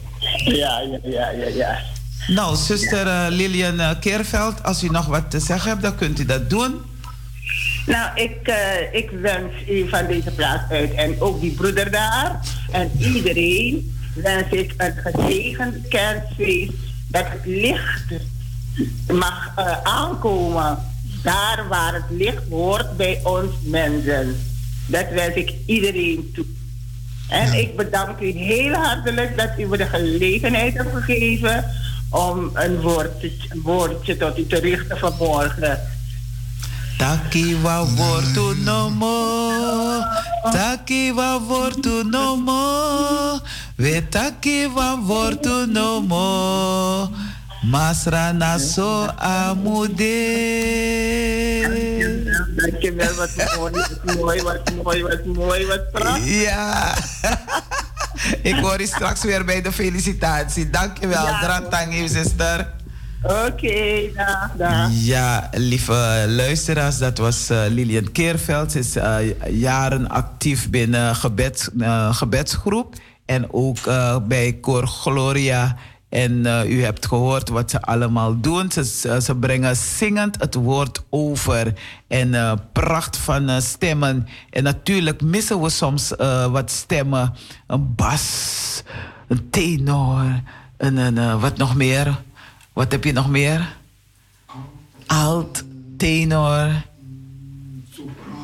Ja, 0.45 0.81
ja, 0.81 0.99
ja, 1.03 1.31
ja. 1.31 1.47
ja. 1.55 1.79
Nou, 2.27 2.57
zuster. 2.57 3.31
Lilian 3.31 3.99
Keerveld, 4.01 4.63
als 4.63 4.83
u 4.83 4.89
nog 4.89 5.07
wat 5.07 5.31
te 5.31 5.41
zeggen 5.41 5.71
hebt, 5.71 5.83
dan 5.83 5.95
kunt 5.95 6.19
u 6.19 6.25
dat 6.25 6.51
doen. 6.51 6.81
Nou, 7.87 8.21
ik, 8.21 8.49
uh, 8.49 8.93
ik 8.93 9.11
wens 9.11 9.53
u 9.69 9.89
van 9.89 10.07
deze 10.07 10.31
plaats 10.31 10.71
uit 10.71 10.95
en 10.95 11.21
ook 11.21 11.41
die 11.41 11.53
broeder 11.53 11.91
daar 11.91 12.41
en 12.73 12.91
iedereen 12.99 13.97
wens 14.15 14.51
ik 14.51 14.75
een 14.77 14.95
gezegend 14.97 15.89
kerstfeest 15.89 16.73
dat 17.09 17.25
het 17.29 17.45
licht 17.45 18.13
mag 19.13 19.53
uh, 19.59 19.83
aankomen 19.83 20.79
daar 21.23 21.65
waar 21.69 21.95
het 21.95 22.05
licht 22.09 22.43
hoort 22.51 22.97
bij 22.97 23.21
ons 23.23 23.53
mensen. 23.63 24.37
Dat 24.87 25.09
wens 25.11 25.35
ik 25.35 25.55
iedereen 25.67 26.31
toe. 26.35 26.45
En 27.29 27.53
ik 27.53 27.77
bedank 27.77 28.21
u 28.21 28.31
heel 28.31 28.75
hartelijk 28.75 29.37
dat 29.37 29.51
u 29.59 29.67
me 29.67 29.77
de 29.77 29.87
gelegenheid 29.87 30.75
hebt 30.75 30.95
gegeven 30.95 31.65
om 32.11 32.51
een 32.53 32.81
woordje, 32.81 33.33
een 33.49 33.61
woordje 33.63 34.17
tot 34.17 34.39
u 34.39 34.47
te 34.47 34.59
richten 34.59 34.99
vanmorgen. 34.99 35.81
Taki 36.99 37.55
wa 37.63 37.85
wortu 37.85 38.55
no 38.65 38.91
mo, 38.91 39.17
taki 40.53 41.13
wa 41.13 41.39
wortu 41.39 42.05
no 42.07 42.37
mo, 42.37 43.41
we 43.77 44.01
taki 44.11 44.67
wa 44.67 44.97
wortu 44.97 45.67
no 45.67 46.01
mo, 46.01 47.11
masra 47.67 48.33
naso 48.33 49.11
amude. 49.19 50.21
Dankjewel, 52.55 53.15
wat 53.15 53.35
mooi, 53.57 53.73
wat 53.73 54.15
mooi, 54.17 54.43
wat 54.43 54.71
mooi, 54.83 55.03
wat 55.03 55.25
mooi, 55.25 55.67
wat 55.67 55.91
prachtig. 55.91 56.43
Ja. 56.43 56.95
Ik 58.43 58.55
hoor 58.55 58.81
je 58.81 58.87
straks 58.87 59.23
weer 59.23 59.45
bij 59.45 59.63
de 59.63 59.73
felicitatie. 59.73 60.71
Dankjewel, 60.71 61.25
ja, 61.27 61.41
Drantangi, 61.41 62.09
zuster. 62.09 62.73
Oké, 63.25 63.33
okay, 63.33 64.13
dag. 64.57 64.89
Ja, 64.91 65.49
lieve 65.53 66.25
luisteraars, 66.29 66.99
dat 66.99 67.19
was 67.19 67.51
uh, 67.51 67.63
Lilian 67.69 68.13
Keerveld. 68.13 68.73
Ze 68.73 68.79
is 68.79 68.97
uh, 68.97 69.17
jaren 69.51 70.09
actief 70.09 70.71
binnen 70.71 71.15
gebed, 71.15 71.71
uh, 71.77 72.15
gebedsgroep 72.15 72.95
en 73.27 73.53
ook 73.53 73.79
bij 74.29 74.59
Cor 74.61 74.87
Gloria. 74.87 75.77
En 76.09 76.47
u 76.69 76.83
hebt 76.83 77.07
gehoord 77.07 77.49
wat 77.49 77.71
ze 77.71 77.83
allemaal 77.83 78.41
doen. 78.41 78.71
Ze, 78.71 78.85
ze 79.23 79.37
brengen 79.41 79.77
zingend 79.77 80.41
het 80.41 80.55
woord 80.55 81.03
over 81.11 81.73
en 82.09 82.61
pracht 82.73 83.17
van 83.17 83.63
stemmen. 83.63 84.27
En 84.51 84.63
natuurlijk 84.63 85.23
missen 85.23 85.61
we 85.61 85.71
soms 85.71 86.13
wat 86.51 86.71
stemmen. 86.71 87.35
Een 87.67 87.95
bas, 87.95 88.83
een 89.29 89.51
tenor, 89.51 90.41
en 90.77 90.97
een, 90.97 91.41
wat 91.41 91.57
nog 91.57 91.75
meer... 91.75 92.23
Wat 92.75 92.93
heb 92.93 93.05
je 93.05 93.13
nog 93.13 93.29
meer? 93.29 93.77
Alt, 95.07 95.63
tenor, 95.97 96.69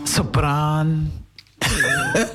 sopraan. 0.05 1.13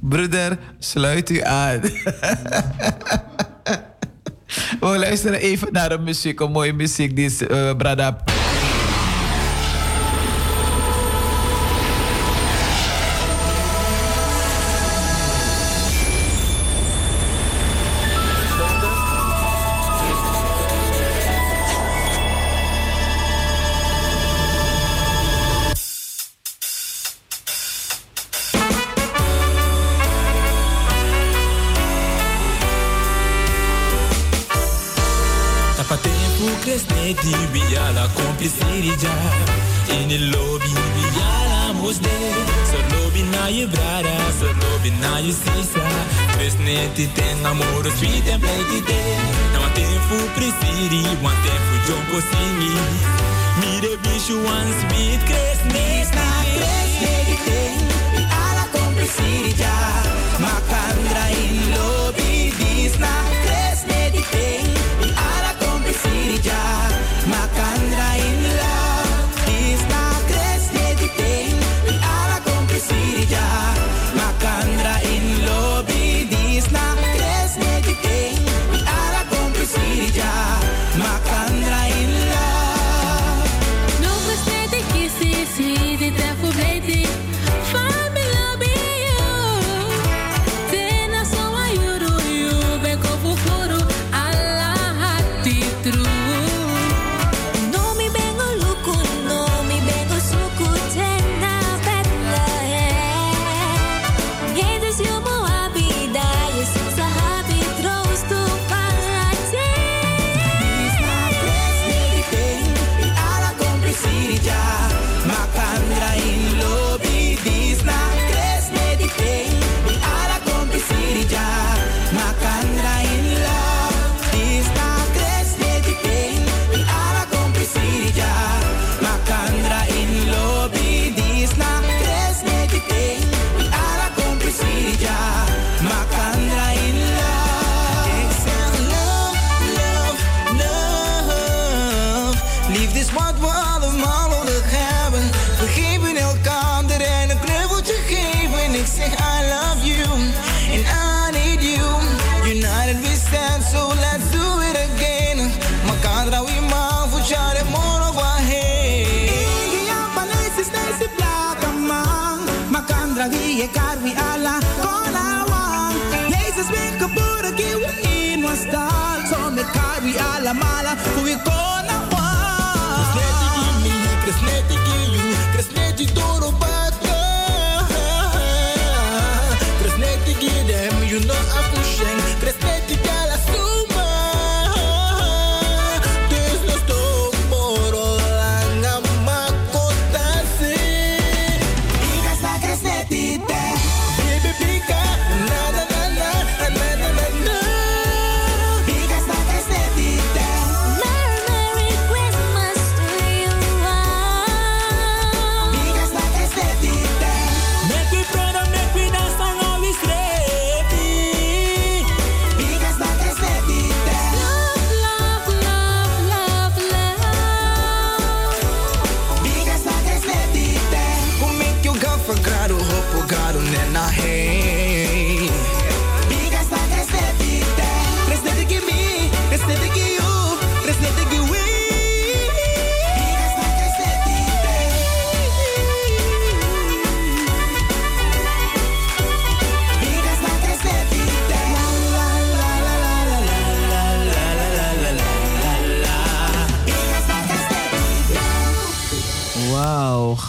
Broeder, 0.00 0.58
sluit 0.78 1.30
u 1.30 1.42
aan. 1.42 1.80
We 4.80 4.98
luisteren 4.98 5.40
even 5.40 5.72
naar 5.72 5.92
een 5.92 6.02
muziek, 6.02 6.40
een 6.40 6.50
mooie 6.50 6.72
muziek. 6.72 7.16
Die 7.16 7.24
is 7.24 7.42
uh, 7.42 7.74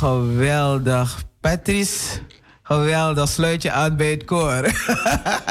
geweldig. 0.06 1.24
Patrice, 1.42 2.20
geweldig. 2.64 3.30
Sluit 3.30 3.62
je 3.62 3.72
aan 3.72 3.98
bij 3.98 4.12
het 4.12 4.26
koor. 4.26 4.62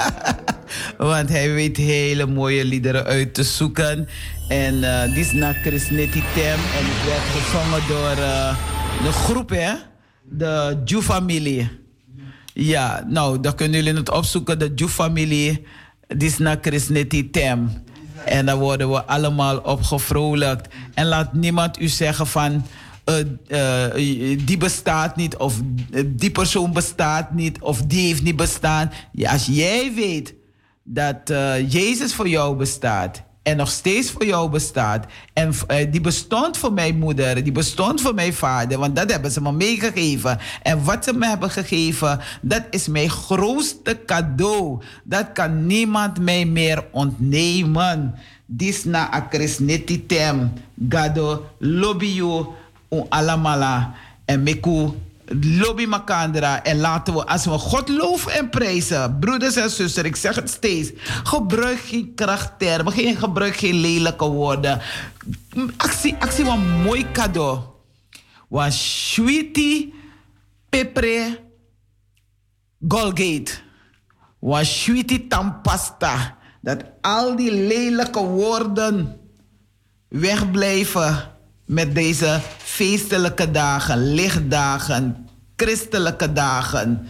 Want 1.13 1.29
hij 1.29 1.53
weet 1.53 1.77
hele 1.77 2.27
mooie 2.27 2.65
liederen 2.65 3.05
uit 3.05 3.35
te 3.35 3.43
zoeken. 3.43 4.09
En 4.49 4.75
uh, 4.75 5.03
dit 5.03 5.17
is 5.17 5.33
naar 5.33 5.55
Chris 5.55 5.87
Tem. 5.89 6.59
En 6.79 6.85
het 6.87 7.05
werd 7.07 7.23
gezongen 7.23 7.89
door 7.89 8.25
uh, 8.25 8.57
de 9.03 9.13
groep, 9.13 9.51
hè? 9.51 9.73
De 10.23 10.83
Ju-familie. 10.85 11.71
Ja, 12.53 13.05
nou, 13.09 13.41
dan 13.41 13.55
kunnen 13.55 13.83
jullie 13.83 13.99
het 13.99 14.11
opzoeken. 14.11 14.59
De 14.59 14.73
Ju-familie. 14.75 15.67
Dit 16.07 16.23
is 16.23 16.39
naar 16.39 16.59
Chris 16.61 16.89
Netty 16.89 17.31
Tem. 17.31 17.83
En 18.25 18.47
dan 18.47 18.59
worden 18.59 18.91
we 18.91 19.05
allemaal 19.05 19.59
opgevrolijkt. 19.59 20.75
En 20.95 21.07
laat 21.07 21.33
niemand 21.33 21.81
u 21.81 21.89
zeggen 21.89 22.27
van... 22.27 22.65
Uh, 23.05 23.17
uh, 23.49 24.39
die 24.45 24.57
bestaat 24.57 25.17
niet, 25.17 25.37
of 25.37 25.61
die 26.07 26.31
persoon 26.31 26.73
bestaat 26.73 27.35
niet, 27.35 27.61
of 27.61 27.83
die 27.83 28.07
heeft 28.07 28.23
niet 28.23 28.37
bestaan. 28.37 28.93
Ja, 29.13 29.33
als 29.33 29.47
jij 29.47 29.93
weet 29.95 30.35
dat 30.83 31.33
Jezus 31.69 32.15
voor 32.15 32.29
jou 32.29 32.57
bestaat 32.57 33.23
en 33.43 33.57
nog 33.57 33.71
steeds 33.71 34.11
voor 34.11 34.27
jou 34.27 34.51
bestaat, 34.51 35.07
en 35.33 35.53
die 35.91 36.01
bestond 36.01 36.57
voor 36.57 36.73
mijn 36.73 36.99
moeder, 36.99 37.43
die 37.43 37.53
bestond 37.53 38.01
voor 38.01 38.15
mijn 38.15 38.35
vader, 38.35 38.79
want 38.79 38.97
dat 38.97 39.11
hebben 39.11 39.31
ze 39.31 39.41
me 39.41 39.53
meegegeven. 39.53 40.39
En 40.63 40.85
wat 40.85 41.05
ze 41.05 41.13
me 41.13 41.27
hebben 41.27 41.51
gegeven, 41.51 42.21
dat 42.43 42.63
is 42.71 42.87
mijn 42.89 43.11
grootste 43.11 44.01
cadeau. 44.07 44.83
Dat 45.05 45.33
kan 45.33 45.67
niemand 45.67 46.21
mij 46.21 46.45
meer 46.45 46.85
ontnemen. 46.91 48.15
Dis 48.47 48.85
na 48.85 49.11
akresneti 49.11 50.07
tem, 50.07 50.53
gado 50.89 51.47
lobby 51.59 52.07
you 52.07 52.47
alamala 53.09 53.95
en 54.25 54.43
meku 54.43 54.93
lobby 55.41 55.87
makandra 55.87 56.63
en 56.63 56.81
laten 56.81 57.15
we 57.15 57.27
als 57.27 57.45
we 57.45 57.59
God 57.59 57.89
loven 57.89 58.33
en 58.33 58.49
prijzen 58.49 59.19
broeders 59.19 59.57
en 59.57 59.71
zusters 59.71 60.07
ik 60.07 60.17
zeg 60.17 60.35
het 60.35 60.51
steeds 60.51 60.91
gebruik 61.25 61.79
geen 61.79 62.13
krachttermen 62.15 62.93
geen 62.93 63.17
gebruik 63.17 63.57
geen 63.57 63.75
lelijke 63.75 64.25
woorden. 64.25 64.81
Actie 65.77 66.17
actie 66.19 66.45
een 66.45 66.83
mooi 66.83 67.07
cadeau. 67.13 67.59
Was 68.49 69.13
sweetie 69.13 69.95
pepre 70.69 71.41
Golgate 72.89 73.53
was 74.39 74.83
sweetie 74.83 75.27
tampasta 75.27 76.37
dat 76.61 76.85
al 77.01 77.37
die 77.37 77.53
lelijke 77.53 78.21
woorden 78.21 79.21
wegblijven 80.09 81.34
met 81.65 81.95
deze 81.95 82.41
feestelijke 82.59 83.51
dagen, 83.51 84.15
lichtdagen, 84.15 85.29
christelijke 85.57 86.33
dagen. 86.33 87.09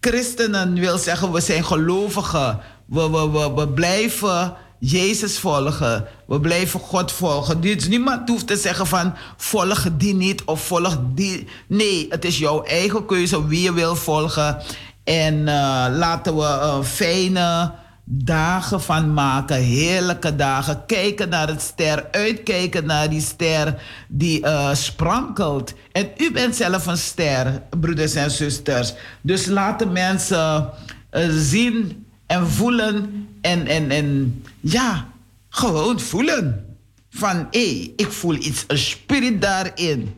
Christenen 0.00 0.74
wil 0.74 0.98
zeggen, 0.98 1.32
we 1.32 1.40
zijn 1.40 1.64
gelovigen. 1.64 2.60
We, 2.86 3.10
we, 3.10 3.30
we, 3.30 3.52
we 3.54 3.68
blijven 3.68 4.56
Jezus 4.78 5.38
volgen. 5.38 6.06
We 6.26 6.40
blijven 6.40 6.80
God 6.80 7.12
volgen. 7.12 7.60
Dus 7.60 7.88
niemand 7.88 8.28
hoeft 8.28 8.46
te 8.46 8.56
zeggen 8.56 8.86
van 8.86 9.14
volg 9.36 9.86
die 9.92 10.14
niet 10.14 10.44
of 10.44 10.60
volg 10.60 10.98
die. 11.14 11.46
Nee, 11.68 12.06
het 12.10 12.24
is 12.24 12.38
jouw 12.38 12.62
eigen 12.62 13.06
keuze 13.06 13.46
wie 13.46 13.62
je 13.62 13.72
wil 13.72 13.96
volgen. 13.96 14.62
En 15.04 15.34
uh, 15.34 15.86
laten 15.90 16.36
we 16.36 16.44
een 16.44 16.84
fijne 16.84 17.72
dagen 18.04 18.82
van 18.82 19.12
maken, 19.12 19.56
heerlijke 19.56 20.36
dagen. 20.36 20.86
Kijken 20.86 21.28
naar 21.28 21.48
het 21.48 21.62
ster, 21.62 22.06
uitkijken 22.10 22.86
naar 22.86 23.10
die 23.10 23.20
ster 23.20 23.82
die 24.08 24.40
uh, 24.40 24.74
sprankelt. 24.74 25.74
En 25.92 26.10
u 26.16 26.32
bent 26.32 26.56
zelf 26.56 26.86
een 26.86 26.98
ster, 26.98 27.62
broeders 27.80 28.14
en 28.14 28.30
zusters. 28.30 28.94
Dus 29.20 29.46
laten 29.46 29.92
mensen 29.92 30.70
uh, 31.12 31.28
zien 31.30 32.06
en 32.26 32.48
voelen 32.48 33.28
en, 33.40 33.66
en, 33.66 33.90
en 33.90 34.42
ja, 34.60 35.08
gewoon 35.48 36.00
voelen. 36.00 36.76
Van 37.10 37.46
hé, 37.50 37.92
ik 37.96 38.12
voel 38.12 38.34
iets, 38.34 38.64
een 38.66 38.78
spirit 38.78 39.42
daarin. 39.42 40.14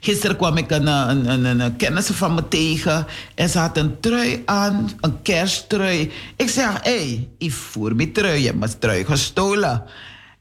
Gisteren 0.00 0.36
kwam 0.36 0.56
ik 0.56 0.70
een, 0.70 0.86
een, 0.86 1.44
een, 1.44 1.60
een, 1.60 1.76
kennis 1.76 2.06
van 2.06 2.34
me 2.34 2.48
tegen 2.48 3.06
en 3.34 3.48
ze 3.48 3.58
had 3.58 3.76
een 3.76 4.00
trui 4.00 4.42
aan, 4.44 4.90
een 5.00 5.22
kersttrui. 5.22 6.10
Ik 6.36 6.48
zeg, 6.48 6.66
hé, 6.82 6.96
hey, 6.96 7.28
ik 7.38 7.52
voer 7.52 7.94
mijn 7.94 8.12
trui, 8.12 8.38
je 8.38 8.46
hebt 8.46 8.58
mijn 8.58 8.78
trui 8.78 9.04
gestolen. 9.04 9.82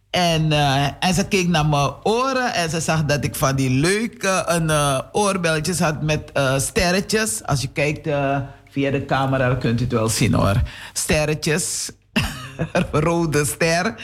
En, 0.10 0.51
uh, 0.51 0.85
en 0.99 1.14
ze 1.14 1.27
keek 1.27 1.47
naar 1.47 1.65
mijn 1.65 1.93
oren 2.03 2.53
en 2.53 2.69
ze 2.69 2.80
zag 2.80 3.06
dat 3.06 3.23
ik 3.23 3.35
van 3.35 3.56
die 3.56 3.69
leuke 3.69 4.43
een, 4.45 4.72
oorbelletjes 5.11 5.80
had 5.80 6.01
met 6.01 6.31
sterretjes. 6.57 7.43
Als 7.45 7.61
je 7.61 7.68
kijkt 7.68 8.07
via 8.69 8.91
de 8.91 9.06
camera, 9.06 9.56
kunt 9.56 9.80
u 9.80 9.84
het 9.84 9.93
wel 9.93 10.10
zien 10.10 10.34
hoor. 10.34 10.61
Sterretjes, 10.93 11.91
rode 12.91 13.45
ster 13.45 13.95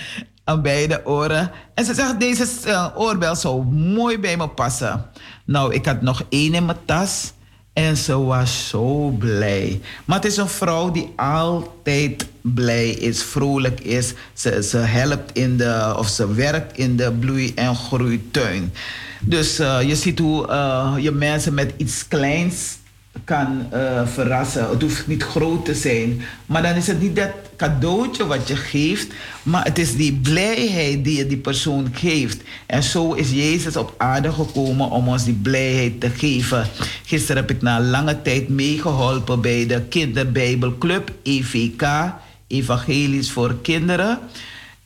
aan 0.45 0.61
beide 0.61 1.05
oren. 1.05 1.51
En 1.73 1.85
ze 1.85 1.93
zegt, 1.93 2.19
deze 2.19 2.47
uh, 2.67 2.88
oorbel 2.95 3.35
zou 3.35 3.63
mooi 3.72 4.19
bij 4.19 4.38
me 4.38 4.47
passen. 4.47 5.05
Nou, 5.45 5.73
ik 5.73 5.85
had 5.85 6.01
nog 6.01 6.23
één 6.30 6.53
in 6.53 6.65
mijn 6.65 6.77
tas. 6.85 7.34
En 7.73 7.97
ze 7.97 8.19
was 8.19 8.69
zo 8.69 9.09
blij. 9.09 9.81
Maar 10.05 10.15
het 10.17 10.26
is 10.26 10.38
een 10.38 10.49
vrouw 10.49 10.91
die 10.91 11.13
altijd 11.15 12.27
blij 12.41 12.89
is, 12.89 13.23
vrolijk 13.23 13.80
is. 13.80 14.13
Ze, 14.34 14.63
ze 14.63 14.77
helpt 14.77 15.31
in 15.38 15.57
de, 15.57 15.93
of 15.97 16.07
ze 16.07 16.34
werkt 16.34 16.77
in 16.77 16.95
de 16.97 17.11
bloei- 17.11 17.53
en 17.55 17.76
groeituin. 17.76 18.73
Dus 19.22 19.59
uh, 19.59 19.81
je 19.81 19.95
ziet 19.95 20.19
hoe 20.19 20.47
uh, 20.47 20.93
je 20.99 21.11
mensen 21.11 21.53
met 21.53 21.73
iets 21.77 22.07
kleins 22.07 22.77
kan 23.23 23.67
uh, 23.73 24.07
verrassen. 24.07 24.69
Het 24.69 24.81
hoeft 24.81 25.07
niet 25.07 25.23
groot 25.23 25.65
te 25.65 25.73
zijn. 25.73 26.21
Maar 26.45 26.61
dan 26.61 26.75
is 26.75 26.87
het 26.87 27.01
niet 27.01 27.15
dat 27.15 27.31
cadeautje 27.57 28.25
wat 28.25 28.47
je 28.47 28.55
geeft, 28.55 29.07
maar 29.43 29.63
het 29.63 29.79
is 29.79 29.95
die 29.95 30.13
blijheid 30.13 31.03
die 31.03 31.17
je 31.17 31.27
die 31.27 31.37
persoon 31.37 31.89
geeft. 31.93 32.41
En 32.65 32.83
zo 32.83 33.13
is 33.13 33.31
Jezus 33.31 33.75
op 33.75 33.93
aarde 33.97 34.31
gekomen 34.31 34.89
om 34.89 35.07
ons 35.07 35.23
die 35.23 35.39
blijheid 35.41 35.99
te 35.99 36.09
geven. 36.09 36.67
Gisteren 37.05 37.41
heb 37.41 37.51
ik 37.51 37.61
na 37.61 37.81
lange 37.81 38.21
tijd 38.21 38.49
meegeholpen 38.49 39.41
bij 39.41 39.65
de 39.65 39.81
Kinderbijbelclub 39.81 41.11
EVK, 41.23 42.13
Evangelisch 42.47 43.31
voor 43.31 43.55
Kinderen. 43.61 44.19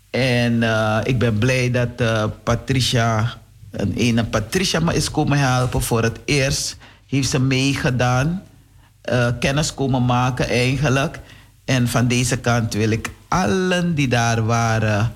En 0.09 0.53
uh, 0.53 0.99
ik 1.03 1.19
ben 1.19 1.37
blij 1.37 1.71
dat 1.71 2.01
uh, 2.01 2.23
Patricia, 2.43 3.37
een 3.71 3.93
ene 3.95 4.23
Patricia 4.23 4.79
me 4.79 4.93
is 4.93 5.11
komen 5.11 5.37
helpen 5.37 5.81
voor 5.81 6.03
het 6.03 6.19
eerst 6.25 6.77
heeft 7.09 7.29
ze 7.29 7.39
meegedaan, 7.39 8.43
uh, 9.11 9.27
kennis 9.39 9.73
komen 9.73 10.05
maken 10.05 10.49
eigenlijk. 10.49 11.19
En 11.65 11.87
van 11.87 12.07
deze 12.07 12.37
kant 12.37 12.73
wil 12.73 12.89
ik 12.89 13.11
allen 13.27 13.95
die 13.95 14.07
daar 14.07 14.45
waren 14.45 15.11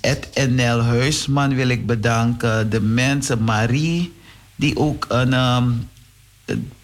Ed 0.00 0.48
Nel 0.50 0.80
Huisman 0.80 1.54
wil 1.54 1.68
ik 1.68 1.86
bedanken. 1.86 2.70
De 2.70 2.80
mensen, 2.80 3.42
Marie, 3.42 4.12
die 4.56 4.76
ook 4.76 5.06
een, 5.08 5.32
ehm, 5.32 5.70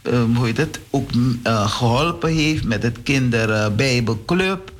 ehm, 0.02 0.34
hoe 0.34 0.46
heet 0.46 0.56
het, 0.56 0.80
ook 0.90 1.10
eh, 1.42 1.68
geholpen 1.70 2.32
heeft 2.32 2.64
met 2.64 2.82
het 2.82 3.02
kinderbijbelclub. 3.02 4.72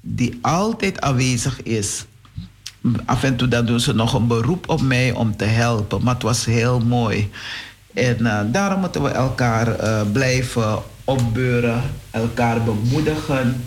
Die 0.00 0.38
altijd 0.40 1.00
aanwezig 1.00 1.62
is. 1.62 2.04
Af 3.04 3.22
en 3.22 3.36
toe 3.36 3.48
dan 3.48 3.66
doen 3.66 3.80
ze 3.80 3.92
nog 3.92 4.14
een 4.14 4.26
beroep 4.26 4.68
op 4.68 4.80
mij 4.80 5.12
om 5.12 5.36
te 5.36 5.44
helpen. 5.44 6.02
Maar 6.02 6.14
het 6.14 6.22
was 6.22 6.44
heel 6.44 6.80
mooi. 6.80 7.30
En 7.96 8.26
eh, 8.26 8.40
daarom 8.46 8.80
moeten 8.80 9.02
we 9.02 9.08
elkaar 9.08 9.78
eh, 9.78 10.00
blijven 10.12 10.82
opbeuren, 11.04 11.82
elkaar 12.10 12.62
bemoedigen 12.62 13.64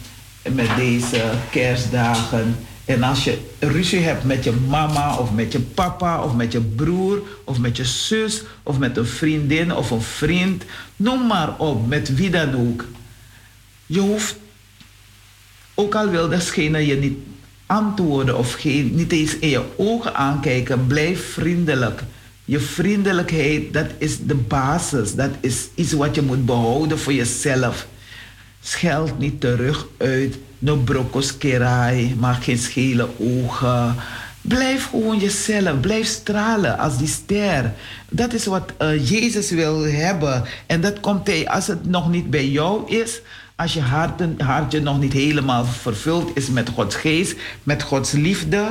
met 0.51 0.69
deze 0.76 1.23
kerstdagen. 1.51 2.56
En 2.85 3.03
als 3.03 3.23
je 3.23 3.38
ruzie 3.60 3.99
hebt 3.99 4.23
met 4.23 4.43
je 4.43 4.51
mama 4.51 5.18
of 5.18 5.31
met 5.31 5.51
je 5.51 5.60
papa 5.60 6.23
of 6.23 6.35
met 6.35 6.51
je 6.51 6.61
broer 6.61 7.22
of 7.43 7.60
met 7.60 7.77
je 7.77 7.85
zus 7.85 8.43
of 8.64 8.80
met 8.80 8.97
een 8.97 9.06
vriendin 9.06 9.76
of 9.76 9.91
een 9.91 10.01
vriend, 10.01 10.64
noem 10.95 11.27
maar 11.27 11.57
op, 11.57 11.88
met 11.88 12.15
wie 12.15 12.30
dan 12.30 12.56
ook. 12.56 12.85
Je 13.85 13.99
hoeft, 13.99 14.35
ook 15.73 15.95
al 15.95 16.10
wil 16.10 16.30
degene 16.30 16.85
je 16.85 16.95
niet 16.95 17.18
antwoorden 17.65 18.38
of 18.38 18.53
geen, 18.53 18.95
niet 18.95 19.11
eens 19.11 19.38
in 19.38 19.49
je 19.49 19.64
ogen 19.77 20.15
aankijken, 20.15 20.88
blijf 20.88 21.34
vriendelijk. 21.34 22.03
Je 22.49 22.59
vriendelijkheid, 22.59 23.73
dat 23.73 23.85
is 23.97 24.19
de 24.19 24.35
basis. 24.35 25.15
Dat 25.15 25.30
is 25.39 25.67
iets 25.76 25.93
wat 25.93 26.15
je 26.15 26.21
moet 26.21 26.45
behouden 26.45 26.99
voor 26.99 27.13
jezelf. 27.13 27.88
Scheld 28.61 29.19
niet 29.19 29.41
terug 29.41 29.88
uit. 29.97 30.38
No 30.59 30.76
brokos 30.76 31.38
kerai, 31.38 32.15
maak 32.19 32.43
geen 32.43 32.57
schele 32.57 33.07
ogen. 33.19 33.95
Blijf 34.41 34.89
gewoon 34.89 35.19
jezelf. 35.19 35.80
Blijf 35.80 36.07
stralen 36.07 36.77
als 36.77 36.97
die 36.97 37.07
ster. 37.07 37.73
Dat 38.09 38.34
is 38.34 38.45
wat 38.45 38.71
eh, 38.77 39.09
Jezus 39.09 39.51
wil 39.51 39.84
hebben. 39.84 40.43
En 40.65 40.81
dat 40.81 40.99
komt 40.99 41.27
hij, 41.27 41.49
als 41.49 41.67
het 41.67 41.85
nog 41.85 42.09
niet 42.09 42.30
bij 42.30 42.47
jou 42.47 42.91
is, 42.91 43.21
als 43.55 43.73
je 43.73 43.81
harten, 43.81 44.35
hartje 44.41 44.81
nog 44.81 44.99
niet 44.99 45.13
helemaal 45.13 45.65
vervuld 45.65 46.31
is 46.34 46.49
met 46.49 46.69
Gods 46.69 46.95
geest, 46.95 47.35
met 47.63 47.84
Gods 47.84 48.11
liefde, 48.11 48.67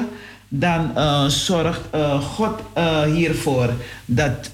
dan 0.48 0.96
eh, 0.96 1.26
zorgt 1.26 1.80
eh, 1.90 2.20
God 2.20 2.60
eh, 2.72 3.02
hiervoor 3.02 3.70
dat, 4.04 4.50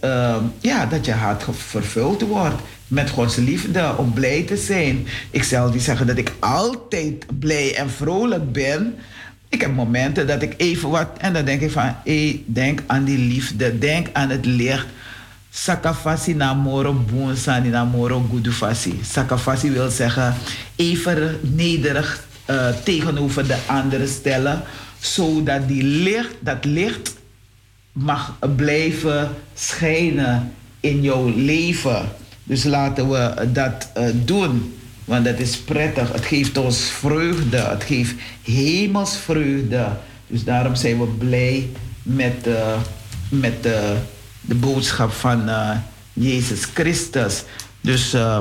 ja, 0.60 0.86
dat 0.86 1.04
je 1.04 1.12
hart 1.12 1.44
vervuld 1.50 2.22
wordt 2.22 2.62
met 2.86 3.10
Gods 3.10 3.36
liefde, 3.36 3.96
om 3.96 4.12
blij 4.12 4.42
te 4.42 4.56
zijn. 4.56 5.06
Ik 5.30 5.42
zal 5.42 5.70
niet 5.70 5.82
zeggen 5.82 6.06
dat 6.06 6.16
ik 6.16 6.32
altijd 6.38 7.26
blij 7.38 7.76
en 7.76 7.90
vrolijk 7.90 8.52
ben. 8.52 8.94
Ik 9.48 9.60
heb 9.60 9.74
momenten 9.74 10.26
dat 10.26 10.42
ik 10.42 10.54
even 10.56 10.90
wat, 10.90 11.08
en 11.18 11.32
dan 11.32 11.44
denk 11.44 11.60
ik 11.60 11.70
van, 11.70 11.96
hé, 12.04 12.42
denk 12.46 12.82
aan 12.86 13.04
die 13.04 13.18
liefde, 13.18 13.78
denk 13.78 14.08
aan 14.12 14.30
het 14.30 14.44
licht. 14.46 14.86
Sakafasi 15.50 16.34
namoro 16.34 16.92
boonsani 16.92 17.68
namoro 17.68 18.26
gudufasi. 18.30 19.00
Sakafasi 19.10 19.70
wil 19.70 19.90
zeggen 19.90 20.34
even 20.76 21.38
nederig 21.42 22.26
tegenover 22.84 23.46
de 23.46 23.56
andere 23.66 24.06
stellen, 24.06 24.62
zodat 25.06 25.68
die 25.68 25.82
licht, 25.82 26.34
dat 26.40 26.64
licht 26.64 27.14
mag 27.92 28.38
blijven 28.56 29.30
schijnen 29.54 30.52
in 30.80 31.02
jouw 31.02 31.32
leven. 31.36 32.08
Dus 32.44 32.64
laten 32.64 33.10
we 33.10 33.48
dat 33.52 33.90
eh, 33.94 34.08
doen. 34.24 34.74
Want 35.04 35.24
dat 35.24 35.38
is 35.38 35.56
prettig. 35.58 36.12
Het 36.12 36.24
geeft 36.24 36.58
ons 36.58 36.80
vreugde. 36.80 37.56
Het 37.56 37.84
geeft 37.84 38.14
hemelsvreugde. 38.42 39.88
Dus 40.26 40.44
daarom 40.44 40.74
zijn 40.74 40.98
we 40.98 41.06
blij 41.06 41.68
met, 42.02 42.46
eh, 42.46 42.80
met 43.28 43.62
de, 43.62 43.96
de 44.40 44.54
boodschap 44.54 45.12
van 45.12 45.48
eh, 45.48 45.76
Jezus 46.12 46.64
Christus. 46.64 47.42
Dus 47.80 48.12
eh, 48.12 48.38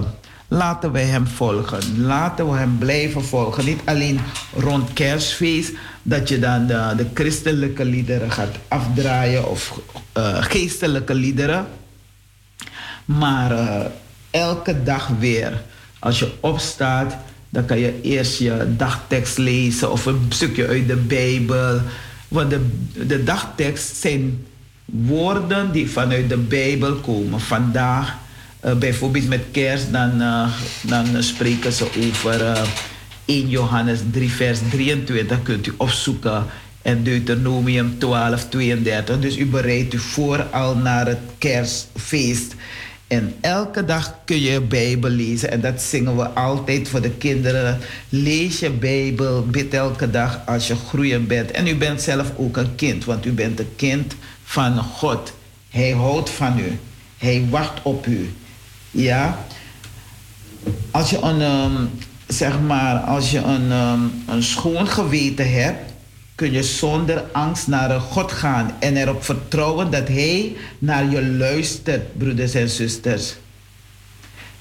laten 0.54 0.92
wij 0.92 1.06
Hem 1.06 1.28
volgen. 1.28 2.06
Laten 2.06 2.50
we 2.50 2.58
Hem 2.58 2.78
blijven 2.78 3.24
volgen. 3.24 3.66
Niet 3.66 3.82
alleen 3.86 4.20
rond 4.56 4.94
kerstfeest 4.94 5.72
dat 6.04 6.30
je 6.30 6.40
dan 6.40 6.68
de, 6.68 6.94
de 6.98 7.06
christelijke 7.14 7.86
liederen 7.86 8.32
gaat 8.32 8.56
afdraaien 8.68 9.50
of 9.50 9.80
eh, 10.12 10.44
geestelijke 10.44 11.14
liederen. 11.14 11.68
Maar 13.06 13.52
eh, 13.52 13.86
elke 14.32 14.84
dag 14.84 15.08
weer, 15.20 15.62
als 16.00 16.20
je 16.20 16.32
opstaat, 16.40 17.16
dan 17.50 17.66
kan 17.66 17.80
je 17.80 18.02
eerst 18.02 18.40
je 18.40 18.74
dagtekst 18.78 19.38
lezen 19.38 19.92
of 19.92 20.06
een 20.06 20.26
stukje 20.30 20.68
uit 20.68 20.88
de 20.88 20.96
Bijbel. 20.96 21.82
Want 22.28 22.50
de, 22.50 22.70
de 23.08 23.24
dagtekst 23.24 23.96
zijn 23.96 24.46
woorden 24.86 25.72
die 25.72 25.90
vanuit 25.90 26.30
de 26.30 26.38
Bijbel 26.38 26.96
komen. 26.96 27.40
Vandaag, 27.40 28.16
eh, 28.64 28.76
bijvoorbeeld 28.76 29.28
met 29.28 29.44
kerst, 29.52 29.92
dan, 29.92 30.22
eh, 30.22 30.48
dan 30.82 31.24
spreken 31.24 31.72
ze 31.72 31.86
over 31.86 32.46
eh, 32.46 32.62
1 33.26 33.50
Johannes 33.50 34.00
3, 34.12 34.32
vers 34.32 34.60
23. 34.70 35.44
Kunt 35.44 35.68
u 35.68 35.74
opzoeken. 35.78 36.46
En 36.82 37.04
Deuteronomium 37.04 38.00
12, 38.00 38.50
32. 38.50 39.20
Dus 39.20 39.38
u 39.38 39.46
bereidt 39.46 39.94
u 39.94 40.00
voor 40.00 40.44
al 40.44 40.76
naar 40.76 41.08
het 41.08 41.20
kerstfeest. 41.38 42.56
En 43.08 43.34
elke 43.42 43.86
dag 43.86 44.16
kun 44.26 44.42
je 44.42 44.62
Bijbel 44.62 45.10
lezen. 45.10 45.52
En 45.52 45.62
dat 45.62 45.82
zingen 45.82 46.18
we 46.18 46.30
altijd 46.30 46.88
voor 46.90 47.02
de 47.02 47.12
kinderen. 47.12 47.80
Lees 48.10 48.60
je 48.60 48.70
Bijbel, 48.70 49.46
bid 49.46 49.74
elke 49.74 50.10
dag 50.10 50.40
als 50.46 50.68
je 50.68 50.76
groeiend 50.76 51.28
bent. 51.28 51.52
En 51.52 51.68
u 51.68 51.76
bent 51.76 52.02
zelf 52.02 52.32
ook 52.36 52.58
een 52.58 52.76
kind, 52.76 53.06
want 53.06 53.26
u 53.26 53.32
bent 53.32 53.60
een 53.60 53.76
kind 53.76 54.16
van 54.44 54.78
God. 54.78 55.34
Hij 55.70 55.92
houdt 55.92 56.30
van 56.30 56.60
u. 56.60 56.80
Hij 57.18 57.46
wacht 57.50 57.82
op 57.82 58.06
u. 58.08 58.30
Ja? 58.94 59.46
Als 60.92 61.10
je 61.10 61.22
een, 61.22 61.42
ehm, 61.42 61.86
zeg 62.28 62.60
maar, 62.60 62.98
als 62.98 63.32
je 63.32 63.40
een, 63.40 63.72
ehm, 63.72 64.02
een 64.28 64.44
schoon 64.44 64.88
geweten 64.88 65.52
hebt, 65.52 65.92
kun 66.36 66.52
je 66.52 66.64
zonder 66.64 67.24
angst 67.32 67.68
naar 67.68 68.00
God 68.00 68.32
gaan 68.32 68.72
en 68.80 68.98
erop 68.98 69.24
vertrouwen 69.24 69.92
dat 69.92 70.08
Hij 70.08 70.56
naar 70.80 71.10
je 71.10 71.28
luistert, 71.28 72.18
broeders 72.18 72.54
en 72.54 72.70
zusters. 72.70 73.36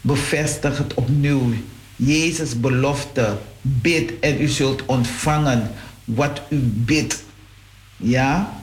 Bevestig 0.00 0.78
het 0.78 0.94
opnieuw. 0.94 1.52
Jezus 1.96 2.60
belofte, 2.60 3.36
bid 3.60 4.12
en 4.20 4.40
u 4.40 4.48
zult 4.48 4.86
ontvangen 4.86 5.70
wat 6.04 6.42
u 6.48 6.58
bidt. 6.62 7.22
Ja? 7.96 8.62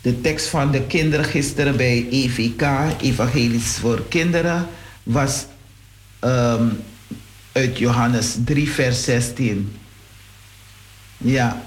De 0.00 0.20
tekst 0.20 0.46
van 0.46 0.70
de 0.70 0.82
kinderen 0.82 1.24
gisteren 1.24 1.76
bij 1.76 2.06
EVK, 2.10 2.62
Evangelisch 3.00 3.78
voor 3.78 4.02
Kinderen, 4.08 4.68
was 5.02 5.46
ehm, 6.18 6.68
uit 7.52 7.78
Johannes 7.78 8.36
3, 8.44 8.70
vers 8.70 9.04
16. 9.04 9.76
Ja, 11.16 11.62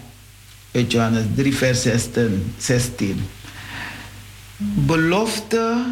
uit 0.72 0.92
Johannes 0.92 1.26
3, 1.36 1.56
vers 1.56 1.82
16. 1.82 2.54
16. 2.58 3.28
Belofte, 4.58 5.86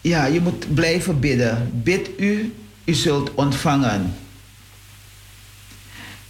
ja, 0.00 0.24
je 0.24 0.40
moet 0.40 0.74
blijven 0.74 1.20
bidden. 1.20 1.70
Bid 1.82 2.10
u, 2.18 2.54
u 2.84 2.94
zult 2.94 3.34
ontvangen. 3.34 4.14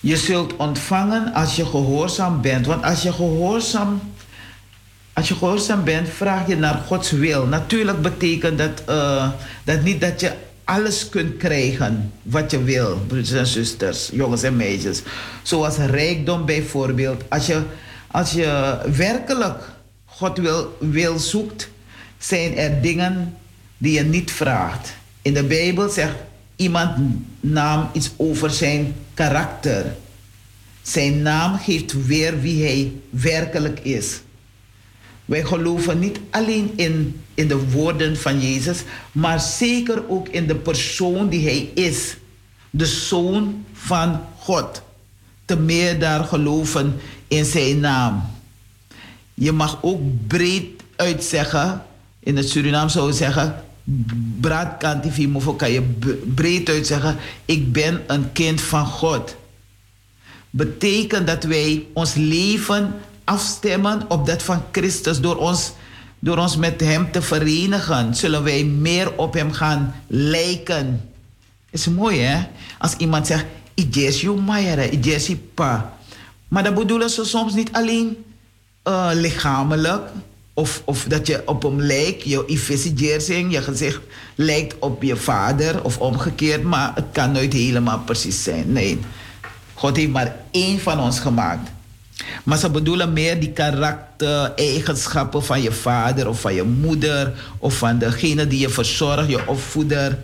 Je 0.00 0.16
zult 0.16 0.56
ontvangen 0.56 1.32
als 1.32 1.56
je 1.56 1.66
gehoorzaam 1.66 2.40
bent. 2.40 2.66
Want 2.66 2.84
als 2.84 3.02
je 3.02 3.12
gehoorzaam, 3.12 4.00
als 5.12 5.28
je 5.28 5.34
gehoorzaam 5.34 5.84
bent, 5.84 6.08
vraag 6.08 6.46
je 6.46 6.56
naar 6.56 6.74
Gods 6.86 7.10
wil. 7.10 7.46
Natuurlijk 7.46 8.02
betekent 8.02 8.58
dat, 8.58 8.82
eh, 8.86 9.30
dat 9.64 9.82
niet 9.82 10.00
dat 10.00 10.20
je 10.20 10.32
alles 10.64 11.08
kunt 11.08 11.36
krijgen 11.36 12.12
wat 12.22 12.50
je 12.50 12.62
wil, 12.62 13.02
broeders 13.06 13.32
en 13.32 13.46
zusters, 13.46 14.10
jongens 14.12 14.42
en 14.42 14.56
meisjes. 14.56 15.02
Zoals 15.42 15.76
rijkdom 15.76 16.46
bijvoorbeeld. 16.46 17.22
Als 17.28 17.46
je, 17.46 17.62
als 18.06 18.32
je 18.32 18.78
werkelijk 18.96 19.68
God 20.04 20.38
wil, 20.38 20.76
wil 20.80 21.18
zoekt, 21.18 21.68
zijn 22.18 22.56
er 22.56 22.82
dingen 22.82 23.36
die 23.78 23.92
je 23.92 24.02
niet 24.02 24.30
vraagt. 24.32 24.94
In 25.22 25.34
de 25.34 25.44
Bijbel 25.44 25.88
zegt 25.88 26.16
iemand 26.56 26.96
naam 27.40 27.88
iets 27.92 28.10
over 28.16 28.50
zijn 28.50 28.94
karakter. 29.14 29.84
Zijn 30.82 31.22
naam 31.22 31.58
geeft 31.58 32.06
weer 32.06 32.40
wie 32.40 32.64
hij 32.64 32.92
werkelijk 33.10 33.80
is. 33.80 34.20
Wij 35.24 35.44
geloven 35.44 35.98
niet 35.98 36.20
alleen 36.30 36.72
in, 36.76 37.20
in 37.34 37.48
de 37.48 37.68
woorden 37.68 38.16
van 38.16 38.40
Jezus, 38.40 38.82
maar 39.12 39.40
zeker 39.40 40.08
ook 40.08 40.28
in 40.28 40.46
de 40.46 40.54
persoon 40.54 41.28
die 41.28 41.44
hij 41.44 41.70
is. 41.74 42.16
De 42.70 42.86
zoon 42.86 43.64
van 43.72 44.20
God. 44.38 44.82
Te 45.44 45.56
meer 45.56 45.98
daar 45.98 46.24
geloven 46.24 47.00
in 47.28 47.44
zijn 47.44 47.80
naam. 47.80 48.22
Je 49.34 49.52
mag 49.52 49.78
ook 49.82 50.00
breed 50.26 50.82
uitzeggen, 50.96 51.82
in 52.20 52.36
het 52.36 52.48
Surinaam 52.48 52.88
zou 52.88 53.06
je 53.06 53.12
zeggen, 53.12 53.64
braadkantifi 54.40 55.28
mofo 55.28 55.54
kan 55.54 55.70
je 55.70 55.82
breed 56.34 56.68
uitzeggen, 56.68 57.16
ik 57.44 57.72
ben 57.72 58.02
een 58.06 58.32
kind 58.32 58.60
van 58.60 58.86
God. 58.86 59.36
betekent 60.50 61.26
dat 61.26 61.44
wij 61.44 61.86
ons 61.92 62.14
leven 62.14 62.94
afstemmen 63.24 64.02
op 64.08 64.26
dat 64.26 64.42
van 64.42 64.62
Christus 64.72 65.20
door 65.20 65.36
ons, 65.36 65.72
door 66.18 66.38
ons 66.38 66.56
met 66.56 66.80
Hem 66.80 67.12
te 67.12 67.22
verenigen. 67.22 68.14
Zullen 68.14 68.42
wij 68.42 68.64
meer 68.64 69.16
op 69.16 69.34
Hem 69.34 69.52
gaan 69.52 69.94
lijken. 70.06 71.10
Is 71.70 71.88
mooi 71.88 72.20
hè? 72.20 72.46
Als 72.78 72.94
iemand 72.96 73.26
zegt, 73.26 73.44
ik 73.74 73.94
je 73.94 74.30
mayere, 74.30 74.90
ik 74.90 75.04
je 75.04 75.36
pa. 75.36 75.96
Maar 76.48 76.62
dat 76.62 76.74
bedoelen 76.74 77.10
ze 77.10 77.24
soms 77.24 77.54
niet 77.54 77.72
alleen 77.72 78.24
eh, 78.82 79.10
lichamelijk. 79.12 80.10
Of, 80.54 80.82
of 80.84 81.04
dat 81.04 81.26
je 81.26 81.42
op 81.46 81.62
hem 81.62 81.80
lijkt, 81.80 82.22
je 82.22 82.44
efficiënsing, 82.46 83.52
je 83.52 83.62
gezicht 83.62 84.00
lijkt 84.34 84.78
op 84.78 85.02
je 85.02 85.16
vader 85.16 85.84
of 85.84 85.98
omgekeerd. 85.98 86.62
Maar 86.62 86.92
het 86.94 87.04
kan 87.12 87.32
nooit 87.32 87.52
helemaal 87.52 87.98
precies 87.98 88.42
zijn. 88.42 88.72
Nee. 88.72 89.00
God 89.74 89.96
heeft 89.96 90.10
maar 90.10 90.36
één 90.50 90.80
van 90.80 91.00
ons 91.00 91.20
gemaakt. 91.20 91.70
Maar 92.44 92.58
ze 92.58 92.70
bedoelen 92.70 93.12
meer 93.12 93.40
die 93.40 93.52
karakter-eigenschappen 93.52 95.44
van 95.44 95.62
je 95.62 95.72
vader 95.72 96.28
of 96.28 96.40
van 96.40 96.54
je 96.54 96.62
moeder 96.62 97.32
of 97.58 97.76
van 97.76 97.98
degene 97.98 98.46
die 98.46 98.60
je 98.60 98.68
verzorgt, 98.68 99.28
je 99.28 99.48
opvoeder. 99.48 100.18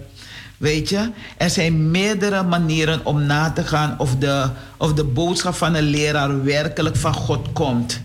Weet 0.57 0.89
je? 0.89 1.11
Er 1.37 1.51
zijn 1.51 1.91
meerdere 1.91 2.43
manieren 2.43 3.07
om 3.07 3.23
na 3.23 3.51
te 3.51 3.65
gaan 3.65 3.95
of 3.99 4.17
de, 4.17 4.49
of 4.77 4.93
de 4.93 5.05
boodschap 5.05 5.55
van 5.55 5.75
een 5.75 5.83
leraar 5.83 6.45
werkelijk 6.45 6.97
van 6.97 7.15
God 7.15 7.53
komt. 7.53 8.01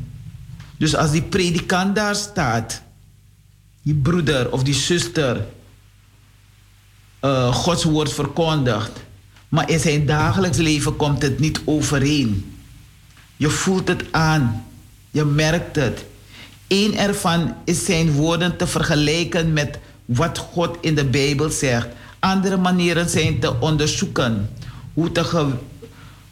Dus 0.77 0.95
als 0.95 1.11
die 1.11 1.21
predikant 1.21 1.95
daar 1.95 2.15
staat, 2.15 2.81
die 3.81 3.95
broeder 3.95 4.51
of 4.51 4.63
die 4.63 4.73
zuster, 4.73 5.45
eh, 7.19 7.53
Gods 7.53 7.83
woord 7.83 8.13
verkondigt, 8.13 8.91
maar 9.49 9.69
in 9.69 9.79
zijn 9.79 10.05
dagelijks 10.05 10.57
leven 10.57 10.95
komt 10.95 11.21
het 11.21 11.39
niet 11.39 11.61
overeen. 11.65 12.52
Je 13.35 13.49
voelt 13.49 13.87
het 13.87 14.03
aan, 14.11 14.65
je 15.11 15.25
merkt 15.25 15.75
het. 15.75 16.05
Eén 16.67 16.97
ervan 16.97 17.55
is 17.65 17.85
zijn 17.85 18.11
woorden 18.11 18.57
te 18.57 18.67
vergelijken 18.67 19.53
met 19.53 19.79
wat 20.05 20.37
God 20.37 20.77
in 20.81 20.95
de 20.95 21.05
Bijbel 21.05 21.49
zegt. 21.49 21.87
Andere 22.19 22.57
manieren 22.57 23.09
zijn 23.09 23.39
te 23.39 23.59
onderzoeken 23.59 24.49
hoe, 24.93 25.11
te 25.11 25.51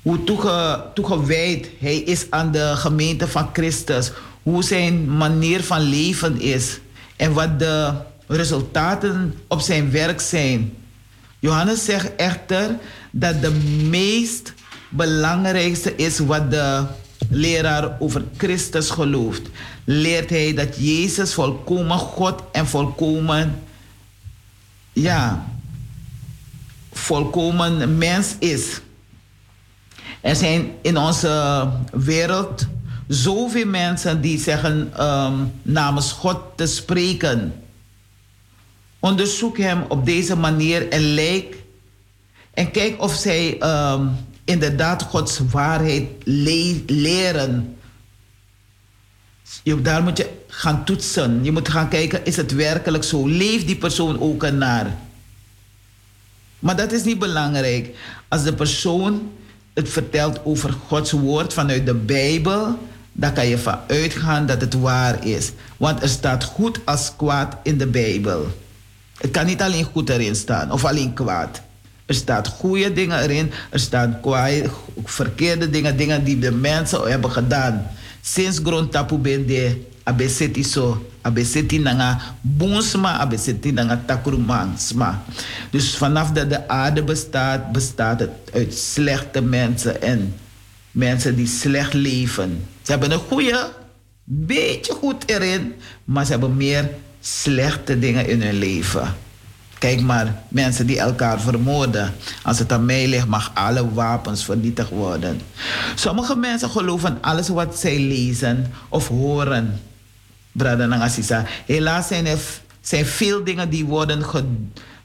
hoe 0.01 0.23
toege, 0.23 0.83
toegewijd 0.93 1.69
hij 1.79 1.97
is 1.97 2.25
aan 2.29 2.51
de 2.51 2.73
gemeente 2.75 3.27
van 3.27 3.49
Christus. 3.53 4.11
Hoe 4.43 4.63
zijn 4.63 5.17
manier 5.17 5.63
van 5.63 5.81
leven 5.81 6.41
is. 6.41 6.79
En 7.15 7.33
wat 7.33 7.59
de 7.59 7.93
resultaten 8.27 9.33
op 9.47 9.59
zijn 9.59 9.91
werk 9.91 10.21
zijn. 10.21 10.73
Johannes 11.39 11.85
zegt 11.85 12.15
echter 12.15 12.75
dat 13.11 13.41
de 13.41 13.51
meest 13.89 14.53
belangrijkste 14.91 15.95
is 15.95 16.19
wat 16.19 16.51
de 16.51 16.85
leraar 17.29 17.97
over 17.99 18.23
Christus 18.37 18.89
gelooft. 18.89 19.41
Leert 19.83 20.29
hij 20.29 20.53
dat 20.53 20.75
Jezus 20.77 21.33
volkomen 21.33 21.97
God 21.97 22.43
en 22.51 22.67
volkomen, 22.67 23.63
ja, 24.93 25.45
volkomen 26.91 27.97
mens 27.97 28.35
is. 28.39 28.81
Er 30.21 30.35
zijn 30.35 30.71
in 30.81 30.97
onze 30.97 31.67
wereld 31.91 32.67
zoveel 33.07 33.65
mensen 33.65 34.21
die 34.21 34.39
zeggen 34.39 34.91
ehm, 34.97 35.33
namens 35.61 36.11
God 36.11 36.37
te 36.55 36.65
spreken. 36.65 37.53
Onderzoek 38.99 39.57
hem 39.57 39.83
op 39.87 40.05
deze 40.05 40.35
manier 40.35 40.89
en 40.89 41.01
lijk. 41.01 41.55
En 42.53 42.71
kijk 42.71 43.01
of 43.01 43.13
zij 43.13 43.59
ehm, 43.59 44.07
inderdaad 44.43 45.03
Gods 45.03 45.39
waarheid 45.51 46.07
le- 46.23 46.81
leren. 46.85 47.75
Je, 49.63 49.81
daar 49.81 50.03
moet 50.03 50.17
je 50.17 50.29
gaan 50.47 50.85
toetsen. 50.85 51.43
Je 51.43 51.51
moet 51.51 51.69
gaan 51.69 51.89
kijken, 51.89 52.25
is 52.25 52.35
het 52.35 52.51
werkelijk 52.53 53.03
zo? 53.03 53.27
Leeft 53.27 53.67
die 53.67 53.75
persoon 53.75 54.19
ook 54.19 54.43
ernaar? 54.43 54.97
Maar 56.59 56.75
dat 56.75 56.91
is 56.91 57.03
niet 57.03 57.19
belangrijk. 57.19 57.95
Als 58.27 58.43
de 58.43 58.53
persoon 58.53 59.31
het 59.73 59.89
vertelt 59.89 60.45
over 60.45 60.73
Gods 60.87 61.11
woord 61.11 61.53
vanuit 61.53 61.85
de 61.85 61.93
Bijbel, 61.93 62.79
dan 63.11 63.33
kan 63.33 63.47
je 63.47 63.57
van 63.57 63.79
uitgaan 63.87 64.45
dat 64.45 64.61
het 64.61 64.73
waar 64.73 65.25
is. 65.25 65.51
Want 65.77 66.01
er 66.01 66.09
staat 66.09 66.43
goed 66.43 66.79
als 66.85 67.15
kwaad 67.17 67.55
in 67.63 67.77
de 67.77 67.87
Bijbel. 67.87 68.47
Het 69.17 69.31
kan 69.31 69.45
niet 69.45 69.61
alleen 69.61 69.83
goed 69.83 70.09
erin 70.09 70.35
staan 70.35 70.71
of 70.71 70.85
alleen 70.85 71.13
kwaad. 71.13 71.61
Er 72.11 72.17
staat 72.17 72.47
goede 72.47 72.93
dingen 72.93 73.23
erin, 73.23 73.51
er 73.69 73.79
staan 73.79 74.19
verkeerde 75.03 75.69
dingen, 75.69 75.97
dingen 75.97 76.23
die 76.23 76.39
de 76.39 76.51
mensen 76.51 77.07
hebben 77.07 77.31
gedaan. 77.31 77.87
Sinds 78.21 78.59
grondtapu 78.59 79.15
bende, 79.17 79.77
abeseti 80.03 80.63
so, 80.63 80.99
abeseti 81.21 81.79
nanga 81.79 82.19
boonsma, 82.41 83.17
abeseti 83.17 83.71
nanga 83.71 84.03
takrumansma. 84.05 85.23
Dus 85.71 85.95
vanaf 85.95 86.31
dat 86.31 86.49
de 86.49 86.67
aarde 86.67 87.03
bestaat, 87.03 87.71
bestaat 87.71 88.19
het 88.19 88.31
uit 88.53 88.73
slechte 88.75 89.41
mensen 89.41 90.01
en 90.01 90.35
mensen 90.91 91.35
die 91.35 91.47
slecht 91.47 91.93
leven. 91.93 92.67
Ze 92.81 92.91
hebben 92.91 93.11
een 93.11 93.23
goede, 93.27 93.71
beetje 94.23 94.93
goed 94.93 95.23
erin, 95.25 95.73
maar 96.03 96.25
ze 96.25 96.31
hebben 96.31 96.57
meer 96.57 96.89
slechte 97.21 97.99
dingen 97.99 98.27
in 98.27 98.41
hun 98.41 98.59
leven. 98.59 99.15
Kijk 99.81 100.01
maar, 100.01 100.41
mensen 100.47 100.85
die 100.87 100.99
elkaar 100.99 101.41
vermoorden. 101.41 102.13
Als 102.43 102.59
het 102.59 102.71
aan 102.71 102.85
mij 102.85 103.07
ligt, 103.07 103.27
mag 103.27 103.51
alle 103.53 103.93
wapens 103.93 104.45
vernietigd 104.45 104.89
worden. 104.89 105.41
Sommige 105.95 106.35
mensen 106.35 106.69
geloven 106.69 107.17
alles 107.21 107.47
wat 107.47 107.79
zij 107.79 107.99
lezen 107.99 108.71
of 108.89 109.07
horen. 109.07 109.79
Brada 110.51 110.85
Nangasisa. 110.85 111.45
Helaas 111.65 112.07
zijn 112.07 112.25
er 112.27 112.39
zijn 112.81 113.05
veel 113.05 113.43
dingen 113.43 113.69
die 113.69 113.85
worden 113.85 114.23
ge- 114.23 114.43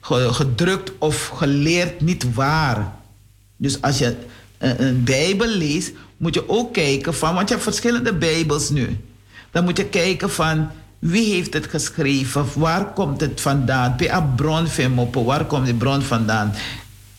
ge- 0.01 0.33
gedrukt 0.33 0.93
of 0.99 1.27
geleerd 1.29 2.01
niet 2.01 2.35
waar. 2.35 2.93
Dus 3.57 3.83
als 3.83 3.99
je 3.99 4.17
een 4.59 5.05
Bijbel 5.05 5.49
leest, 5.49 5.93
moet 6.17 6.35
je 6.35 6.49
ook 6.49 6.73
kijken 6.73 7.15
van, 7.15 7.35
want 7.35 7.49
je 7.49 7.55
hebt 7.55 7.67
verschillende 7.67 8.15
Bijbels 8.15 8.71
nu. 8.71 9.01
Dan 9.51 9.65
moet 9.65 9.77
je 9.77 9.85
kijken 9.85 10.31
van 10.31 10.71
wie 11.07 11.35
heeft 11.35 11.55
het 11.55 11.67
geschreven, 11.67 12.47
waar 12.55 12.93
komt 12.93 13.21
het 13.21 13.41
vandaan, 13.41 13.95
bij 13.97 14.13
een 14.13 14.35
bron 14.35 14.67
moppen, 14.95 15.25
waar 15.25 15.45
komt 15.45 15.65
die 15.65 15.75
bron 15.75 16.03
vandaan. 16.03 16.55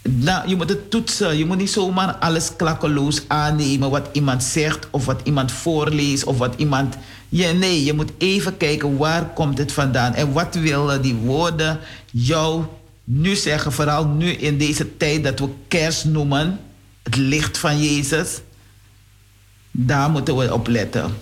Nou, 0.10 0.48
je 0.50 0.56
moet 0.56 0.70
het 0.70 0.92
toetsen. 0.92 1.38
Je 1.38 1.46
moet 1.46 1.58
niet 1.58 1.70
zomaar 1.70 2.16
alles 2.16 2.56
klakkeloos 2.56 3.22
aannemen 3.28 3.90
wat 3.90 4.10
iemand 4.12 4.44
zegt 4.44 4.88
of 4.92 5.06
wat 5.06 5.22
iemand 5.24 5.52
voorleest 5.52 6.24
of 6.24 6.38
wat 6.38 6.54
iemand. 6.58 6.96
Ja, 7.30 7.52
nee, 7.52 7.84
je 7.84 7.94
moet 7.94 8.12
even 8.18 8.58
kijken 8.58 8.98
waar 8.98 9.26
komt 9.34 9.58
het 9.58 9.72
vandaan 9.72 10.14
en 10.14 10.32
wat 10.32 10.56
willen 10.56 11.02
die 11.02 11.16
woorden 11.16 11.80
jou 12.12 12.64
nu 13.04 13.36
zeggen, 13.36 13.72
vooral 13.72 14.08
nu 14.08 14.32
in 14.32 14.58
deze 14.58 14.98
tijd 14.98 15.24
dat 15.24 15.40
we 15.40 15.50
kerst 15.68 16.06
noemen, 16.06 16.60
het 17.04 17.16
licht 17.16 17.58
van 17.58 17.84
Jezus. 17.84 18.42
Daar 19.72 20.10
moeten 20.10 20.38
we 20.38 20.54
op 20.54 20.68
letten. 20.68 21.18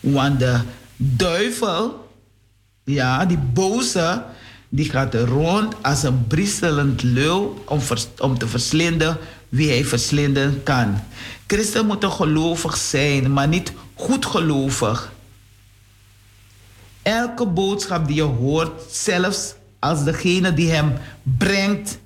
Want 0.00 0.38
de 0.38 0.60
duivel, 1.02 2.08
ja, 2.84 3.26
die 3.26 3.38
boze, 3.38 4.22
die 4.68 4.90
gaat 4.90 5.14
rond 5.14 5.74
als 5.82 6.02
een 6.02 6.26
bristelend 6.26 7.02
leeuw 7.02 7.62
om, 7.64 7.80
om 8.18 8.38
te 8.38 8.48
verslinden 8.48 9.18
wie 9.48 9.68
hij 9.68 9.84
verslinden 9.84 10.62
kan. 10.62 11.00
Christen 11.46 11.86
moeten 11.86 12.10
gelovig 12.12 12.76
zijn, 12.76 13.32
maar 13.32 13.48
niet 13.48 13.72
goed 13.94 14.26
gelovig. 14.26 15.12
Elke 17.02 17.46
boodschap 17.46 18.06
die 18.06 18.16
je 18.16 18.22
hoort, 18.22 18.82
zelfs 18.90 19.54
als 19.78 20.04
degene 20.04 20.54
die 20.54 20.70
hem 20.70 20.92
brengt, 21.22 21.98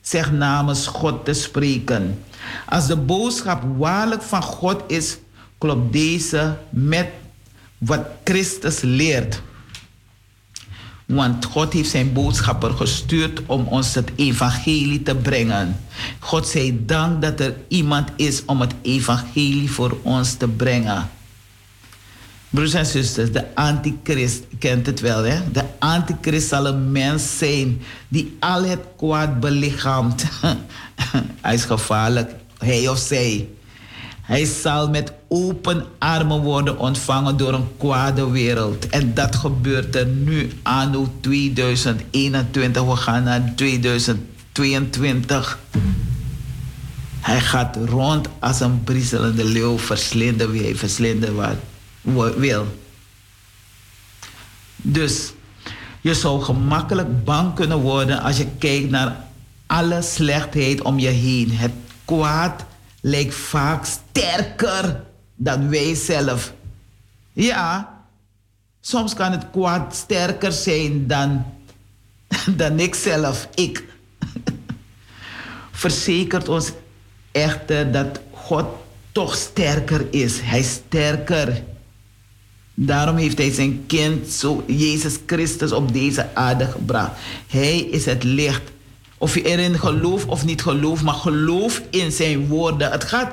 zegt 0.00 0.32
namens 0.32 0.86
God 0.86 1.24
te 1.24 1.32
spreken. 1.32 2.24
Als 2.68 2.86
de 2.86 2.96
boodschap 2.96 3.62
waarlijk 3.76 4.22
van 4.22 4.42
God 4.42 4.82
is, 4.86 5.18
klopt 5.58 5.92
deze 5.92 6.56
met 6.70 7.06
wat 7.84 8.00
Christus 8.24 8.80
leert. 8.80 9.42
Want 11.06 11.44
God 11.44 11.72
heeft 11.72 11.90
zijn 11.90 12.12
boodschapper 12.12 12.70
gestuurd 12.70 13.42
om 13.46 13.66
ons 13.66 13.94
het 13.94 14.10
evangelie 14.16 15.02
te 15.02 15.14
brengen. 15.14 15.80
God 16.18 16.46
zij 16.46 16.76
dank 16.86 17.22
dat 17.22 17.40
er 17.40 17.54
iemand 17.68 18.08
is 18.16 18.44
om 18.44 18.60
het 18.60 18.74
evangelie 18.82 19.70
voor 19.70 19.98
ons 20.02 20.34
te 20.34 20.48
brengen. 20.48 21.10
Broers 22.50 22.74
en 22.74 22.86
zusters, 22.86 23.32
de 23.32 23.54
antichrist, 23.54 24.44
kent 24.58 24.86
het 24.86 25.00
wel 25.00 25.24
hè? 25.24 25.40
De 25.52 25.64
antichrist 25.78 26.48
zal 26.48 26.66
een 26.66 26.92
mens 26.92 27.38
zijn 27.38 27.82
die 28.08 28.36
al 28.40 28.64
het 28.64 28.80
kwaad 28.96 29.40
belichaamt. 29.40 30.24
Hij 31.40 31.54
is 31.54 31.64
gevaarlijk, 31.64 32.30
hij 32.58 32.88
of 32.88 32.98
zij. 32.98 33.48
Hij 34.22 34.44
zal 34.44 34.88
met 34.88 35.12
open 35.28 35.84
armen 35.98 36.40
worden 36.40 36.78
ontvangen 36.78 37.36
door 37.36 37.52
een 37.52 37.68
kwade 37.78 38.30
wereld. 38.30 38.88
En 38.88 39.14
dat 39.14 39.36
gebeurt 39.36 39.94
er 39.94 40.06
nu 40.06 40.52
anno 40.62 41.12
2021. 41.20 42.84
We 42.84 42.96
gaan 42.96 43.22
naar 43.22 43.52
2022. 43.56 45.58
Hij 47.20 47.40
gaat 47.40 47.76
rond 47.84 48.28
als 48.38 48.60
een 48.60 48.84
briezelende 48.84 49.44
leeuw, 49.44 49.78
verslinden 49.78 50.50
wie 50.50 50.62
hij 50.62 50.74
verslinden 50.74 51.34
wat 51.34 51.56
wil. 52.36 52.66
Dus 54.76 55.32
je 56.00 56.14
zou 56.14 56.42
gemakkelijk 56.42 57.24
bang 57.24 57.54
kunnen 57.54 57.78
worden 57.78 58.22
als 58.22 58.36
je 58.36 58.46
kijkt 58.58 58.90
naar 58.90 59.16
alle 59.66 60.02
slechtheid 60.02 60.82
om 60.82 60.98
je 60.98 61.08
heen. 61.08 61.52
Het 61.52 61.72
kwaad 62.04 62.64
lijkt 63.02 63.34
vaak 63.34 63.84
sterker 63.84 65.04
dan 65.34 65.68
wij 65.68 65.94
zelf. 65.94 66.52
Ja, 67.32 68.00
soms 68.80 69.14
kan 69.14 69.32
het 69.32 69.50
kwaad 69.50 69.94
sterker 69.94 70.52
zijn 70.52 71.06
dan, 71.06 71.44
dan 72.56 72.78
ik 72.78 72.94
zelf, 72.94 73.48
ik. 73.54 73.84
Verzekert 75.82 76.48
ons 76.48 76.72
echter 77.32 77.92
dat 77.92 78.20
God 78.30 78.66
toch 79.12 79.34
sterker 79.34 80.06
is. 80.10 80.40
Hij 80.40 80.58
is 80.58 80.72
sterker. 80.72 81.62
Daarom 82.74 83.16
heeft 83.16 83.38
hij 83.38 83.50
zijn 83.50 83.84
kind, 83.86 84.28
zo 84.28 84.64
Jezus 84.66 85.18
Christus, 85.26 85.72
op 85.72 85.92
deze 85.92 86.34
aarde 86.34 86.66
gebracht. 86.66 87.10
Hij 87.48 87.78
is 87.78 88.04
het 88.04 88.22
licht. 88.22 88.71
Of 89.22 89.34
je 89.34 89.42
erin 89.42 89.78
gelooft 89.78 90.26
of 90.26 90.44
niet 90.44 90.62
gelooft, 90.62 91.02
maar 91.02 91.14
geloof 91.14 91.82
in 91.90 92.12
zijn 92.12 92.46
woorden. 92.46 92.90
Het 92.90 93.04
gaat. 93.04 93.32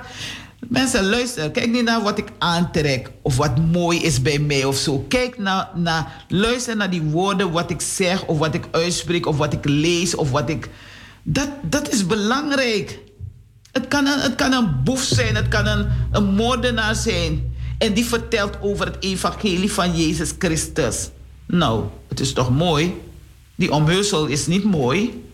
Mensen, 0.67 1.09
luister. 1.09 1.51
Kijk 1.51 1.71
niet 1.71 1.83
naar 1.83 2.01
wat 2.01 2.17
ik 2.17 2.27
aantrek 2.37 3.11
of 3.21 3.37
wat 3.37 3.57
mooi 3.71 3.99
is 3.99 4.21
bij 4.21 4.39
mij 4.39 4.65
of 4.65 4.75
zo. 4.77 5.05
Kijk 5.07 5.37
naar, 5.37 5.69
naar, 5.75 6.25
luister 6.27 6.75
naar 6.75 6.89
die 6.89 7.01
woorden, 7.01 7.51
wat 7.51 7.69
ik 7.69 7.81
zeg 7.81 8.25
of 8.25 8.37
wat 8.37 8.53
ik 8.53 8.67
uitspreek 8.71 9.25
of 9.25 9.37
wat 9.37 9.53
ik 9.53 9.65
lees 9.65 10.15
of 10.15 10.31
wat 10.31 10.49
ik. 10.49 10.69
Dat, 11.23 11.49
dat 11.61 11.93
is 11.93 12.05
belangrijk. 12.05 12.99
Het 13.71 13.87
kan, 13.87 14.07
een, 14.07 14.19
het 14.19 14.35
kan 14.35 14.51
een 14.51 14.83
boef 14.83 15.01
zijn, 15.01 15.35
het 15.35 15.47
kan 15.47 15.65
een, 15.65 15.87
een 16.11 16.33
moordenaar 16.33 16.95
zijn. 16.95 17.55
En 17.77 17.93
die 17.93 18.05
vertelt 18.05 18.57
over 18.61 18.85
het 18.85 18.97
evangelie 18.99 19.71
van 19.71 19.97
Jezus 19.97 20.33
Christus. 20.39 21.09
Nou, 21.45 21.83
het 22.07 22.19
is 22.19 22.33
toch 22.33 22.51
mooi? 22.51 23.01
Die 23.55 23.71
omhulsel 23.71 24.25
is 24.25 24.47
niet 24.47 24.63
mooi. 24.63 25.27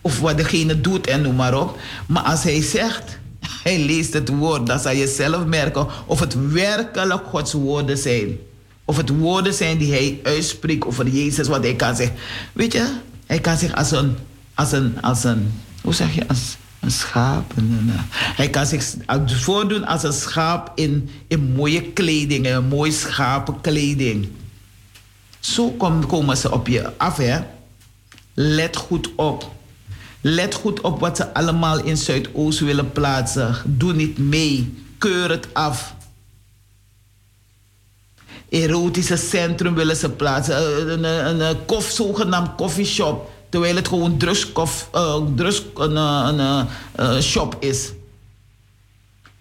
Of 0.00 0.20
wat 0.20 0.36
degene 0.36 0.80
doet 0.80 1.06
en 1.06 1.22
noem 1.22 1.34
maar 1.34 1.60
op. 1.60 1.78
Maar 2.06 2.22
als 2.22 2.42
hij 2.42 2.62
zegt, 2.62 3.18
hij 3.62 3.78
leest 3.78 4.12
het 4.12 4.28
woord, 4.28 4.66
dan 4.66 4.78
zal 4.80 4.92
je 4.92 5.06
zelf 5.06 5.44
merken 5.44 5.86
of 6.06 6.20
het 6.20 6.50
werkelijk 6.50 7.22
Gods 7.26 7.52
woorden 7.52 7.98
zijn. 7.98 8.36
Of 8.84 8.96
het 8.96 9.08
woorden 9.08 9.54
zijn 9.54 9.78
die 9.78 9.92
hij 9.92 10.20
uitspreekt 10.22 10.84
over 10.86 11.08
Jezus, 11.08 11.48
wat 11.48 11.62
hij 11.62 11.74
kan 11.74 11.96
zeggen. 11.96 12.16
Weet 12.52 12.72
je, 12.72 12.92
hij 13.26 13.40
kan 13.40 13.58
zich 13.58 13.74
als 13.74 13.90
een, 13.90 14.16
als 14.54 14.72
een, 14.72 15.02
als 15.02 15.24
een 15.24 15.52
hoe 15.82 15.94
zeg 15.94 16.14
je, 16.14 16.28
als 16.28 16.56
een 16.80 16.90
schaap. 16.90 17.52
Een, 17.56 17.76
een, 17.78 17.90
hij 18.12 18.50
kan 18.50 18.66
zich 18.66 18.84
voordoen 19.26 19.86
als 19.86 20.02
een 20.02 20.12
schaap 20.12 20.72
in, 20.74 21.10
in 21.26 21.52
mooie 21.52 21.82
kleding, 21.82 22.46
in 22.46 22.68
mooie 22.68 22.92
schapenkleding. 22.92 24.28
Zo 25.40 25.70
kom- 25.70 26.06
komen 26.06 26.36
ze 26.36 26.52
op 26.52 26.66
je 26.66 26.92
af, 26.96 27.16
hè. 27.16 27.38
Let 28.34 28.76
goed 28.76 29.10
op. 29.14 29.56
Let 30.20 30.54
goed 30.54 30.80
op 30.80 31.00
wat 31.00 31.16
ze 31.16 31.34
allemaal 31.34 31.84
in 31.84 31.96
Zuidoost 31.96 32.58
willen 32.60 32.92
plaatsen. 32.92 33.56
Doe 33.64 33.92
niet 33.92 34.18
mee. 34.18 34.84
Keur 34.98 35.30
het 35.30 35.54
af. 35.54 35.94
Erotische 38.48 39.16
centrum 39.16 39.74
willen 39.74 39.96
ze 39.96 40.10
plaatsen. 40.10 40.56
Eh, 40.56 40.76
Een, 40.92 41.04
een, 41.04 41.40
een 41.40 41.64
kof, 41.66 41.84
zogenaamd 41.90 42.54
coffeeshop. 42.54 43.30
Terwijl 43.48 43.76
het 43.76 43.88
gewoon 43.88 44.20
eh, 44.20 44.28
een, 44.92 45.96
eh, 45.96 46.24
een, 46.26 46.38
eh, 46.40 46.64
eh, 47.16 47.22
shop 47.22 47.56
is. 47.60 47.92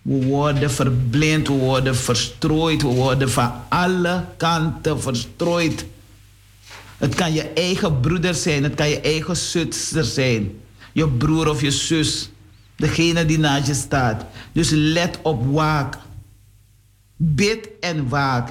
We 0.01 0.25
worden 0.25 0.71
verblind, 0.71 1.47
we 1.47 1.53
worden 1.53 1.95
verstrooid, 1.95 2.81
we 2.81 2.87
worden 2.87 3.29
van 3.29 3.51
alle 3.69 4.25
kanten 4.37 5.01
verstrooid. 5.01 5.85
Het 6.97 7.15
kan 7.15 7.33
je 7.33 7.41
eigen 7.43 7.99
broeder 7.99 8.33
zijn, 8.33 8.63
het 8.63 8.75
kan 8.75 8.89
je 8.89 9.01
eigen 9.01 9.37
zuster 9.37 10.03
zijn. 10.03 10.59
Je 10.97 11.07
broer 11.07 11.49
of 11.49 11.61
je 11.61 11.71
zus. 11.71 12.29
Degene 12.75 13.25
die 13.25 13.39
naast 13.39 13.67
je 13.67 13.73
staat. 13.73 14.25
Dus 14.51 14.69
let 14.69 15.19
op, 15.21 15.45
waak. 15.45 15.97
Bid 17.15 17.69
en 17.79 18.09
waak. 18.09 18.49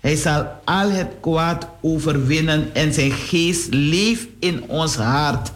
Hij 0.00 0.16
zal 0.16 0.46
al 0.64 0.90
het 0.90 1.08
kwaad 1.20 1.68
overwinnen 1.80 2.74
en 2.74 2.92
zijn 2.92 3.12
geest 3.12 3.66
leeft 3.70 4.26
in 4.38 4.68
ons 4.68 4.96
hart. 4.96 5.52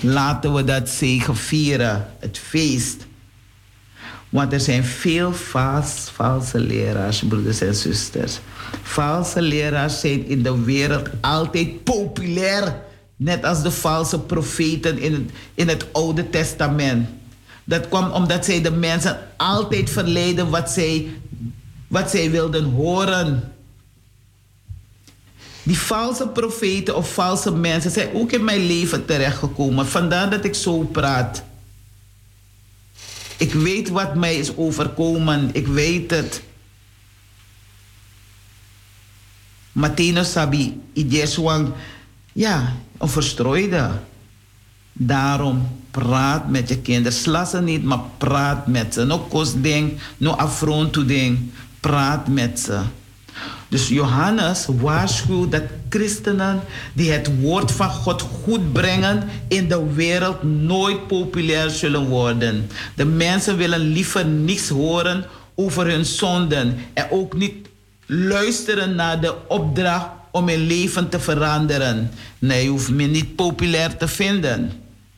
Laten 0.00 0.54
we 0.54 0.64
dat 0.64 0.88
zegen 0.88 1.36
vieren, 1.36 2.06
het 2.18 2.38
feest. 2.38 3.06
Want 4.28 4.52
er 4.52 4.60
zijn 4.60 4.84
veel 4.84 5.32
vals, 5.32 6.10
valse 6.12 6.60
leraars, 6.60 7.22
broeders 7.28 7.60
en 7.60 7.74
zusters. 7.74 8.38
Valse 8.82 9.42
leraars 9.42 10.00
zijn 10.00 10.26
in 10.26 10.42
de 10.42 10.64
wereld 10.64 11.08
altijd 11.20 11.84
populair. 11.84 12.86
Net 13.18 13.44
als 13.44 13.62
de 13.62 13.70
valse 13.70 14.20
profeten 14.20 14.98
in 14.98 15.12
het, 15.12 15.30
in 15.54 15.68
het 15.68 15.92
Oude 15.92 16.30
Testament. 16.30 17.08
Dat 17.64 17.88
kwam 17.88 18.10
omdat 18.10 18.44
zij 18.44 18.62
de 18.62 18.70
mensen 18.70 19.18
altijd 19.36 19.90
verleiden 19.90 20.50
wat 20.50 20.70
zij, 20.70 21.08
wat 21.88 22.10
zij 22.10 22.30
wilden 22.30 22.64
horen. 22.64 23.52
Die 25.62 25.78
valse 25.78 26.28
profeten 26.28 26.96
of 26.96 27.12
valse 27.12 27.52
mensen 27.52 27.90
zijn 27.90 28.14
ook 28.14 28.32
in 28.32 28.44
mijn 28.44 28.66
leven 28.66 29.04
terechtgekomen. 29.04 29.86
Vandaar 29.86 30.30
dat 30.30 30.44
ik 30.44 30.54
zo 30.54 30.78
praat. 30.78 31.42
Ik 33.36 33.52
weet 33.52 33.88
wat 33.88 34.14
mij 34.14 34.36
is 34.36 34.56
overkomen. 34.56 35.50
Ik 35.52 35.66
weet 35.66 36.10
het. 36.10 36.42
Matino 39.72 40.22
Sabi, 40.22 40.80
Ijeswang, 40.92 41.72
ja, 42.32 42.72
een 42.98 43.08
verstrooide. 43.08 43.90
Daarom 44.92 45.68
praat 45.90 46.48
met 46.48 46.68
je 46.68 46.78
kinderen. 46.78 47.18
Sla 47.18 47.44
ze 47.44 47.60
niet, 47.60 47.84
maar 47.84 48.00
praat 48.18 48.66
met 48.66 48.94
ze. 48.94 49.04
No 49.04 49.18
kostding, 49.18 49.98
no 50.16 50.30
affront 50.30 51.08
ding. 51.08 51.50
Praat 51.80 52.28
met 52.28 52.60
ze. 52.60 52.80
Dus 53.68 53.88
Johannes 53.88 54.66
waarschuwt 54.80 55.52
dat 55.52 55.62
christenen 55.88 56.60
die 56.92 57.10
het 57.10 57.40
woord 57.40 57.72
van 57.72 57.90
God 57.90 58.22
goed 58.22 58.72
brengen 58.72 59.28
in 59.48 59.68
de 59.68 59.92
wereld 59.94 60.42
nooit 60.42 61.06
populair 61.06 61.70
zullen 61.70 62.06
worden. 62.06 62.70
De 62.94 63.04
mensen 63.04 63.56
willen 63.56 63.80
liever 63.80 64.24
niets 64.24 64.68
horen 64.68 65.24
over 65.54 65.86
hun 65.86 66.04
zonden 66.04 66.78
en 66.94 67.06
ook 67.10 67.34
niet 67.34 67.68
luisteren 68.06 68.94
naar 68.94 69.20
de 69.20 69.34
opdracht 69.48 70.08
om 70.30 70.48
hun 70.48 70.66
leven 70.66 71.08
te 71.08 71.20
veranderen. 71.20 72.10
Nee, 72.38 72.62
je 72.62 72.68
hoeft 72.68 72.90
me 72.90 73.04
niet 73.04 73.36
populair 73.36 73.96
te 73.96 74.08
vinden. 74.08 74.72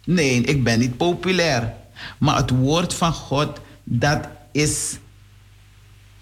Nee, 0.05 0.41
ik 0.41 0.65
ben 0.65 0.79
niet 0.79 0.97
populair. 0.97 1.73
Maar 2.19 2.37
het 2.37 2.51
woord 2.51 2.95
van 2.95 3.13
God, 3.13 3.61
dat 3.85 4.29
is 4.53 4.99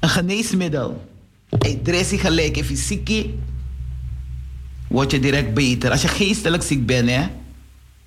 een 0.00 0.08
geneesmiddel. 0.08 1.06
Hey, 1.58 1.80
dressie 1.82 2.18
gelijk, 2.18 2.56
je 2.56 2.76
ziek 2.76 3.08
is, 3.08 3.24
word 4.88 5.10
je 5.10 5.20
direct 5.20 5.54
beter. 5.54 5.90
Als 5.90 6.02
je 6.02 6.08
geestelijk 6.08 6.62
ziek 6.62 6.86
bent, 6.86 7.10
hè, 7.10 7.26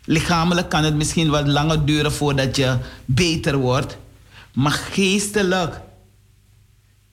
lichamelijk 0.05 0.69
kan 0.69 0.83
het 0.83 0.95
misschien 0.95 1.29
wat 1.29 1.47
langer 1.47 1.85
duren 1.85 2.11
voordat 2.11 2.55
je 2.55 2.77
beter 3.05 3.57
wordt. 3.57 3.97
Maar 4.53 4.71
geestelijk, 4.71 5.81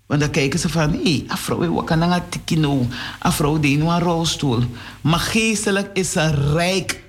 want 0.09 0.20
dan 0.20 0.30
kijken 0.30 0.59
ze 0.59 0.68
van, 0.68 0.93
hé, 0.93 1.02
hey, 1.02 1.24
afro, 1.26 1.72
wat 1.72 1.85
kan 1.85 2.01
dan 2.01 2.28
tikino? 2.28 2.86
Afro, 3.18 3.60
die 3.60 3.80
een 3.80 4.01
rolstoel. 4.01 4.62
Maar 5.01 5.18
geestelijk 5.18 5.90
is 5.93 6.12
ze 6.12 6.52
rijk. 6.52 7.02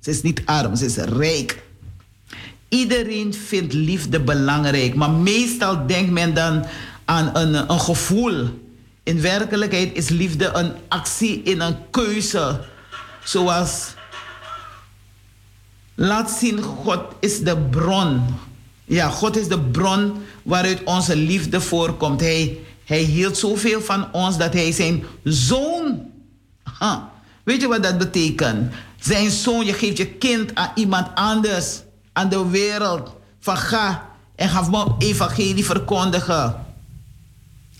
Ze 0.00 0.10
is 0.10 0.22
niet 0.22 0.42
arm, 0.44 0.76
ze 0.76 0.84
is 0.84 0.96
rijk. 0.96 1.62
Iedereen 2.68 3.34
vindt 3.34 3.72
liefde 3.72 4.20
belangrijk, 4.20 4.94
maar 4.94 5.10
meestal 5.10 5.86
denkt 5.86 6.10
men 6.10 6.34
dan 6.34 6.64
aan 7.04 7.30
een, 7.36 7.70
een 7.70 7.80
gevoel. 7.80 8.62
In 9.02 9.20
werkelijkheid 9.20 9.96
is 9.96 10.08
liefde 10.08 10.50
een 10.54 10.72
actie 10.88 11.42
in 11.42 11.60
een 11.60 11.76
keuze. 11.90 12.60
Zoals, 13.24 13.94
laat 15.94 16.30
zien, 16.30 16.62
God 16.62 17.00
is 17.20 17.40
de 17.40 17.56
bron. 17.56 18.22
Ja, 18.84 19.08
God 19.08 19.36
is 19.36 19.48
de 19.48 19.60
bron 19.60 20.12
waaruit 20.42 20.84
onze 20.84 21.16
liefde 21.16 21.60
voorkomt. 21.60 22.20
Hij, 22.20 22.58
hij 22.84 23.00
hield 23.00 23.36
zoveel 23.36 23.80
van 23.80 24.12
ons 24.12 24.38
dat 24.38 24.52
hij 24.52 24.72
zijn 24.72 25.04
zoon. 25.24 26.10
Ha, 26.62 27.12
weet 27.42 27.60
je 27.60 27.68
wat 27.68 27.82
dat 27.82 27.98
betekent? 27.98 28.72
Zijn 29.00 29.30
zoon, 29.30 29.64
je 29.64 29.72
geeft 29.72 29.96
je 29.96 30.06
kind 30.06 30.54
aan 30.54 30.70
iemand 30.74 31.08
anders, 31.14 31.82
aan 32.12 32.28
de 32.28 32.48
wereld. 32.48 33.12
Van 33.40 33.56
ga 33.56 34.08
en 34.36 34.48
ga 34.48 34.68
me 34.68 34.94
evangelie 34.98 35.64
verkondigen. 35.64 36.64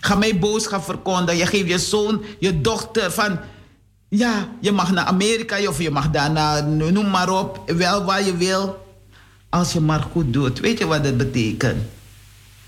Ga 0.01 0.15
mijn 0.15 0.39
boodschap 0.39 0.85
verkondigen. 0.85 1.37
Je 1.37 1.47
geeft 1.47 1.69
je 1.69 1.79
zoon, 1.79 2.25
je 2.39 2.61
dochter 2.61 3.13
van... 3.13 3.39
Ja, 4.09 4.49
je 4.61 4.73
mag 4.73 4.93
naar 4.93 5.05
Amerika 5.05 5.69
of 5.69 5.83
je 5.83 5.91
mag 5.91 6.11
daar 6.11 6.31
naar, 6.31 6.65
noem 6.67 7.11
maar 7.11 7.31
op, 7.31 7.63
wel 7.67 8.05
waar 8.05 8.25
je 8.25 8.37
wil. 8.37 8.84
Als 9.55 9.73
je 9.73 9.81
maar 9.81 10.07
goed 10.13 10.33
doet. 10.33 10.61
Weet 10.61 10.79
je 10.79 10.87
wat 10.87 11.05
dat 11.05 11.17
betekent? 11.17 11.83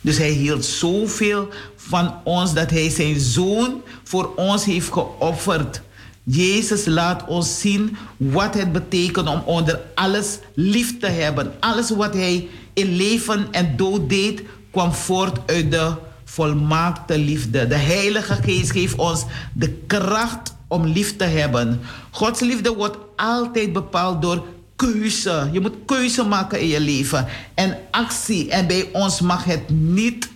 Dus 0.00 0.18
hij 0.18 0.30
hield 0.30 0.64
zoveel 0.64 1.48
van 1.76 2.14
ons 2.24 2.54
dat 2.54 2.70
hij 2.70 2.90
zijn 2.90 3.20
zoon 3.20 3.82
voor 4.04 4.34
ons 4.36 4.64
heeft 4.64 4.92
geofferd. 4.92 5.80
Jezus 6.22 6.84
laat 6.84 7.26
ons 7.26 7.60
zien 7.60 7.96
wat 8.16 8.54
het 8.54 8.72
betekent 8.72 9.28
om 9.28 9.42
onder 9.44 9.80
alles 9.94 10.38
lief 10.54 10.98
te 10.98 11.06
hebben. 11.06 11.52
Alles 11.60 11.90
wat 11.90 12.14
hij 12.14 12.48
in 12.72 12.96
leven 12.96 13.46
en 13.50 13.76
dood 13.76 14.08
deed, 14.08 14.42
kwam 14.70 14.92
voort 14.92 15.38
uit 15.46 15.70
de 15.70 15.92
volmaakte 16.24 17.18
liefde. 17.18 17.66
De 17.66 17.76
Heilige 17.76 18.34
Geest 18.34 18.70
geeft 18.70 18.96
ons 18.96 19.24
de 19.52 19.72
kracht 19.86 20.54
om 20.68 20.86
lief 20.86 21.16
te 21.16 21.24
hebben. 21.24 21.80
Gods 22.10 22.40
liefde 22.40 22.74
wordt 22.74 22.96
altijd 23.16 23.72
bepaald 23.72 24.22
door 24.22 24.44
keuze. 24.76 25.48
Je 25.52 25.60
moet 25.60 25.74
keuze 25.86 26.22
maken 26.22 26.60
in 26.60 26.66
je 26.66 26.80
leven 26.80 27.26
en 27.54 27.78
actie. 27.90 28.50
En 28.50 28.66
bij 28.66 28.88
ons 28.92 29.20
mag 29.20 29.44
het 29.44 29.68
niet, 29.68 30.28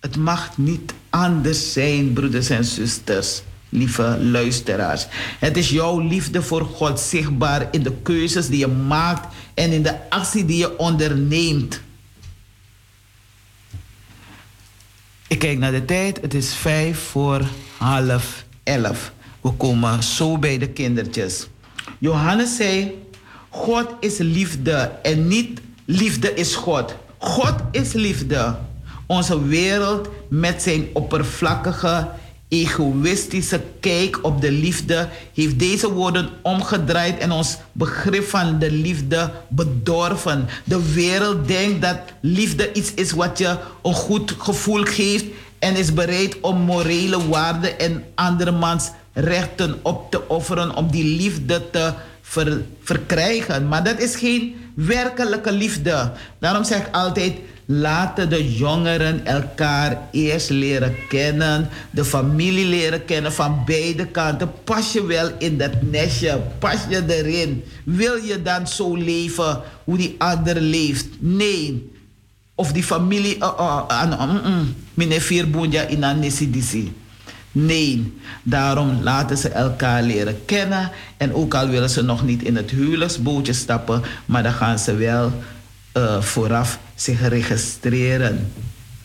het 0.00 0.16
mag 0.16 0.56
niet 0.58 0.94
anders 1.10 1.72
zijn, 1.72 2.12
broeders 2.12 2.48
en 2.48 2.64
zusters. 2.64 3.42
Lieve 3.68 4.18
luisteraars. 4.20 5.06
Het 5.38 5.56
is 5.56 5.70
jouw 5.70 5.98
liefde 6.00 6.42
voor 6.42 6.64
God 6.64 7.00
zichtbaar 7.00 7.68
in 7.70 7.82
de 7.82 7.92
keuzes 8.02 8.48
die 8.48 8.58
je 8.58 8.66
maakt 8.66 9.34
en 9.54 9.72
in 9.72 9.82
de 9.82 10.10
actie 10.10 10.44
die 10.44 10.56
je 10.56 10.78
onderneemt. 10.78 11.80
Ik 15.26 15.38
kijk 15.38 15.58
naar 15.58 15.72
de 15.72 15.84
tijd. 15.84 16.20
Het 16.20 16.34
is 16.34 16.54
vijf 16.54 16.98
voor 16.98 17.42
half 17.76 18.44
elf. 18.62 19.12
We 19.40 19.50
komen 19.50 20.02
zo 20.02 20.38
bij 20.38 20.58
de 20.58 20.68
kindertjes. 20.68 21.48
Johannes 21.98 22.56
zei: 22.56 23.03
God 23.54 23.86
is 24.00 24.18
liefde 24.18 24.90
en 25.02 25.28
niet 25.28 25.60
liefde 25.84 26.34
is 26.34 26.54
God. 26.54 26.94
God 27.18 27.54
is 27.70 27.92
liefde. 27.92 28.56
Onze 29.06 29.46
wereld 29.46 30.08
met 30.28 30.62
zijn 30.62 30.86
oppervlakkige, 30.92 32.08
egoïstische 32.48 33.60
kijk 33.80 34.18
op 34.22 34.40
de 34.40 34.50
liefde 34.50 35.08
heeft 35.34 35.58
deze 35.58 35.92
woorden 35.92 36.28
omgedraaid 36.42 37.18
en 37.18 37.30
ons 37.30 37.56
begrip 37.72 38.24
van 38.28 38.58
de 38.58 38.70
liefde 38.70 39.30
bedorven. 39.48 40.48
De 40.64 40.92
wereld 40.92 41.48
denkt 41.48 41.82
dat 41.82 41.98
liefde 42.20 42.72
iets 42.72 42.94
is 42.94 43.12
wat 43.12 43.38
je 43.38 43.56
een 43.82 43.94
goed 43.94 44.34
gevoel 44.38 44.84
geeft 44.84 45.24
en 45.58 45.76
is 45.76 45.94
bereid 45.94 46.40
om 46.40 46.60
morele 46.60 47.28
waarden 47.28 47.78
en 47.78 48.04
andermans 48.14 48.90
rechten 49.12 49.78
op 49.82 50.10
te 50.10 50.28
offeren 50.28 50.76
om 50.76 50.90
die 50.90 51.16
liefde 51.16 51.70
te 51.70 51.92
ver- 52.24 52.64
verkrijgen. 52.82 53.68
Maar 53.68 53.84
dat 53.84 54.00
is 54.00 54.16
geen 54.16 54.54
werkelijke 54.74 55.52
liefde. 55.52 56.12
Daarom 56.40 56.64
zeg 56.64 56.78
ik 56.86 56.94
altijd. 56.94 57.32
Laten 57.66 58.28
de 58.28 58.54
jongeren 58.54 59.26
elkaar 59.26 59.98
eerst 60.12 60.50
leren 60.50 60.94
kennen, 61.08 61.68
de 61.90 62.04
familie 62.04 62.66
leren 62.66 63.04
kennen 63.04 63.32
van 63.32 63.62
beide 63.66 64.06
kanten. 64.06 64.52
Pas 64.64 64.92
je 64.92 65.06
wel 65.06 65.30
in 65.38 65.58
dat 65.58 65.82
nestje, 65.82 66.40
pas 66.58 66.78
je 66.88 67.02
erin. 67.06 67.64
Wil 67.84 68.16
je 68.16 68.42
dan 68.42 68.68
zo 68.68 68.94
leven 68.94 69.60
hoe 69.84 69.96
die 69.96 70.14
ander 70.18 70.60
leeft? 70.60 71.06
Nee. 71.18 71.90
Of 72.54 72.72
die 72.72 72.84
familie, 72.84 73.36
uh, 73.36 73.52
uh, 73.58 73.82
uh, 73.90 74.62
uh, 74.96 76.00
uh, 76.00 76.12
nesidisi. 76.20 76.92
Nee, 77.56 78.12
daarom 78.42 79.02
laten 79.02 79.36
ze 79.36 79.48
elkaar 79.48 80.02
leren 80.02 80.44
kennen. 80.44 80.90
En 81.16 81.34
ook 81.34 81.54
al 81.54 81.68
willen 81.68 81.90
ze 81.90 82.02
nog 82.02 82.24
niet 82.24 82.42
in 82.42 82.56
het 82.56 82.70
huwelijksbootje 82.70 83.52
stappen, 83.52 84.02
maar 84.26 84.42
dan 84.42 84.52
gaan 84.52 84.78
ze 84.78 84.94
wel 84.94 85.32
eh, 85.92 86.20
vooraf 86.20 86.78
zich 86.94 87.28
registreren. 87.28 88.52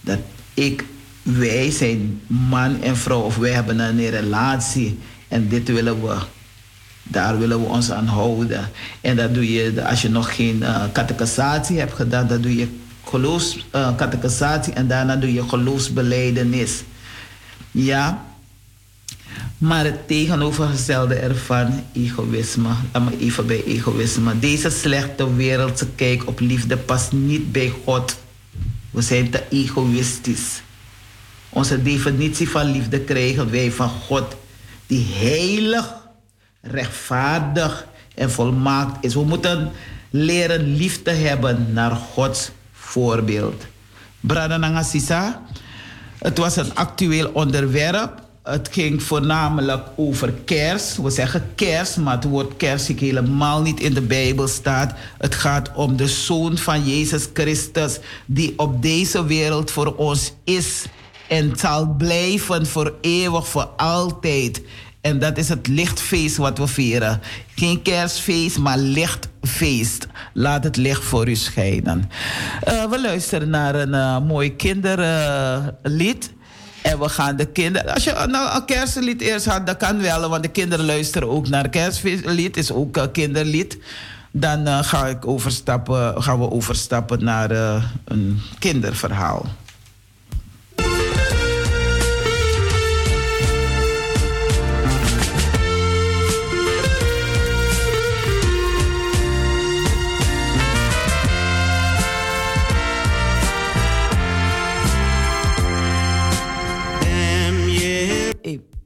Dat 0.01 0.17
ik, 0.53 0.85
wij 1.21 1.71
zijn 1.71 2.21
man 2.27 2.81
en 2.81 2.97
vrouw 2.97 3.21
of 3.21 3.37
wij 3.37 3.51
hebben 3.51 3.79
een 3.79 4.09
relatie 4.09 4.99
en 5.27 5.47
dit 5.47 5.67
willen 5.67 6.01
we. 6.01 6.15
Daar 7.03 7.39
willen 7.39 7.59
we 7.59 7.65
ons 7.65 7.91
aan 7.91 8.07
houden. 8.07 8.69
En 9.01 9.15
dat 9.15 9.33
doe 9.33 9.53
je, 9.53 9.85
als 9.85 10.01
je 10.01 10.09
nog 10.09 10.35
geen 10.35 10.57
uh, 10.61 10.83
catechisatie 10.91 11.79
hebt 11.79 11.93
gedaan, 11.93 12.27
dan 12.27 12.41
doe 12.41 12.55
je 12.55 12.67
geloofs, 13.05 13.65
uh, 13.75 13.95
catechisatie 13.95 14.73
en 14.73 14.87
daarna 14.87 15.15
doe 15.15 15.33
je 15.33 15.49
geloofsbeleidenis. 15.49 16.83
Ja, 17.71 18.27
maar 19.57 19.85
het 19.85 20.07
tegenovergestelde 20.07 21.15
ervan, 21.15 21.83
egoïsme. 21.93 22.69
Laat 22.93 23.03
me 23.03 23.17
even 23.19 23.47
bij 23.47 23.63
egoïsme. 23.63 24.39
Deze 24.39 24.69
slechte 24.69 25.35
wereldse 25.35 25.87
kijk 25.87 26.27
op 26.27 26.39
liefde 26.39 26.77
past 26.77 27.11
niet 27.11 27.51
bij 27.51 27.73
God. 27.83 28.17
We 28.91 29.01
zijn 29.01 29.29
te 29.29 29.43
egoïstisch. 29.49 30.61
Onze 31.49 31.81
definitie 31.81 32.49
van 32.49 32.71
liefde 32.71 32.99
krijgen 32.99 33.51
wij 33.51 33.71
van 33.71 33.89
God, 33.89 34.35
die 34.87 35.05
heilig, 35.13 35.95
rechtvaardig 36.61 37.87
en 38.15 38.31
volmaakt 38.31 39.05
is. 39.05 39.13
We 39.13 39.23
moeten 39.23 39.71
leren 40.09 40.75
lief 40.75 41.01
te 41.01 41.11
hebben 41.11 41.73
naar 41.73 41.91
Gods 41.91 42.51
voorbeeld. 42.71 43.65
Brada 44.19 44.57
Nangasisa, 44.57 45.41
het 46.17 46.37
was 46.37 46.55
een 46.55 46.75
actueel 46.75 47.29
onderwerp. 47.33 48.27
Het 48.43 48.69
ging 48.71 49.03
voornamelijk 49.03 49.87
over 49.95 50.33
kers. 50.45 50.97
We 50.97 51.09
zeggen 51.09 51.43
kers, 51.55 51.95
maar 51.95 52.15
het 52.15 52.23
woord 52.23 52.57
kers 52.57 52.85
zie 52.85 52.95
ik 52.95 53.01
helemaal 53.01 53.61
niet 53.61 53.79
in 53.79 53.93
de 53.93 54.01
Bijbel 54.01 54.47
staat. 54.47 54.93
Het 55.17 55.35
gaat 55.35 55.71
om 55.73 55.95
de 55.95 56.07
Zoon 56.07 56.57
van 56.57 56.87
Jezus 56.87 57.27
Christus, 57.33 57.99
die 58.25 58.53
op 58.57 58.81
deze 58.81 59.25
wereld 59.25 59.71
voor 59.71 59.95
ons 59.95 60.33
is 60.43 60.85
en 61.27 61.53
zal 61.57 61.95
blijven 61.97 62.67
voor 62.67 62.93
eeuwig, 63.01 63.47
voor 63.47 63.69
altijd. 63.77 64.61
En 65.01 65.19
dat 65.19 65.37
is 65.37 65.49
het 65.49 65.67
lichtfeest 65.67 66.37
wat 66.37 66.57
we 66.57 66.67
vieren. 66.67 67.21
Geen 67.55 67.81
kerstfeest, 67.81 68.57
maar 68.57 68.77
lichtfeest. 68.77 70.07
Laat 70.33 70.63
het 70.63 70.77
licht 70.77 71.03
voor 71.03 71.29
u 71.29 71.35
schijnen. 71.35 72.09
Uh, 72.67 72.89
we 72.89 73.01
luisteren 73.01 73.49
naar 73.49 73.75
een 73.75 73.93
uh, 73.93 74.19
mooi 74.27 74.55
kinderlied. 74.55 76.31
En 76.83 76.99
we 76.99 77.09
gaan 77.09 77.35
de 77.35 77.45
kinderen. 77.45 77.93
Als 77.93 78.03
je 78.03 78.25
nou 78.29 78.55
een 78.55 78.65
kerstlied 78.65 79.21
eerst 79.21 79.45
had, 79.45 79.67
dat 79.67 79.77
kan 79.77 80.01
wel, 80.01 80.29
want 80.29 80.43
de 80.43 80.49
kinderen 80.49 80.85
luisteren 80.85 81.29
ook 81.29 81.47
naar 81.47 81.69
kerstlied. 81.69 82.57
is 82.57 82.71
ook 82.71 82.97
een 82.97 83.11
kinderlied. 83.11 83.77
Dan 84.31 84.67
uh, 84.67 84.83
ga 84.83 85.07
ik 85.07 85.27
overstappen, 85.27 86.23
gaan 86.23 86.39
we 86.39 86.51
overstappen 86.51 87.23
naar 87.23 87.51
uh, 87.51 87.83
een 88.05 88.41
kinderverhaal. 88.59 89.45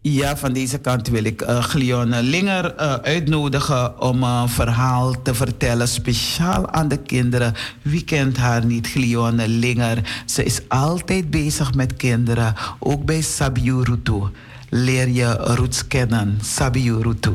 Ja, 0.05 0.37
van 0.37 0.53
deze 0.53 0.77
kant 0.77 1.07
wil 1.07 1.23
ik 1.23 1.41
uh, 1.41 1.63
Glione 1.63 2.23
Linger 2.23 2.73
uh, 2.79 2.93
uitnodigen 2.93 4.01
om 4.01 4.23
een 4.23 4.49
verhaal 4.49 5.21
te 5.21 5.33
vertellen, 5.33 5.87
speciaal 5.87 6.69
aan 6.69 6.87
de 6.87 6.97
kinderen. 6.97 7.53
Wie 7.81 8.03
kent 8.03 8.37
haar 8.37 8.65
niet, 8.65 8.87
Glione 8.87 9.47
Linger? 9.47 10.23
Ze 10.25 10.43
is 10.43 10.59
altijd 10.67 11.29
bezig 11.29 11.73
met 11.73 11.95
kinderen, 11.95 12.55
ook 12.79 13.05
bij 13.05 13.21
Sabiu 13.21 13.81
Rutu. 13.81 14.21
Leer 14.69 15.09
je 15.09 15.31
roots 15.33 15.87
kennen, 15.87 16.39
Sabiu 16.41 17.01
Rutu. 17.01 17.33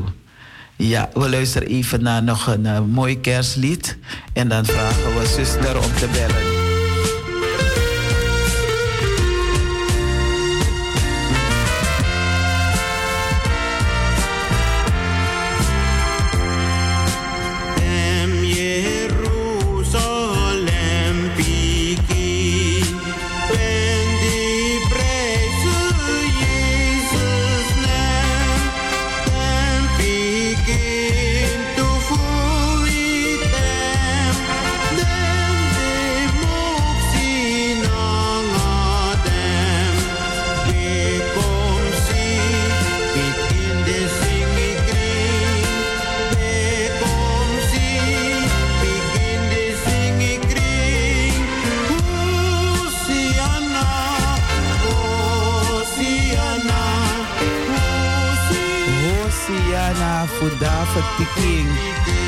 Ja, 0.75 1.09
we 1.13 1.29
luisteren 1.29 1.67
even 1.67 2.03
naar 2.03 2.23
nog 2.23 2.47
een 2.47 2.89
mooi 2.89 3.19
kerstlied 3.19 3.97
en 4.33 4.47
dan 4.47 4.65
vragen 4.65 5.19
we 5.19 5.25
zuster 5.35 5.77
om 5.77 5.93
te 5.93 6.09
bellen. 6.11 6.58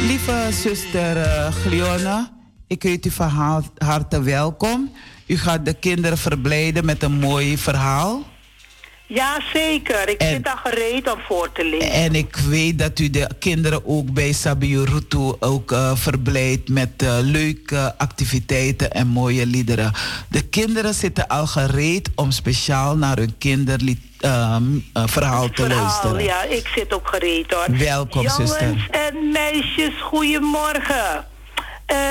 Lieve 0.08 0.48
zuster 0.52 1.18
uh, 1.18 2.18
ik 2.68 2.84
heet 2.84 3.06
u 3.06 3.10
van 3.12 3.28
ha- 3.28 3.64
harte 3.78 4.22
welkom. 4.22 4.92
U 5.28 5.38
gaat 5.38 5.66
de 5.66 5.74
kinderen 5.74 6.18
verblijden 6.18 6.86
met 6.86 7.04
een 7.04 7.20
mooi 7.20 7.58
verhaal. 7.58 8.24
Ja, 9.14 9.42
zeker. 9.54 10.10
Ik 10.10 10.22
En- 10.22 10.30
zit 10.30 10.44
daar 10.44 10.60
gereed 10.64 11.12
om 11.12 11.20
voor 11.28 11.52
te 11.52 11.66
lezen. 11.66 11.92
En 11.92 12.16
ik 12.16 12.36
weet 12.36 12.80
dat 12.80 13.00
u 13.00 13.10
de 13.10 13.30
kinderen 13.40 13.86
ook 13.86 14.14
bij 14.14 14.32
Sabiurutu 14.32 15.34
ook 15.40 15.76
verblijdt 15.94 16.70
met 16.70 16.90
eh, 16.98 17.18
leuke 17.22 17.94
activiteiten 17.98 18.92
en 18.92 19.08
mooie 19.08 19.46
liederen. 19.46 19.92
De 20.30 20.42
kinderen 20.42 20.94
zitten 20.94 21.28
al 21.28 21.48
gereed 21.48 22.10
om 22.16 22.32
speciaal 22.32 22.98
naar 22.98 23.18
hun 23.18 23.38
kinderlied 23.38 24.00
ehm, 24.20 24.64
eh, 24.94 25.04
verhaal 25.08 25.50
te 25.50 25.54
Verhaal, 25.64 25.82
luisteren. 25.84 26.24
ja, 26.24 26.44
ik 26.44 26.68
zit 26.76 26.94
ook 26.94 27.08
gereed 27.08 27.52
hoor. 27.54 27.78
Welkom, 27.78 28.22
Jongens 28.22 28.50
zuster. 28.50 28.88
en 28.92 29.32
meisjes, 29.32 29.94
goedemorgen. 30.02 31.26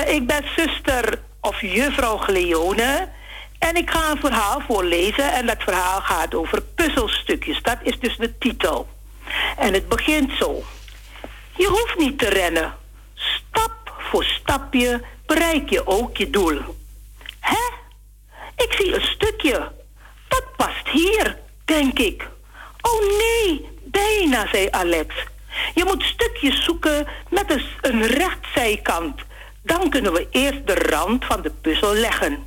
Ik 0.07 0.27
ben 0.27 0.43
zuster 0.55 1.19
of 1.41 1.61
juffrouw 1.61 2.17
Gleone. 2.17 3.07
En 3.69 3.75
ik 3.75 3.89
ga 3.89 4.11
een 4.11 4.19
verhaal 4.19 4.61
voorlezen. 4.67 5.33
En 5.33 5.45
dat 5.45 5.63
verhaal 5.63 6.01
gaat 6.01 6.35
over 6.35 6.61
puzzelstukjes. 6.61 7.61
Dat 7.61 7.77
is 7.81 7.99
dus 7.99 8.17
de 8.17 8.37
titel. 8.37 8.87
En 9.57 9.73
het 9.73 9.89
begint 9.89 10.31
zo. 10.39 10.63
Je 11.55 11.67
hoeft 11.67 11.97
niet 11.97 12.19
te 12.19 12.29
rennen. 12.29 12.73
Stap 13.13 13.93
voor 13.97 14.23
stapje 14.23 15.01
bereik 15.25 15.69
je 15.69 15.87
ook 15.87 16.17
je 16.17 16.29
doel. 16.29 16.59
Hè? 17.39 17.69
Ik 18.63 18.73
zie 18.73 18.95
een 18.95 19.07
stukje. 19.07 19.71
Dat 20.27 20.43
past 20.57 20.87
hier, 20.91 21.37
denk 21.65 21.99
ik. 21.99 22.27
Oh 22.81 23.01
nee, 23.01 23.69
bijna, 23.83 24.47
zei 24.47 24.67
Alex. 24.71 25.15
Je 25.73 25.83
moet 25.85 26.03
stukjes 26.03 26.63
zoeken 26.63 27.07
met 27.29 27.51
een, 27.51 27.63
een 27.81 28.05
rechtzijkant. 28.05 29.21
Dan 29.63 29.89
kunnen 29.89 30.13
we 30.13 30.27
eerst 30.31 30.67
de 30.67 30.75
rand 30.75 31.25
van 31.25 31.41
de 31.41 31.49
puzzel 31.49 31.93
leggen. 31.93 32.43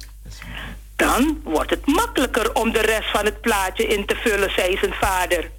Dan 0.97 1.41
wordt 1.45 1.71
het 1.71 1.87
makkelijker 1.87 2.55
om 2.55 2.73
de 2.73 2.81
rest 2.81 3.11
van 3.11 3.25
het 3.25 3.41
plaatje 3.41 3.87
in 3.87 4.07
te 4.07 4.17
vullen, 4.17 4.51
zei 4.51 4.77
zijn 4.77 4.95
vader. 4.95 5.51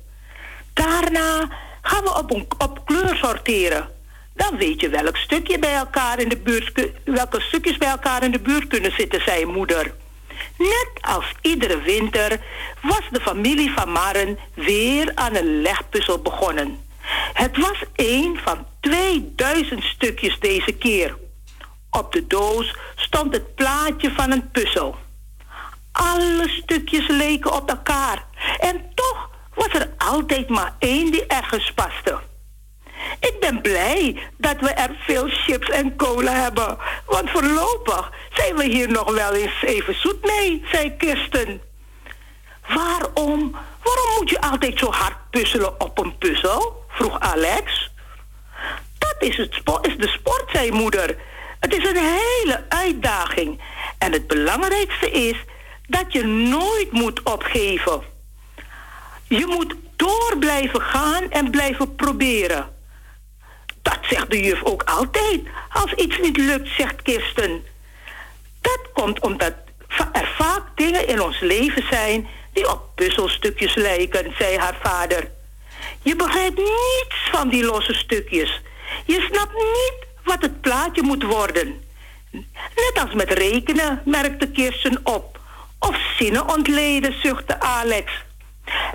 Daarna 0.74 1.48
gaan 1.82 2.04
we 2.04 2.44
op, 2.58 2.82
kleur 2.86 3.16
sorteren. 3.16 3.90
Dan 4.34 4.58
weet 4.58 4.82
je 4.82 4.90
welk 4.90 5.18
stukje 5.18 5.60
bij 5.60 5.76
elkaar 5.76 6.20
in 6.20 6.30
de 6.30 6.38
buurt, 6.38 6.90
welke 7.04 7.42
stukjes 7.42 7.78
bij 7.78 7.90
elkaar 7.90 8.24
in 8.24 8.32
de 8.32 8.40
buurt 8.40 8.68
kunnen 8.68 8.92
zitten, 8.92 9.22
zei 9.22 9.46
moeder. 9.46 9.94
Net 10.58 10.90
als 11.02 11.26
iedere 11.42 11.82
winter 11.82 12.40
was 12.82 13.02
de 13.12 13.22
familie 13.22 13.72
van 13.72 13.92
Maren 13.92 14.40
weer 14.54 15.12
aan 15.16 15.36
een 15.36 15.62
legpuzzel 15.62 16.22
begonnen. 16.22 16.80
Het 17.34 17.58
was 17.58 17.84
een 17.96 18.40
van 18.44 18.66
2000 18.80 19.84
stukjes 19.84 20.40
deze 20.40 20.72
keer. 20.72 21.18
Op 21.90 22.12
de 22.12 22.28
doos 22.28 22.76
stond 22.96 23.34
het 23.34 23.56
plaatje 23.56 24.12
van 24.12 24.32
een 24.32 24.52
puzzel. 24.52 24.96
Alle 25.96 26.50
stukjes 26.50 27.08
leken 27.08 27.54
op 27.54 27.70
elkaar. 27.70 28.26
En 28.60 28.92
toch 28.94 29.30
was 29.54 29.74
er 29.74 29.94
altijd 29.98 30.50
maar 30.50 30.76
één 30.80 31.12
die 31.12 31.26
ergens 31.26 31.72
paste. 31.74 32.20
Ik 33.20 33.36
ben 33.40 33.62
blij 33.62 34.20
dat 34.38 34.60
we 34.60 34.70
er 34.70 34.96
veel 35.00 35.28
chips 35.28 35.70
en 35.70 35.96
cola 35.96 36.32
hebben. 36.32 36.78
Want 37.06 37.30
voorlopig 37.30 38.12
zijn 38.34 38.56
we 38.56 38.64
hier 38.64 38.92
nog 38.92 39.12
wel 39.14 39.34
eens 39.34 39.62
even 39.62 39.96
zoet 40.00 40.26
mee, 40.26 40.66
zei 40.72 40.96
Kirsten. 40.98 41.62
Waarom? 42.68 43.56
Waarom 43.84 44.16
moet 44.18 44.30
je 44.30 44.42
altijd 44.42 44.80
zo 44.80 44.92
hard 44.92 45.30
puzzelen 45.30 45.82
op 45.82 46.00
een 46.00 46.18
puzzel? 46.18 46.84
vroeg 46.90 47.20
Alex. 47.20 47.92
Dat 48.98 49.16
is, 49.20 49.38
het 49.38 49.62
is 49.82 49.98
de 49.98 50.08
sport, 50.08 50.44
zei 50.52 50.72
moeder. 50.72 51.18
Het 51.60 51.74
is 51.74 51.90
een 51.90 51.98
hele 51.98 52.64
uitdaging. 52.70 53.62
En 53.98 54.12
het 54.12 54.28
belangrijkste 54.28 55.12
is 55.12 55.38
dat 55.88 56.14
je 56.14 56.24
nooit 56.24 56.92
moet 56.92 57.24
opgeven. 57.24 58.02
Je 59.28 59.46
moet 59.46 59.76
door 59.96 60.36
blijven 60.40 60.82
gaan 60.82 61.32
en 61.32 61.52
blijven 61.52 61.96
proberen. 61.96 62.74
Dat 63.82 64.00
zegt 64.02 64.32
de 64.32 64.40
juf 64.44 64.64
ook 64.64 64.84
altijd. 64.84 65.42
Als 65.70 65.94
iets 65.94 66.20
niet 66.20 66.38
lukt, 66.38 66.70
zegt 66.78 67.02
Kirsten. 67.02 67.64
Dat 68.62 68.80
komt 68.94 69.20
omdat 69.20 69.54
er 70.12 70.32
vaak 70.38 70.64
dingen 70.76 71.08
in 71.08 71.22
ons 71.22 71.40
leven 71.40 71.84
zijn 71.90 72.28
die 72.54 72.72
op 72.72 72.82
puzzelstukjes 72.96 73.76
lijken, 73.76 74.34
zei 74.38 74.58
haar 74.58 74.78
vader. 74.82 75.32
Je 76.02 76.16
begrijpt 76.16 76.58
niets 76.58 77.30
van 77.32 77.50
die 77.50 77.64
losse 77.64 77.94
stukjes. 77.94 78.62
Je 79.06 79.28
snapt 79.32 79.54
niet 79.54 80.08
wat 80.24 80.42
het 80.42 80.62
plaatje 80.62 81.02
moet 81.02 81.24
worden. 81.24 81.84
Net 82.76 82.94
als 83.02 83.14
met 83.14 83.32
rekenen, 83.32 84.02
merkte 84.06 84.48
Kirsten 84.48 85.00
op. 85.04 85.40
Of 85.80 85.98
zinnen 86.18 86.50
ontleden, 86.50 87.22
zuchtte 87.22 87.60
Alex. 87.60 88.12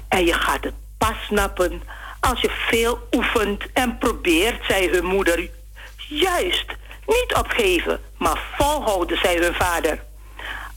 En 0.08 0.24
je 0.24 0.32
gaat 0.32 0.64
het 0.64 0.74
pas 0.98 1.24
snappen 1.26 1.82
als 2.20 2.40
je 2.40 2.50
veel 2.50 3.08
oefent 3.10 3.64
en 3.72 3.98
probeert, 3.98 4.64
zei 4.64 4.90
hun 4.90 5.04
moeder. 5.04 5.50
Juist, 5.96 6.66
niet 7.06 7.34
opgeven, 7.38 8.00
maar 8.18 8.40
volhouden, 8.56 9.18
zei 9.18 9.38
hun 9.38 9.54
vader. 9.54 10.02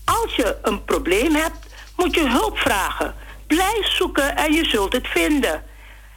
Als 0.05 0.35
je 0.35 0.57
een 0.61 0.83
probleem 0.83 1.35
hebt, 1.35 1.67
moet 1.97 2.15
je 2.15 2.29
hulp 2.29 2.57
vragen. 2.57 3.15
Blijf 3.47 3.87
zoeken 3.87 4.35
en 4.35 4.53
je 4.53 4.65
zult 4.65 4.93
het 4.93 5.07
vinden. 5.07 5.63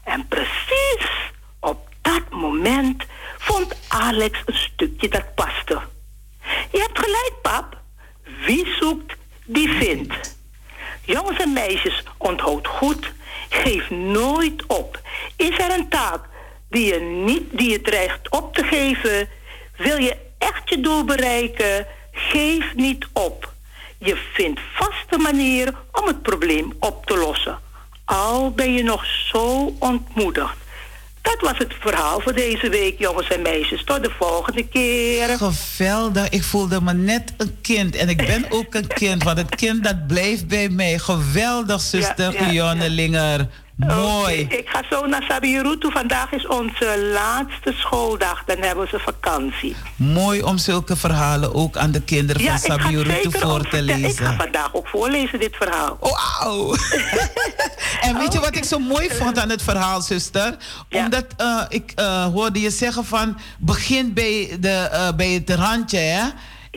En 0.05 0.29
precies 0.29 1.33
op 1.61 1.89
dat 2.03 2.31
moment 2.31 3.05
vond 3.39 3.77
Alex 3.89 4.43
een 4.45 4.55
stukje 4.55 5.09
dat 5.09 5.35
paste. 5.35 5.81
Je 6.71 6.79
hebt 6.79 6.99
gelijk, 6.99 7.33
pap. 7.43 7.77
Wie 8.47 8.75
zoekt, 8.81 9.17
die 9.47 9.69
vindt. 9.69 10.37
Jongens 11.05 11.39
en 11.39 11.53
meisjes, 11.53 12.03
onthoud 12.17 12.67
goed. 12.67 13.13
Geef 13.49 13.91
nooit 13.91 14.67
op. 14.67 15.01
Is 15.37 15.59
er 15.59 15.71
een 15.79 15.89
taak 15.89 16.25
die 16.71 16.95
je, 16.95 17.01
niet, 17.01 17.43
die 17.51 17.71
je 17.71 17.81
dreigt 17.81 18.31
op 18.31 18.55
te 18.55 18.65
geven? 18.65 19.29
Wil 19.77 19.97
je 19.97 20.17
echt 20.39 20.69
je 20.69 20.81
doel 20.81 21.05
bereiken? 21.05 21.87
Geef 22.13 22.75
niet 22.75 23.07
op. 23.13 23.53
Je 23.99 24.17
vindt 24.33 24.61
vast 24.75 25.07
een 25.11 25.23
manier 25.23 25.75
om 25.93 26.07
het 26.07 26.23
probleem 26.23 26.73
op 26.81 27.07
te 27.07 27.17
lossen. 27.17 27.59
Al 28.05 28.51
ben 28.51 28.73
je 28.73 28.83
nog 28.83 29.07
zo 29.07 29.75
ontmoedigd. 29.79 30.57
Dat 31.27 31.41
was 31.41 31.59
het 31.59 31.75
verhaal 31.81 32.21
voor 32.21 32.35
deze 32.35 32.69
week, 32.69 32.99
jongens 32.99 33.29
en 33.29 33.43
meisjes. 33.43 33.85
Tot 33.85 34.03
de 34.03 34.11
volgende 34.19 34.69
keer. 34.69 35.29
Geweldig. 35.39 36.29
Ik 36.29 36.43
voelde 36.43 36.81
me 36.81 36.93
net 36.93 37.35
een 37.37 37.57
kind. 37.61 37.97
En 37.97 38.09
ik 38.09 38.17
ben 38.17 38.45
ook 38.49 38.75
een 38.75 38.87
kind, 38.87 39.23
want 39.23 39.39
het 39.39 39.55
kind 39.55 39.85
dat 39.85 40.07
blijft 40.07 40.47
bij 40.47 40.69
mij. 40.69 40.99
Geweldig, 40.99 41.81
zuster 41.81 42.33
Ja. 42.53 43.49
Mooi. 43.77 44.41
Ik 44.41 44.69
ga 44.69 44.83
zo 44.91 45.07
naar 45.07 45.23
Sabiru 45.29 45.79
toe. 45.79 45.93
Vandaag 45.93 46.33
is 46.33 46.47
onze 46.47 47.11
laatste 47.13 47.73
schooldag. 47.73 48.45
Dan 48.47 48.57
hebben 48.59 48.89
ze 48.89 48.99
vakantie. 48.99 49.77
Mooi 49.97 50.43
om 50.43 50.59
zulke 50.59 50.97
verhalen 50.97 51.55
ook 51.55 51.77
aan 51.77 51.91
de 51.91 52.03
kinderen 52.03 52.43
Ja, 52.43 52.59
van 52.59 52.81
zeker 52.81 53.31
voor 53.41 53.61
te 53.61 53.69
vertellen. 53.69 53.95
Ik 53.95 54.01
ga 54.01 54.09
lezen. 54.09 54.37
vandaag 54.37 54.75
ook 54.75 54.89
voorlezen, 54.89 55.41
dit 55.41 55.57
verhaal. 55.57 55.99
Wauw! 56.01 56.75
en 58.07 58.19
weet 58.19 58.33
je 58.33 58.41
wat 58.41 58.57
ik 58.57 58.65
zo 58.65 58.79
mooi 58.79 59.09
vond 59.11 59.39
aan 59.39 59.51
het 59.51 59.63
verhaal, 59.63 60.01
zuster? 60.01 60.57
Omdat 60.91 61.27
eh, 61.37 61.63
ik 61.69 61.93
eh, 61.95 62.25
hoorde 62.25 62.61
je 62.61 62.71
zeggen 62.71 63.05
van 63.05 63.39
begin 63.59 64.13
bij, 64.13 64.57
de, 64.61 64.89
eh, 64.93 65.09
bij 65.17 65.31
het 65.31 65.51
randje, 65.51 65.99
hè? 65.99 66.25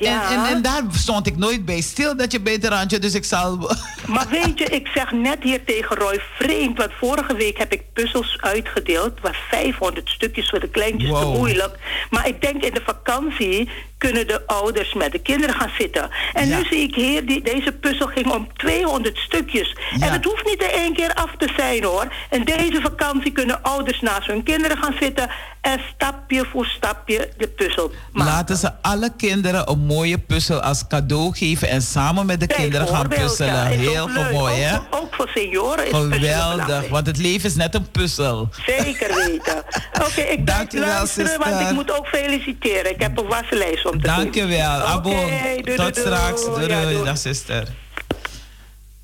En, 0.01 0.21
en, 0.21 0.45
en 0.45 0.61
daar 0.61 0.83
stond 0.91 1.27
ik 1.27 1.37
nooit 1.37 1.65
bij 1.65 1.81
stil 1.81 2.17
dat 2.17 2.31
je 2.31 2.39
het 2.43 2.65
randje, 2.65 2.99
dus 2.99 3.13
ik 3.13 3.25
zal. 3.25 3.57
Maar 4.07 4.27
weet 4.29 4.59
je, 4.59 4.65
ik 4.65 4.87
zeg 4.87 5.11
net 5.11 5.37
hier 5.43 5.63
tegen 5.63 5.95
Roy 5.95 6.21
vreemd, 6.37 6.77
want 6.77 6.91
vorige 6.99 7.35
week 7.35 7.57
heb 7.57 7.73
ik 7.73 7.93
puzzels 7.93 8.37
uitgedeeld. 8.41 9.19
Was 9.21 9.35
500 9.49 10.09
stukjes 10.09 10.49
voor 10.49 10.59
de 10.59 10.69
kleintjes 10.69 11.19
te 11.19 11.25
moeilijk. 11.25 11.77
Maar 12.09 12.27
ik 12.27 12.41
denk 12.41 12.63
in 12.63 12.73
de 12.73 12.81
vakantie 12.85 13.69
kunnen 13.99 14.27
de 14.27 14.47
ouders 14.47 14.93
met 14.93 15.11
de 15.11 15.19
kinderen 15.19 15.55
gaan 15.55 15.71
zitten. 15.77 16.09
En 16.33 16.47
Ja. 16.47 16.57
nu 16.57 16.63
zie 16.69 16.79
ik 16.87 16.95
hier, 16.95 17.25
die, 17.25 17.41
deze 17.43 17.71
puzzel 17.71 18.07
ging 18.07 18.31
om 18.33 18.47
200 18.57 19.17
stukjes. 19.17 19.75
En 19.99 20.11
het 20.11 20.25
hoeft 20.25 20.45
niet 20.45 20.61
in 20.63 20.69
één 20.79 20.93
keer 20.93 21.13
af 21.13 21.31
te 21.37 21.49
zijn 21.57 21.83
hoor. 21.83 22.07
En 22.29 22.43
deze 22.45 22.79
vakantie 22.81 23.31
kunnen 23.31 23.63
ouders 23.63 24.01
naast 24.01 24.27
hun 24.27 24.43
kinderen 24.43 24.77
gaan 24.77 24.95
zitten 24.99 25.29
en 25.61 25.79
stapje 25.95 26.45
voor 26.51 26.65
stapje 26.65 27.29
de 27.37 27.47
puzzel 27.47 27.91
Laten 28.13 28.57
ze 28.57 28.71
alle 28.81 29.11
kinderen 29.17 29.69
een 29.69 29.79
mooie 29.79 30.17
puzzel 30.17 30.59
als 30.61 30.87
cadeau 30.87 31.33
geven 31.35 31.69
en 31.69 31.81
samen 31.81 32.25
met 32.25 32.39
de 32.39 32.47
kinderen 32.47 32.87
gaan 32.87 33.07
puzzelen. 33.07 33.53
ja, 33.53 33.63
Heel 33.63 34.09
leuk. 34.09 34.31
mooi, 34.31 34.53
hè? 34.55 34.75
Ook, 34.75 34.83
voor- 34.89 34.99
ook 34.99 35.13
voor 35.15 35.29
senioren 35.33 35.85
is 35.85 35.91
puzzelen 35.91 36.13
Geweldig, 36.19 36.89
want 36.89 37.05
het 37.07 37.17
leven 37.17 37.49
is 37.49 37.55
net 37.55 37.75
een 37.75 37.91
puzzel. 37.91 38.49
Zeker 38.65 39.15
weten. 39.15 39.63
Oké, 39.93 40.21
ik 40.21 40.43
blijf 40.45 40.57
Dankjewel, 40.59 40.87
luisteren, 40.87 41.29
want 41.39 41.43
zuster. 41.51 41.67
ik 41.69 41.73
moet 41.73 41.97
ook 41.97 42.07
feliciteren. 42.07 42.91
Ik 42.93 43.01
heb 43.01 43.17
een 43.17 43.27
waslijst 43.27 43.85
om 43.91 44.01
te. 44.01 44.07
Dankjewel, 44.07 44.69
Abo. 44.81 45.09
Doei, 45.09 45.61
Tot 45.63 45.77
doei, 45.77 45.91
straks. 45.93 46.45
doei. 46.45 46.67
Ja. 46.97 47.03
Dag, 47.03 47.17
zuster. 47.17 47.67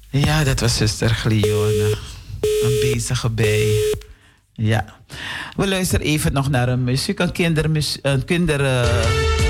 Ja, 0.10 0.44
dat 0.44 0.60
was 0.60 0.78
zuster 0.78 1.10
Glione. 1.10 1.98
Een 2.42 2.78
bezige 2.82 3.30
bij. 3.30 3.68
Ja. 4.54 4.86
We 5.56 5.68
luisteren 5.68 6.06
even 6.06 6.34
nog 6.34 6.50
naar 6.50 6.70
een 6.70 6.84
muziek, 6.84 7.20
een 7.20 7.32
een 8.02 8.26
kinder... 8.26 8.66
eh, 8.66 9.45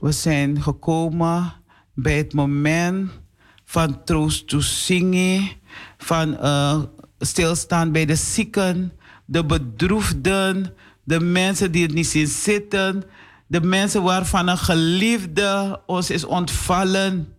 we 0.00 0.12
zijn 0.12 0.62
gekomen 0.62 1.52
bij 1.94 2.16
het 2.16 2.32
moment 2.32 3.10
van 3.64 4.04
troost 4.04 4.48
to 4.48 4.60
zingen, 4.60 5.48
van 5.98 6.38
eh, 6.38 6.82
stilstaan 7.18 7.92
bij 7.92 8.04
de 8.04 8.14
zieken, 8.14 8.92
de 9.24 9.44
bedroefden, 9.44 10.74
de 11.04 11.20
mensen 11.20 11.72
die 11.72 11.82
het 11.82 11.94
niet 11.94 12.06
zien 12.06 12.26
zitten, 12.26 13.04
de 13.46 13.60
mensen 13.60 14.02
waarvan 14.02 14.48
een 14.48 14.58
geliefde 14.58 15.80
ons 15.86 16.10
is 16.10 16.24
ontvallen. 16.24 17.32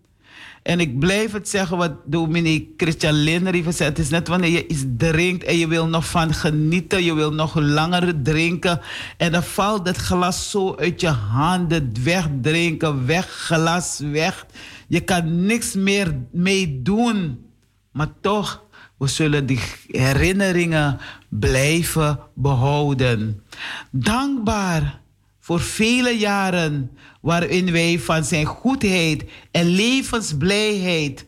En 0.63 0.79
ik 0.79 0.99
blijf 0.99 1.31
het 1.31 1.49
zeggen 1.49 1.77
wat 1.77 1.91
dominee 2.05 2.73
Christian 2.77 3.13
Linder 3.13 3.53
heeft 3.53 3.65
gezegd. 3.65 3.89
Het 3.89 3.99
is 3.99 4.09
net 4.09 4.27
wanneer 4.27 4.49
je 4.49 4.67
iets 4.67 4.83
drinkt 4.97 5.43
en 5.43 5.57
je 5.57 5.67
wil 5.67 5.87
nog 5.87 6.05
van 6.09 6.33
genieten. 6.33 7.03
Je 7.03 7.13
wil 7.13 7.33
nog 7.33 7.55
langer 7.55 8.21
drinken. 8.21 8.81
En 9.17 9.31
dan 9.31 9.43
valt 9.43 9.87
het 9.87 9.97
glas 9.97 10.49
zo 10.49 10.75
uit 10.75 11.01
je 11.01 11.07
handen. 11.07 11.91
Wegdrinken, 12.03 13.05
weg, 13.05 13.27
glas 13.29 13.99
weg. 13.99 14.45
Je 14.87 14.99
kan 14.99 15.45
niks 15.45 15.73
meer 15.73 16.17
mee 16.31 16.81
doen. 16.81 17.45
Maar 17.91 18.09
toch, 18.21 18.63
we 18.97 19.07
zullen 19.07 19.45
die 19.45 19.59
herinneringen 19.87 20.99
blijven 21.29 22.19
behouden. 22.33 23.43
Dankbaar 23.91 25.01
voor 25.49 25.59
vele 25.59 26.17
jaren 26.17 26.91
waarin 27.21 27.71
wij 27.71 27.99
van 27.99 28.23
zijn 28.23 28.45
goedheid 28.45 29.23
en 29.51 29.65
levensblijheid 29.65 31.25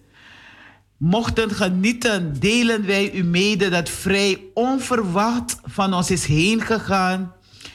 mochten 0.98 1.52
genieten, 1.52 2.40
delen 2.40 2.86
wij 2.86 3.12
u 3.14 3.24
mede 3.24 3.70
dat 3.70 3.90
vrij 3.90 4.40
onverwacht 4.54 5.60
van 5.64 5.94
ons 5.94 6.12
is 6.12 6.26
heen 6.26 6.62
gegaan. 6.62 7.34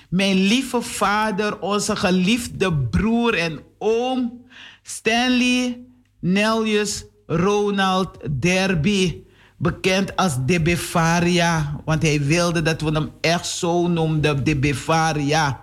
Mijn 0.08 0.46
lieve 0.46 0.82
vader, 0.82 1.60
onze 1.60 1.96
geliefde 1.96 2.74
broer 2.74 3.34
en 3.34 3.60
oom, 3.78 4.46
Stanley 4.82 5.80
Nellius 6.20 7.04
Ronald 7.26 8.18
Derby, 8.40 9.22
bekend 9.56 10.16
als 10.16 10.34
De 10.46 10.62
Befaria, 10.62 11.80
want 11.84 12.02
hij 12.02 12.22
wilde 12.22 12.62
dat 12.62 12.80
we 12.80 12.90
hem 12.90 13.10
echt 13.20 13.46
zo 13.46 13.88
noemden, 13.88 14.44
De 14.44 14.56
Befaria. 14.56 15.60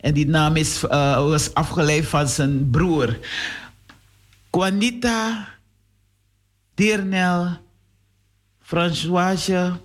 En 0.00 0.14
die 0.14 0.28
naam 0.28 0.56
is, 0.56 0.84
eh, 0.84 1.16
was 1.16 1.54
afgeleid 1.54 2.06
van 2.06 2.28
zijn 2.28 2.70
broer. 2.70 3.18
Juanita 4.50 5.48
Dirnel, 6.74 7.56
Françoise 8.62 9.78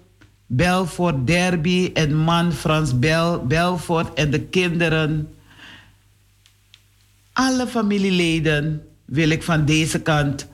Belfort 0.48 1.28
Derby 1.28 1.92
en 1.94 2.16
man 2.16 2.54
Frans 2.54 3.00
Bel, 3.00 3.46
Belfort 3.46 4.14
en 4.14 4.32
de 4.32 4.42
kinderen. 4.42 5.34
Alle 7.34 7.68
familieleden 7.68 8.88
wil 9.06 9.30
ik 9.30 9.44
van 9.44 9.66
deze 9.66 10.02
kant 10.02 10.48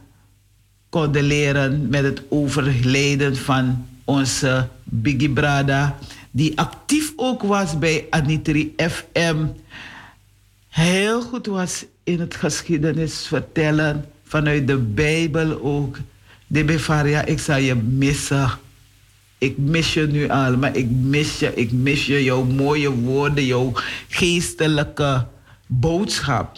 condoleren 0.89 1.89
met 1.89 2.03
het 2.03 2.21
overlijden 2.29 3.35
van 3.35 3.85
onze 4.03 4.67
Biggie 4.83 5.29
Brada, 5.29 5.97
die 6.31 6.59
actief 6.59 7.13
ook 7.15 7.43
was 7.43 7.79
bij 7.79 8.07
Anitri 8.09 8.73
FM, 8.77 9.45
heel 10.67 11.21
goed 11.21 11.45
was 11.45 11.85
in 12.03 12.19
het 12.19 12.35
geschiedenis 12.35 13.27
vertellen, 13.27 14.05
vanuit 14.23 14.67
de 14.67 14.77
Bijbel 14.77 15.61
ook. 15.61 15.97
De 16.47 16.63
Bevaria, 16.63 17.25
ik 17.25 17.39
zal 17.39 17.57
je 17.57 17.75
missen. 17.75 18.49
Ik 19.37 19.57
mis 19.57 19.93
je 19.93 20.07
nu 20.07 20.29
al, 20.29 20.57
maar 20.57 20.75
ik 20.75 20.89
mis 20.89 21.39
je, 21.39 21.53
ik 21.55 21.71
mis 21.71 22.05
je, 22.05 22.23
jouw 22.23 22.43
mooie 22.43 22.91
woorden, 22.91 23.45
jouw 23.45 23.71
geestelijke 24.09 25.27
boodschap. 25.67 26.57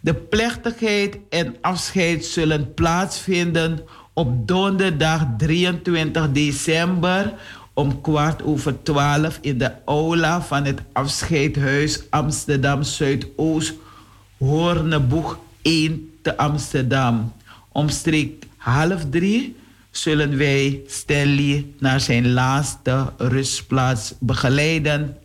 De 0.00 0.14
plechtigheid 0.14 1.18
en 1.28 1.56
afscheid 1.60 2.24
zullen 2.24 2.74
plaatsvinden 2.74 3.80
op 4.12 4.48
donderdag 4.48 5.26
23 5.36 6.32
december 6.32 7.34
om 7.78 8.00
kwart 8.00 8.42
over 8.42 8.82
twaalf 8.82 9.38
in 9.40 9.58
de 9.58 9.72
aula 9.84 10.42
van 10.42 10.64
het 10.64 10.80
afscheidhuis 10.92 12.02
Amsterdam 12.10 12.82
Zuidoost, 12.82 13.74
Hoorneboeg 14.38 15.38
1 15.62 16.10
te 16.22 16.36
Amsterdam. 16.36 17.32
Omstreeks 17.72 18.46
half 18.56 19.04
drie 19.10 19.56
zullen 19.90 20.36
wij 20.36 20.82
Stanley 20.86 21.66
naar 21.78 22.00
zijn 22.00 22.32
laatste 22.32 23.12
rustplaats 23.16 24.14
begeleiden 24.20 25.16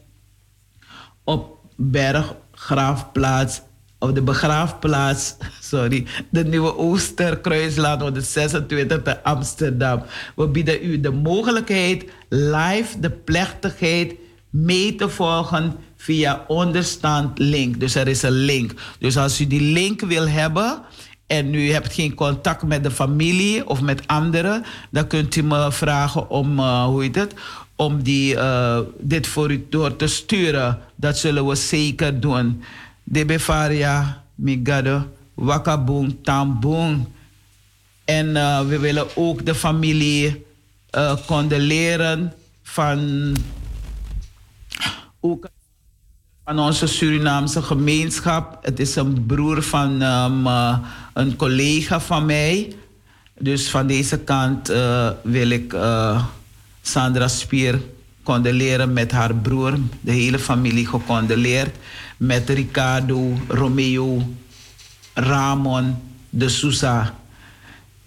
op 1.23 1.57
Berggraafplaats, 1.75 3.61
op 4.03 4.15
de 4.15 4.21
begraafplaats, 4.21 5.35
sorry, 5.71 6.05
de 6.29 6.45
Nieuwe 6.45 6.77
Oosterkruislaan 6.77 8.01
126 8.01 9.01
te 9.01 9.23
Amsterdam. 9.23 10.03
We 10.35 10.47
bieden 10.47 10.85
u 10.85 10.99
de 10.99 11.11
mogelijkheid 11.11 12.05
live 12.29 12.99
de 12.99 13.09
plechtigheid 13.09 14.15
mee 14.49 14.95
te 14.95 15.09
volgen 15.09 15.75
via 15.95 16.43
onderstaand 16.47 17.39
link. 17.39 17.79
Dus 17.79 17.95
er 17.95 18.07
is 18.07 18.21
een 18.21 18.31
link. 18.31 18.71
Dus 18.99 19.17
als 19.17 19.41
u 19.41 19.47
die 19.47 19.61
link 19.61 20.01
wil 20.01 20.27
hebben 20.27 20.81
en 21.27 21.53
u 21.53 21.71
hebt 21.71 21.93
geen 21.93 22.13
contact 22.13 22.63
met 22.63 22.83
de 22.83 22.91
familie 22.91 23.67
of 23.67 23.81
met 23.81 24.07
anderen, 24.07 24.63
dan 24.91 25.07
kunt 25.07 25.35
u 25.35 25.43
me 25.43 25.71
vragen 25.71 26.29
om, 26.29 26.59
uh, 26.59 26.85
hoe 26.85 27.01
heet 27.01 27.15
het, 27.15 27.33
om 27.75 28.03
die, 28.03 28.35
uh, 28.35 28.79
dit 28.99 29.27
voor 29.27 29.51
u 29.51 29.65
door 29.69 29.95
te 29.95 30.07
sturen. 30.07 30.79
Dat 30.95 31.17
zullen 31.17 31.47
we 31.47 31.55
zeker 31.55 32.19
doen. 32.19 32.63
De 33.03 33.25
Bevaria, 33.25 34.23
Migado, 34.35 35.07
Wakabung, 35.33 36.15
Tambung. 36.23 37.05
En 38.05 38.27
uh, 38.27 38.59
we 38.59 38.79
willen 38.79 39.15
ook 39.15 39.45
de 39.45 39.55
familie 39.55 40.45
uh, 40.91 41.15
condoleren 41.25 42.33
van, 42.63 43.35
ook 45.19 45.47
van 46.45 46.59
onze 46.59 46.87
Surinaamse 46.87 47.61
gemeenschap. 47.61 48.65
Het 48.65 48.79
is 48.79 48.95
een 48.95 49.25
broer 49.25 49.61
van 49.61 50.01
um, 50.01 50.47
uh, 50.47 50.77
een 51.13 51.35
collega 51.35 51.99
van 51.99 52.25
mij. 52.25 52.75
Dus 53.39 53.69
van 53.69 53.87
deze 53.87 54.19
kant 54.19 54.67
wil 55.21 55.49
ik 55.49 55.75
Sandra 56.81 57.27
Spier 57.27 57.81
condoleren 58.23 58.93
met 58.93 59.11
haar 59.11 59.35
broer. 59.35 59.77
De 60.01 60.11
hele 60.11 60.39
familie 60.39 60.87
gecondoleerd. 60.87 61.75
Met 62.17 62.49
Ricardo, 62.49 63.37
Romeo, 63.47 64.21
Ramon, 65.13 65.95
de 66.29 66.49
Sousa. 66.49 67.15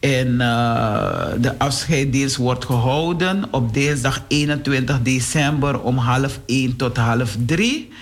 En 0.00 0.28
uh, 0.28 1.26
de 1.40 1.58
afscheidsdienst 1.58 2.36
wordt 2.36 2.64
gehouden 2.64 3.44
op 3.50 3.74
dinsdag 3.74 4.22
21 4.28 5.02
december 5.02 5.80
om 5.80 5.96
half 5.96 6.40
1 6.46 6.76
tot 6.76 6.96
half 6.96 7.36
3 7.46 7.92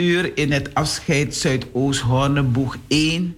uur 0.00 0.36
in 0.36 0.52
het 0.52 0.74
afscheid 0.74 1.34
Zuidoost 1.34 2.00
Horneboeg 2.00 2.76
1. 2.88 3.36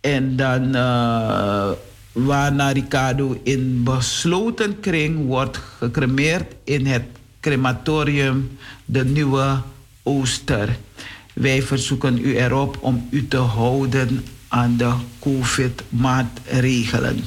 En 0.00 0.36
dan 0.36 0.76
uh, 0.76 1.70
waarna 2.12 2.70
Ricardo 2.70 3.40
in 3.42 3.84
besloten 3.84 4.80
kring 4.80 5.26
wordt 5.26 5.60
gecremeerd 5.78 6.54
in 6.64 6.86
het 6.86 7.02
crematorium 7.40 8.58
De 8.84 9.04
Nieuwe 9.04 9.60
Ooster. 10.02 10.76
Wij 11.32 11.62
verzoeken 11.62 12.18
u 12.18 12.36
erop 12.36 12.78
om 12.80 13.06
u 13.10 13.28
te 13.28 13.36
houden 13.36 14.24
aan 14.48 14.76
de 14.76 14.92
COVID-maatregelen. 15.18 17.24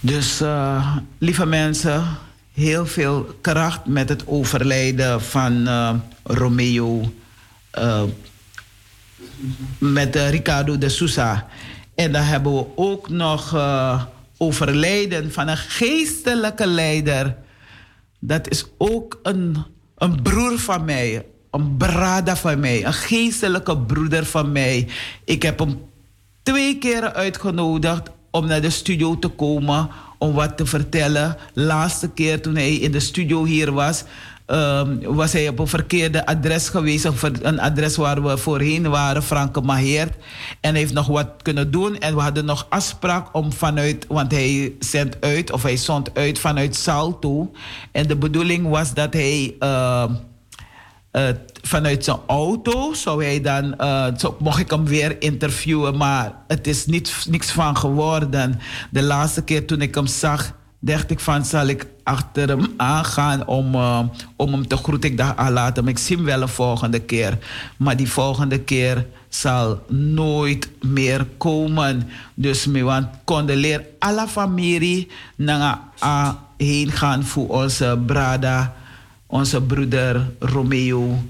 Dus 0.00 0.42
uh, 0.42 0.96
lieve 1.18 1.46
mensen, 1.46 2.04
heel 2.52 2.86
veel 2.86 3.38
kracht 3.40 3.86
met 3.86 4.08
het 4.08 4.26
overlijden 4.26 5.22
van 5.22 5.68
uh, 5.68 5.94
Romeo. 6.22 7.12
Uh, 7.78 8.02
met 9.78 10.16
Ricardo 10.16 10.78
de 10.78 10.88
Sousa. 10.88 11.46
En 11.96 12.12
dan 12.12 12.22
hebben 12.22 12.54
we 12.54 12.66
ook 12.74 13.08
nog 13.08 13.56
overlijden 14.38 15.32
van 15.32 15.48
een 15.48 15.56
geestelijke 15.56 16.66
leider. 16.66 17.36
Dat 18.20 18.48
is 18.50 18.64
ook 18.78 19.20
een, 19.22 19.56
een 19.96 20.22
broer 20.22 20.58
van 20.58 20.84
mij, 20.84 21.26
een 21.50 21.76
brada 21.76 22.36
van 22.36 22.60
mij, 22.60 22.84
een 22.84 22.92
geestelijke 22.92 23.78
broeder 23.78 24.26
van 24.26 24.52
mij. 24.52 24.88
Ik 25.24 25.42
heb 25.42 25.58
hem 25.58 25.80
twee 26.42 26.78
keren 26.78 27.14
uitgenodigd 27.14 28.10
om 28.30 28.46
naar 28.46 28.60
de 28.60 28.70
studio 28.70 29.18
te 29.18 29.28
komen 29.28 29.88
om 30.18 30.32
wat 30.32 30.56
te 30.56 30.66
vertellen. 30.66 31.36
Laatste 31.52 32.10
keer 32.10 32.42
toen 32.42 32.54
hij 32.54 32.74
in 32.74 32.92
de 32.92 33.00
studio 33.00 33.44
hier 33.44 33.72
was, 33.72 34.04
um, 34.46 35.00
was 35.02 35.32
hij 35.32 35.48
op 35.48 35.58
een 35.58 35.66
verkeerde 35.66 36.26
adres 36.26 36.68
geweest. 36.68 37.08
Een 37.42 37.60
adres 37.60 37.96
waar 37.96 38.22
we 38.22 38.38
voorheen 38.38 38.90
waren, 38.90 39.22
Franke 39.22 39.60
Maheert. 39.60 40.14
En 40.60 40.70
hij 40.70 40.80
heeft 40.80 40.92
nog 40.92 41.06
wat 41.06 41.28
kunnen 41.42 41.70
doen. 41.70 41.98
En 41.98 42.14
we 42.14 42.20
hadden 42.20 42.44
nog 42.44 42.66
afspraak 42.68 43.34
om 43.34 43.52
vanuit, 43.52 44.06
want 44.08 44.32
hij 44.32 44.74
zendt 44.78 45.16
uit, 45.20 45.52
of 45.52 45.62
hij 45.62 45.76
zond 45.76 46.14
uit 46.14 46.38
vanuit 46.38 46.76
Salto. 46.76 47.52
En 47.92 48.06
de 48.06 48.16
bedoeling 48.16 48.68
was 48.68 48.94
dat 48.94 49.12
hij. 49.12 49.54
Uh, 49.60 50.04
vanuit 51.62 52.04
zijn 52.04 52.18
auto 52.26 52.92
zou 52.92 53.24
hij 53.24 53.40
dan, 53.40 53.74
uh, 53.80 54.06
zo 54.16 54.36
mocht 54.38 54.58
ik 54.58 54.70
hem 54.70 54.84
weer 54.84 55.22
interviewen, 55.22 55.96
maar 55.96 56.32
het 56.46 56.66
is 56.66 56.86
niet, 56.86 57.26
niks 57.28 57.50
van 57.50 57.76
geworden. 57.76 58.60
De 58.90 59.02
laatste 59.02 59.42
keer 59.42 59.66
toen 59.66 59.80
ik 59.80 59.94
hem 59.94 60.06
zag, 60.06 60.52
dacht 60.80 61.10
ik 61.10 61.20
van 61.20 61.44
zal 61.44 61.66
ik 61.66 61.86
achter 62.06 62.48
hem 62.48 62.74
aangaan 62.76 63.46
om, 63.46 63.74
uh, 63.74 64.00
om 64.36 64.52
hem 64.52 64.66
te 64.68 64.76
groeten. 64.76 65.10
Ik 65.10 65.16
dacht, 65.16 65.36
ah, 65.36 65.52
laat 65.52 65.76
hem, 65.76 65.88
ik 65.88 65.98
zie 65.98 66.16
hem 66.16 66.24
wel 66.24 66.42
een 66.42 66.48
volgende 66.48 67.00
keer. 67.00 67.38
Maar 67.76 67.96
die 67.96 68.10
volgende 68.10 68.60
keer 68.60 69.06
zal 69.28 69.82
nooit 69.88 70.68
meer 70.80 71.26
komen. 71.36 72.08
Dus 72.34 72.66
me 72.66 72.82
want 72.82 73.06
condoleer 73.24 73.84
alle 73.98 74.26
familie 74.28 75.08
naar 75.36 75.78
heen 76.56 76.92
gaan 76.92 77.24
voor 77.24 77.48
onze 77.48 77.98
brada 78.06 78.74
onze 79.26 79.62
broeder 79.62 80.30
Romeo 80.38 81.22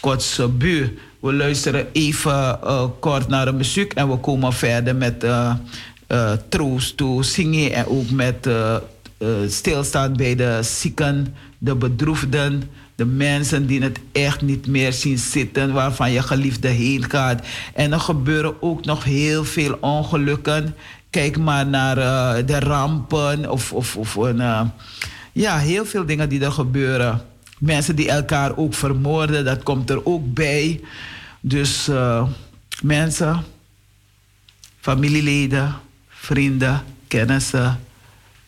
Kotzebu. 0.00 0.98
We 1.20 1.32
luisteren 1.32 1.86
even 1.92 2.58
uh, 2.64 2.84
kort 3.00 3.28
naar 3.28 3.48
een 3.48 3.56
muziek 3.56 3.92
en 3.92 4.10
we 4.10 4.16
komen 4.16 4.52
verder 4.52 4.96
met 4.96 5.24
uh, 5.24 5.54
uh, 6.08 6.32
troost 6.48 6.96
toe 6.96 7.24
zingen 7.24 7.72
en 7.72 7.86
ook 7.86 8.10
met 8.10 8.48
stilstaan 9.48 10.16
bij 10.16 10.34
de 10.34 10.58
zieken, 10.62 11.34
de 11.58 11.74
bedroefden, 11.74 12.62
de 12.94 13.04
mensen 13.04 13.66
die 13.66 13.82
het 13.82 13.98
echt 14.12 14.42
niet 14.42 14.66
meer 14.66 14.92
zien 14.92 15.18
zitten, 15.18 15.72
waarvan 15.72 16.12
je 16.12 16.22
geliefde 16.22 16.68
heen 16.68 17.10
gaat. 17.10 17.46
En 17.74 17.92
er 17.92 18.00
gebeuren 18.00 18.62
ook 18.62 18.84
nog 18.84 19.04
heel 19.04 19.44
veel 19.44 19.76
ongelukken. 19.80 20.74
Kijk 21.10 21.38
maar 21.38 21.66
naar 21.66 21.96
de 22.46 22.58
rampen 22.58 23.50
of, 23.50 23.72
of, 23.72 23.96
of 23.96 24.14
een, 24.14 24.70
ja, 25.32 25.58
heel 25.58 25.86
veel 25.86 26.06
dingen 26.06 26.28
die 26.28 26.44
er 26.44 26.52
gebeuren 26.52 27.22
mensen 27.64 27.96
die 27.96 28.10
elkaar 28.10 28.56
ook 28.56 28.74
vermoorden, 28.74 29.44
dat 29.44 29.62
komt 29.62 29.90
er 29.90 30.06
ook 30.06 30.34
bij. 30.34 30.80
Dus 31.40 31.90
mensen, 32.82 33.44
familieleden, 34.80 35.74
vrienden, 36.08 36.82
kennissen, 37.08 37.80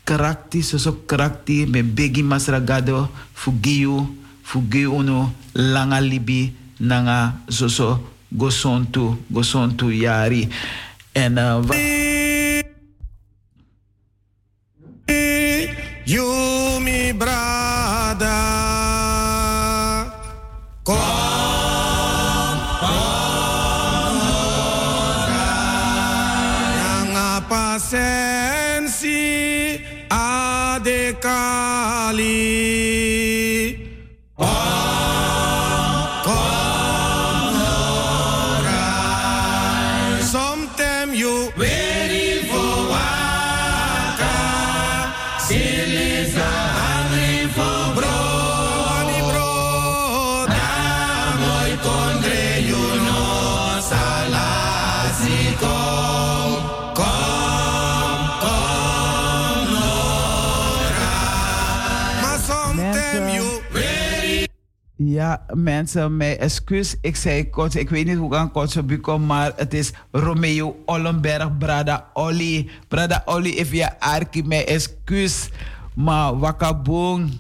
karakti, 0.06 0.62
so 0.62 0.78
karakti, 1.06 1.66
me 1.66 1.82
begi 1.82 2.22
masragado, 2.22 3.08
fugiu, 3.34 4.06
fugiu 4.42 5.02
no, 5.02 5.32
langa 5.54 6.00
libi, 6.00 6.54
nanga 6.78 7.34
zoso, 7.50 7.98
gosontu, 8.30 9.18
gosontu 9.28 9.90
yari. 9.90 10.48
En 11.12 11.38
uh, 11.38 11.60
You 16.06 16.80
me 16.80 17.12
brother. 17.12 18.54
Pasensi 27.48 29.45
Kali 31.12 32.42
Ja, 65.26 65.44
mensen, 65.54 66.16
mijn 66.16 66.38
excuus. 66.38 66.96
Ik 67.00 67.16
zei 67.16 67.50
kort, 67.50 67.74
ik 67.74 67.90
weet 67.90 68.06
niet 68.06 68.16
hoe 68.16 68.32
ik 68.32 68.38
aan 68.38 68.50
kort 68.50 69.00
kom, 69.00 69.26
maar 69.26 69.52
het 69.56 69.74
is 69.74 69.92
Romeo 70.10 70.76
Ollenberg, 70.84 71.58
Brada 71.58 72.10
Olly. 72.12 72.70
Brada 72.88 73.22
Olly, 73.24 73.50
if 73.50 73.72
je 73.72 74.00
arki, 74.00 74.42
mijn 74.42 74.66
excuus. 74.66 75.50
Maar 75.94 76.38
Wakabong, 76.38 77.38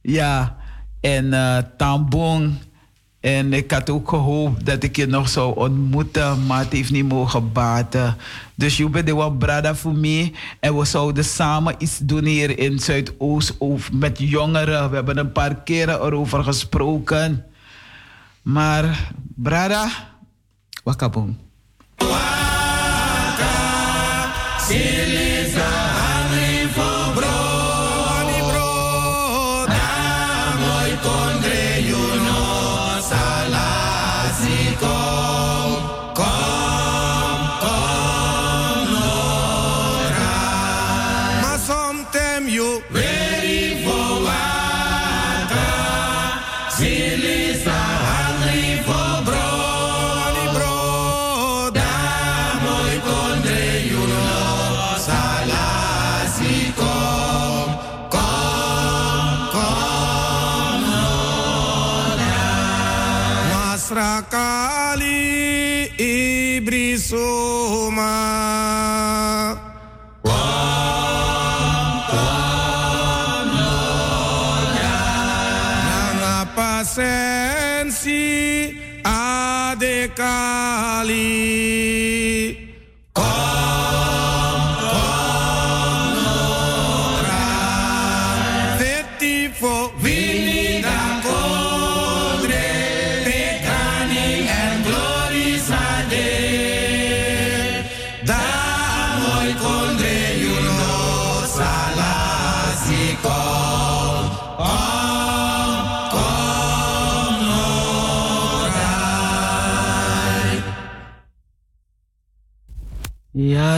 ja, 0.00 0.56
en 1.00 1.24
uh. 1.24 1.58
En 3.26 3.52
ik 3.52 3.70
had 3.70 3.90
ook 3.90 4.08
gehoopt 4.08 4.66
dat 4.66 4.82
ik 4.82 4.96
je 4.96 5.06
nog 5.06 5.28
zou 5.28 5.56
ontmoeten, 5.56 6.46
maar 6.46 6.58
het 6.58 6.72
heeft 6.72 6.90
niet 6.90 7.08
mogen 7.08 7.52
baten. 7.52 8.16
Dus 8.54 8.76
je 8.76 8.88
bent 8.88 9.12
wel 9.12 9.30
brada 9.30 9.74
voor 9.74 9.94
mij. 9.94 10.32
En 10.60 10.76
we 10.76 10.84
zouden 10.84 11.24
samen 11.24 11.74
iets 11.78 11.98
doen 11.98 12.24
hier 12.24 12.58
in 12.58 12.78
Zuidoost 12.78 13.54
met 13.92 14.18
jongeren. 14.18 14.90
We 14.90 14.96
hebben 14.96 15.18
een 15.18 15.32
paar 15.32 15.54
keren 15.54 16.02
erover 16.02 16.44
gesproken. 16.44 17.44
Maar 18.42 19.12
brada. 19.34 19.88
Silisa 24.58 24.66
hungry 24.68 25.25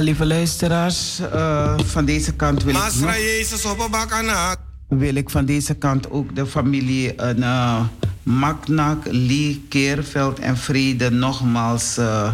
lieve 0.03 0.27
luisteraars, 0.27 1.21
eh, 1.33 1.79
van 1.85 2.05
deze 2.05 2.33
kant 2.35 2.63
wil 2.63 2.75
ik, 2.75 2.81
nog- 3.01 3.11
wil 4.89 5.15
ik 5.15 5.31
van 5.31 5.45
deze 5.45 5.75
kant 5.75 6.11
ook 6.11 6.35
de 6.37 6.47
familie 6.47 7.15
uh, 7.39 7.81
Maknak, 8.23 9.03
Lee, 9.11 9.67
Keerveld 9.69 10.39
en 10.39 10.57
Vrede 10.57 11.11
nogmaals 11.11 11.97
eh 11.97 12.33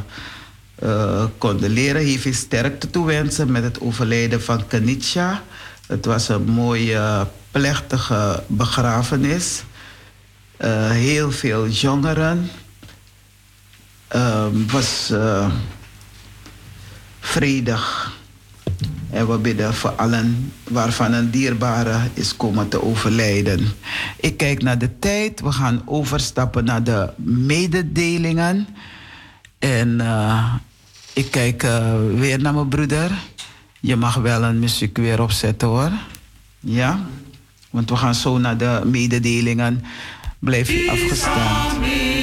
eh, 0.75 1.25
condoleren. 1.39 2.03
Heeft 2.03 2.25
ik 2.25 2.35
sterkte 2.35 2.91
toewensen 2.91 3.53
met 3.53 3.63
het 3.63 3.81
overlijden 3.81 4.43
van 4.43 4.67
Kanitsha. 4.67 5.43
Het 5.87 6.05
was 6.05 6.29
een 6.29 6.45
mooie, 6.45 7.27
plechtige 7.51 8.43
begrafenis. 8.47 9.63
Eh, 10.57 10.91
heel 10.91 11.31
veel 11.33 11.69
jongeren. 11.69 12.51
Het 14.09 14.71
was 14.73 15.11
eh, 15.11 15.51
vredig. 17.25 18.13
En 19.11 19.29
we 19.31 19.39
bidden 19.39 19.75
voor 19.75 19.91
allen 19.91 20.53
waarvan 20.69 21.13
een 21.13 21.31
dierbare 21.31 21.99
is 22.15 22.37
komen 22.37 22.69
te 22.69 22.83
overlijden. 22.83 23.69
Ik 24.17 24.37
kijk 24.37 24.63
naar 24.63 24.79
de 24.79 24.99
tijd. 24.99 25.41
We 25.41 25.53
gaan 25.53 25.83
overstappen 25.85 26.65
naar 26.65 26.83
de 26.83 27.11
mededelingen. 27.25 28.67
En 29.59 30.01
eh, 30.01 30.55
ik 31.13 31.31
kijk 31.31 31.63
eh, 31.63 31.93
weer 32.15 32.41
naar 32.41 32.55
mijn 32.55 32.69
broeder. 32.69 33.11
Je 33.81 33.97
mag 33.97 34.15
wel 34.15 34.43
een 34.43 34.59
muziek 34.59 34.97
weer 34.97 35.23
opzetten 35.23 35.69
hoor. 35.69 35.93
Ja? 36.61 37.01
Want 37.71 37.91
we 37.91 37.97
gaan 37.97 38.15
zo 38.15 38.39
naar 38.39 38.57
de 38.57 38.81
mededelingen. 38.85 39.85
Blijf 40.39 40.71
je. 40.71 42.14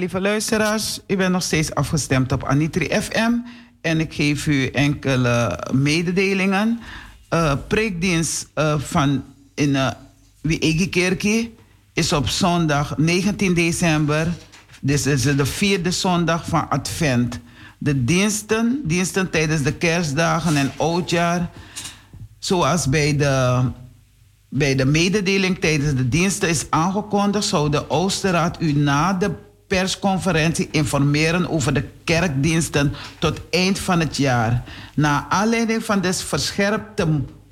Lieve 0.00 0.20
luisteraars, 0.20 1.00
u 1.06 1.16
bent 1.16 1.32
nog 1.32 1.42
steeds 1.42 1.74
afgestemd 1.74 2.32
op 2.32 2.44
Anitri 2.44 3.00
FM 3.02 3.32
en 3.80 4.00
ik 4.00 4.14
geef 4.14 4.46
u 4.46 4.66
enkele 4.66 5.58
mededelingen. 5.72 6.80
Eh 7.28 7.52
preekdienst 7.68 8.48
eh, 8.54 8.78
van 8.78 9.24
in, 9.54 9.76
eh, 9.76 9.90
wie 10.40 10.58
Egi 10.58 10.88
Kerkie 10.88 11.54
is 11.92 12.12
op 12.12 12.28
zondag 12.28 12.96
19 12.96 13.54
december. 13.54 14.28
Dit 14.80 15.06
is 15.06 15.22
de 15.22 15.46
vierde 15.46 15.90
zondag 15.90 16.46
van 16.46 16.68
Advent. 16.68 17.38
De 17.78 18.04
diensten, 18.04 18.80
diensten 18.84 19.30
tijdens 19.30 19.62
de 19.62 19.72
kerstdagen 19.72 20.56
en 20.56 20.72
oudjaar. 20.76 21.50
Zoals 22.38 22.88
bij 22.88 23.16
de, 23.16 23.62
bij 24.48 24.74
de 24.74 24.84
mededeling 24.84 25.58
tijdens 25.58 25.94
de 25.94 26.08
diensten 26.08 26.48
is 26.48 26.66
aangekondigd, 26.70 27.44
zou 27.44 27.70
de 27.70 27.90
Oosterraad 27.90 28.60
u 28.60 28.72
na 28.72 29.12
de 29.12 29.30
persconferentie 29.70 30.68
informeren 30.70 31.50
over 31.50 31.74
de 31.74 31.84
kerkdiensten 32.04 32.92
tot 33.18 33.40
eind 33.50 33.78
van 33.78 34.00
het 34.00 34.16
jaar. 34.16 34.62
Na 34.94 35.26
aanleiding 35.28 35.84
van 35.84 36.00
de 36.00 36.12
verscherpte 36.12 37.06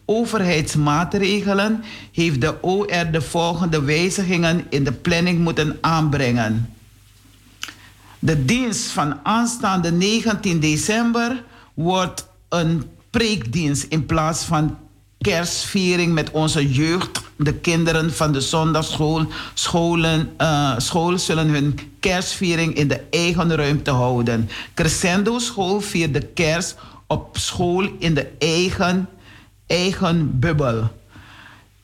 overheidsmaatregelen 0.04 1.84
heeft 2.12 2.40
de 2.40 2.62
OR 2.62 3.10
de 3.10 3.20
volgende 3.20 3.82
wijzigingen 3.82 4.66
in 4.68 4.84
de 4.84 4.92
planning 4.92 5.38
moeten 5.38 5.78
aanbrengen. 5.80 6.74
De 8.18 8.44
dienst 8.44 8.90
van 8.90 9.20
aanstaande 9.22 9.92
19 9.92 10.60
december 10.60 11.44
wordt 11.74 12.26
een 12.48 12.84
preekdienst 13.10 13.82
in 13.82 14.06
plaats 14.06 14.44
van 14.44 14.78
kerstviering 15.20 16.12
met 16.12 16.30
onze 16.30 16.72
jeugd. 16.72 17.20
De 17.36 17.54
kinderen 17.54 18.12
van 18.14 18.32
de 18.32 18.40
zondagschool 18.40 19.26
scholen, 19.54 20.30
school 20.76 21.18
zullen 21.18 21.48
hun 21.48 21.78
kerstviering 22.00 22.74
in 22.74 22.88
de 22.88 23.00
eigen 23.10 23.56
ruimte 23.56 23.90
houden. 23.90 24.48
Crescendo 24.74 25.38
School 25.38 25.80
viert 25.80 26.14
de 26.14 26.20
kerst 26.20 26.76
op 27.06 27.38
school 27.38 27.88
in 27.98 28.14
de 28.14 28.28
eigen, 28.38 29.08
eigen 29.66 30.38
bubbel. 30.38 30.90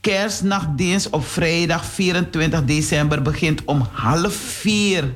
Kerstnachtdienst 0.00 1.10
op 1.10 1.26
vrijdag 1.26 1.84
24 1.84 2.64
december 2.64 3.22
begint 3.22 3.64
om 3.64 3.86
half 3.92 4.34
vier. 4.34 5.14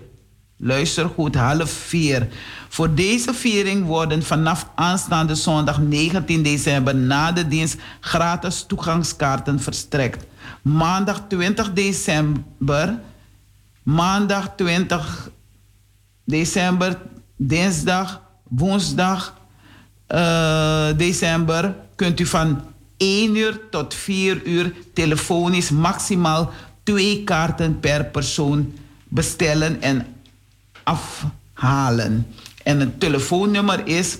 Luister 0.60 1.08
goed, 1.08 1.34
half 1.34 1.70
vier. 1.70 2.28
Voor 2.68 2.94
deze 2.94 3.34
viering 3.34 3.86
worden 3.86 4.22
vanaf 4.22 4.68
aanstaande 4.74 5.34
zondag 5.34 5.80
19 5.80 6.42
december 6.42 6.94
na 6.94 7.32
de 7.32 7.48
dienst 7.48 7.76
gratis 8.00 8.64
toegangskaarten 8.66 9.60
verstrekt. 9.60 10.26
Maandag 10.62 11.22
20 11.28 11.72
december, 11.72 12.98
maandag 13.82 14.52
20 14.56 15.30
december, 16.24 16.98
dinsdag, 17.36 18.22
woensdag 18.48 19.34
eh, 20.06 20.86
december 20.96 21.74
kunt 21.94 22.20
u 22.20 22.26
van 22.26 22.62
1 22.96 23.36
uur 23.36 23.60
tot 23.70 23.94
4 23.94 24.46
uur 24.46 24.72
telefonisch 24.94 25.70
maximaal 25.70 26.52
twee 26.82 27.24
kaarten 27.24 27.80
per 27.80 28.04
persoon 28.04 28.72
bestellen 29.08 29.82
en 29.82 30.06
afhalen. 30.88 32.26
En 32.62 32.80
het 32.80 33.00
telefoonnummer 33.00 33.86
is 33.86 34.18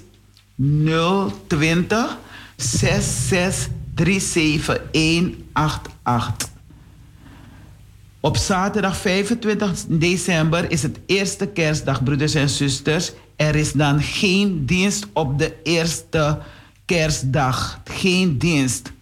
020 1.47 2.19
6637 2.57 4.81
188. 4.93 6.49
Op 8.21 8.37
zaterdag 8.37 8.97
25 8.97 9.85
december 9.89 10.71
is 10.71 10.83
het 10.83 10.99
eerste 11.07 11.47
kerstdag, 11.47 12.03
broeders 12.03 12.35
en 12.35 12.49
zusters. 12.49 13.13
Er 13.37 13.55
is 13.55 13.73
dan 13.73 14.03
geen 14.03 14.67
dienst 14.67 15.07
op 15.13 15.39
de 15.39 15.55
eerste 15.63 16.39
kerstdag. 16.85 17.81
Geen 17.85 18.39
dienst. 18.39 18.93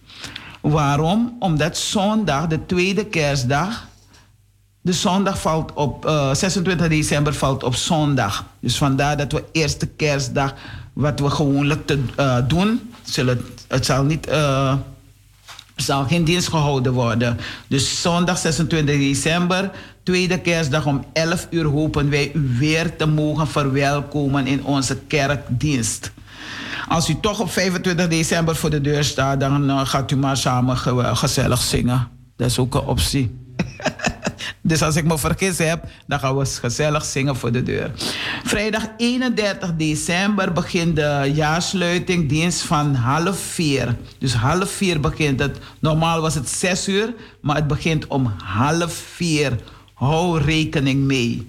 Waarom? 0.61 1.35
Omdat 1.39 1.77
zondag, 1.77 2.47
de 2.47 2.65
tweede 2.65 3.05
kerstdag, 3.05 3.87
de 4.87 4.93
zondag 4.93 5.41
valt 5.41 5.73
op, 5.73 6.05
eh, 6.05 6.33
26 6.33 6.87
december 6.87 7.33
valt 7.33 7.63
op 7.63 7.75
zondag. 7.75 8.45
Dus 8.59 8.77
vandaar 8.77 9.17
dat 9.17 9.31
we 9.31 9.43
eerste 9.51 9.85
kerstdag, 9.87 10.53
wat 10.93 11.19
we 11.19 11.29
gewoonlijk 11.29 11.85
te, 11.87 11.99
eh, 12.15 12.37
doen, 12.47 12.91
zullen, 13.03 13.45
het 13.67 13.85
zal 13.85 14.03
niet, 14.03 14.27
eh, 14.27 14.73
zal 15.75 16.03
geen 16.05 16.23
dienst 16.23 16.47
gehouden 16.49 16.93
worden. 16.93 17.37
Dus 17.67 18.01
zondag 18.01 18.37
26 18.37 18.97
december, 18.97 19.71
tweede 20.03 20.39
kerstdag 20.39 20.85
om 20.85 21.03
11 21.13 21.47
uur 21.49 21.65
hopen 21.65 22.09
wij 22.09 22.31
u 22.33 22.55
weer 22.59 22.95
te 22.95 23.05
mogen 23.05 23.47
verwelkomen 23.47 24.47
in 24.47 24.63
onze 24.63 24.97
kerkdienst. 25.07 26.11
Als 26.87 27.09
u 27.09 27.17
toch 27.21 27.39
op 27.39 27.51
25 27.51 28.07
december 28.07 28.55
voor 28.55 28.69
de 28.69 28.81
deur 28.81 29.03
staat, 29.03 29.39
dan 29.39 29.69
eh, 29.69 29.81
gaat 29.85 30.11
u 30.11 30.15
maar 30.15 30.37
samen 30.37 30.77
ge- 30.77 31.15
gezellig 31.15 31.61
zingen. 31.61 32.07
Dat 32.35 32.49
is 32.49 32.59
ook 32.59 32.75
een 32.75 32.81
optie. 32.85 33.45
Dus 34.67 34.81
als 34.81 34.95
ik 34.95 35.05
me 35.05 35.17
vergis 35.17 35.57
heb, 35.57 35.83
dan 36.07 36.19
gaan 36.19 36.37
we 36.37 36.45
gezellig 36.45 37.05
zingen 37.05 37.35
voor 37.35 37.51
de 37.51 37.63
deur. 37.63 37.91
Vrijdag 38.43 38.87
31 38.97 39.75
december 39.75 40.51
begint 40.51 40.95
de 40.95 41.31
jaarsluiting 41.33 42.29
dienst 42.29 42.61
van 42.61 42.95
half 42.95 43.39
vier. 43.39 43.95
Dus 44.19 44.33
half 44.33 44.69
vier 44.69 44.99
begint 44.99 45.39
het. 45.39 45.57
Normaal 45.79 46.21
was 46.21 46.35
het 46.35 46.49
zes 46.49 46.87
uur, 46.87 47.13
maar 47.41 47.55
het 47.55 47.67
begint 47.67 48.07
om 48.07 48.33
half 48.43 48.93
vier. 48.93 49.59
Hou 49.93 50.41
rekening 50.41 50.99
mee. 50.99 51.47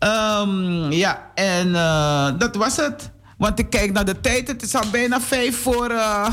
Ehm, 0.02 0.92
ja 0.92 1.32
en 1.36 1.76
eh, 1.76 2.28
dat 2.38 2.56
was 2.56 2.78
het. 2.78 3.10
Want 3.38 3.60
ik 3.60 3.70
kijk 3.70 3.92
naar 3.92 4.06
de 4.06 4.22
tijd, 4.22 4.48
het 4.48 4.62
is 4.62 4.76
al 4.76 4.90
bijna 4.92 5.22
vijf 5.22 5.62
voor, 5.62 5.90
eh, 5.90 6.30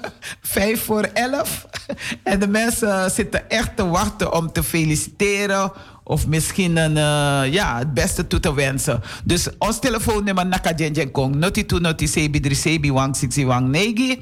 vijf 0.56 0.84
voor 0.84 1.02
elf. 1.02 1.66
En 2.22 2.40
de 2.40 2.48
mensen 2.48 3.10
zitten 3.10 3.50
echt 3.50 3.76
te 3.76 3.86
wachten 3.86 4.32
om 4.32 4.52
te 4.52 4.62
feliciteren. 4.62 5.72
Of 6.04 6.26
misschien 6.26 6.76
een, 6.76 6.96
eh, 6.96 7.52
ja, 7.52 7.78
het 7.78 7.94
beste 7.94 8.26
toe 8.26 8.40
te 8.40 8.54
wensen. 8.54 9.00
Dus 9.24 9.48
ons 9.58 9.78
telefoonnummer 9.78 10.46
Naka 10.46 10.74
Jen 10.74 11.10
Kong. 11.10 11.34
Noti 11.34 11.66
tu 11.66 11.80
noti 11.80 12.06
sebi 12.06 12.40
drie 12.40 12.56
sebi 12.56 12.92
wang 12.92 13.16
siksi 13.16 13.46
wang 13.46 13.68
negi. 13.68 14.18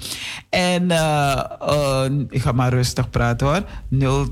En 0.49 0.91
eh, 0.91 1.41
eh, 1.61 2.13
ik 2.29 2.43
ga 2.43 2.53
maar 2.53 2.73
rustig 2.73 3.11
praten 3.11 3.47
hoor. 3.47 3.63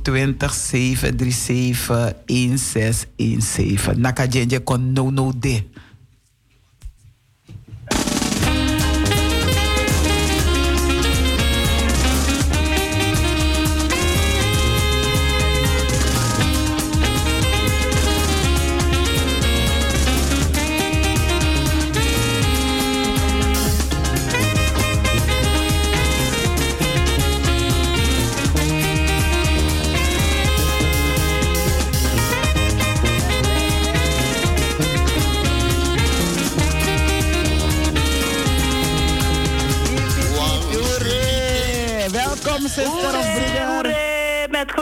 020 0.02 0.54
737 0.54 2.12
1617. 2.26 4.00
Naka 4.00 4.26
Jen 4.26 4.62
Kong 4.62 4.92
no 4.92 5.10
no 5.10 5.32
de. 5.38 5.62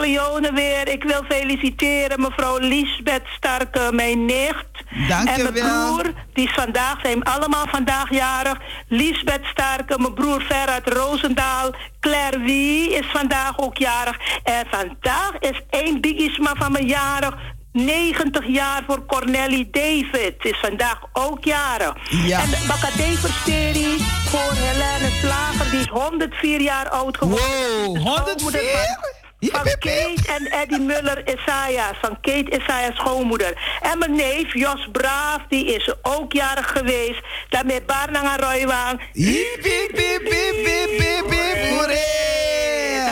Cleone 0.07 0.53
weer. 0.53 0.87
Ik 0.87 1.03
wil 1.03 1.23
feliciteren 1.29 2.21
mevrouw 2.21 2.57
Liesbeth 2.57 3.27
Starke, 3.37 3.89
mijn 3.91 4.25
nicht. 4.25 4.65
Dank 5.07 5.29
en 5.29 5.43
mijn 5.43 5.53
broer, 5.53 6.13
die 6.33 6.47
is 6.47 6.53
vandaag, 6.53 6.99
zijn 7.01 7.23
allemaal 7.23 7.67
vandaag 7.67 8.09
jarig. 8.09 8.57
Liesbeth 8.87 9.45
Starke, 9.45 9.99
mijn 9.99 10.13
broer 10.13 10.41
Ferrat 10.41 10.89
Roosendaal. 10.89 11.71
Claire 11.99 12.39
Wie 12.39 12.93
is 12.93 13.05
vandaag 13.05 13.59
ook 13.59 13.77
jarig. 13.77 14.17
En 14.43 14.65
vandaag 14.69 15.31
is 15.39 15.61
één 15.69 16.01
bigisma 16.01 16.53
van 16.57 16.71
mijn 16.71 16.87
jarig. 16.87 17.35
90 17.71 18.47
jaar 18.47 18.83
voor 18.87 19.05
Cornelie 19.05 19.69
David. 19.71 20.35
Is 20.39 20.59
vandaag 20.61 20.99
ook 21.13 21.43
jarig. 21.43 21.95
Ja. 22.09 22.41
En 22.41 22.49
de 22.49 22.65
Bakadeversterie 22.67 23.97
voor 24.25 24.53
Helene 24.53 25.11
Slager. 25.21 25.71
Die 25.71 25.79
is 25.79 25.87
104 25.87 26.61
jaar 26.61 26.89
oud 26.89 27.17
geworden. 27.17 27.47
Wow, 27.47 27.93
De 27.93 27.99
104? 27.99 29.25
Van, 29.39 29.63
Kate 29.63 30.17
en 30.27 30.45
Eddie 30.51 30.79
Muller 30.79 31.23
Isaiah. 31.27 31.95
Van 32.01 32.17
Kate 32.21 32.57
Isaiah 32.57 32.95
schoonmoeder. 32.95 33.79
En 33.81 33.99
mijn 33.99 34.15
neef 34.15 34.53
Jos 34.53 34.87
Braaf, 34.91 35.41
die 35.49 35.65
is 35.65 35.93
ook 36.01 36.33
jarig 36.33 36.71
geweest. 36.71 37.21
Daarmee 37.49 37.81
Barnanga 37.81 38.35
Roywang. 38.37 39.01
Hiep, 39.13 39.63
hiep, 39.63 39.97
hiep, 39.97 40.21
hiep, 40.21 40.65
hiep, 40.65 40.99
hiep, 40.99 41.29
hiep, 41.29 42.66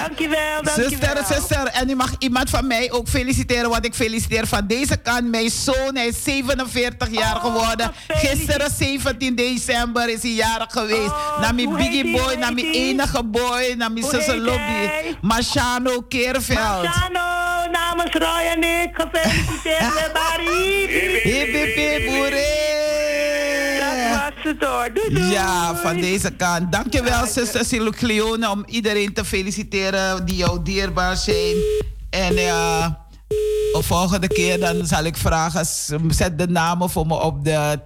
hoeré. 0.09 0.61
Dankjewel, 0.63 0.89
Zuster, 0.89 1.35
zuster, 1.35 1.67
en 1.67 1.89
u 1.89 1.95
mag 1.95 2.11
iemand 2.19 2.49
van 2.49 2.67
mij 2.67 2.91
ook 2.91 3.07
feliciteren, 3.07 3.69
want 3.69 3.85
ik 3.85 3.93
feliciteer 3.93 4.47
van 4.47 4.67
deze 4.67 4.97
kant 4.97 5.29
mijn 5.29 5.49
zoon. 5.49 5.95
Hij 5.95 6.07
is 6.07 6.23
47 6.23 7.09
jaar 7.11 7.35
geworden. 7.35 7.91
Gisteren, 8.07 8.71
17 8.77 9.35
december, 9.35 10.09
is 10.09 10.21
hij 10.21 10.31
jarig 10.31 10.71
geweest. 10.71 11.13
naar 11.39 11.55
mijn 11.55 11.75
biggie 11.75 12.11
boy, 12.11 12.33
naar 12.33 12.53
mijn 12.53 12.73
enige 12.73 13.23
boy, 13.23 13.73
naar 13.77 13.91
mijn 13.91 14.05
heet 14.05 14.27
Lobby. 14.27 15.15
Machano 15.21 16.01
Keerveld. 16.01 16.83
Marciano, 16.83 17.71
namens 17.71 18.11
Roy 18.11 18.45
en 18.55 18.63
ik, 18.63 18.89
gefeliciteerd 18.93 20.13
Barry. 20.13 20.87
Hip, 21.23 21.75
hip, 21.75 22.74
het 24.45 24.63
hoor. 24.63 24.89
Doei, 24.93 25.13
doei. 25.13 25.31
Ja, 25.31 25.75
van 25.75 26.01
deze 26.01 26.31
kant. 26.31 26.71
Dankjewel, 26.71 27.25
zuster 27.25 27.65
Siluk 27.65 28.01
Leone, 28.01 28.49
om 28.49 28.63
iedereen 28.65 29.13
te 29.13 29.25
feliciteren 29.25 30.25
die 30.25 30.35
jou 30.35 30.63
dierbaar 30.63 31.17
zijn. 31.17 31.55
En 32.09 32.33
ja, 32.33 32.87
de 33.27 33.79
volgende 33.81 34.27
keer 34.27 34.59
dan 34.59 34.85
zal 34.85 35.03
ik 35.03 35.17
vragen, 35.17 35.65
zet 36.09 36.37
de 36.37 36.47
namen 36.47 36.89
voor 36.89 37.07
me 37.07 37.21
op 37.21 37.43
de 37.43 37.79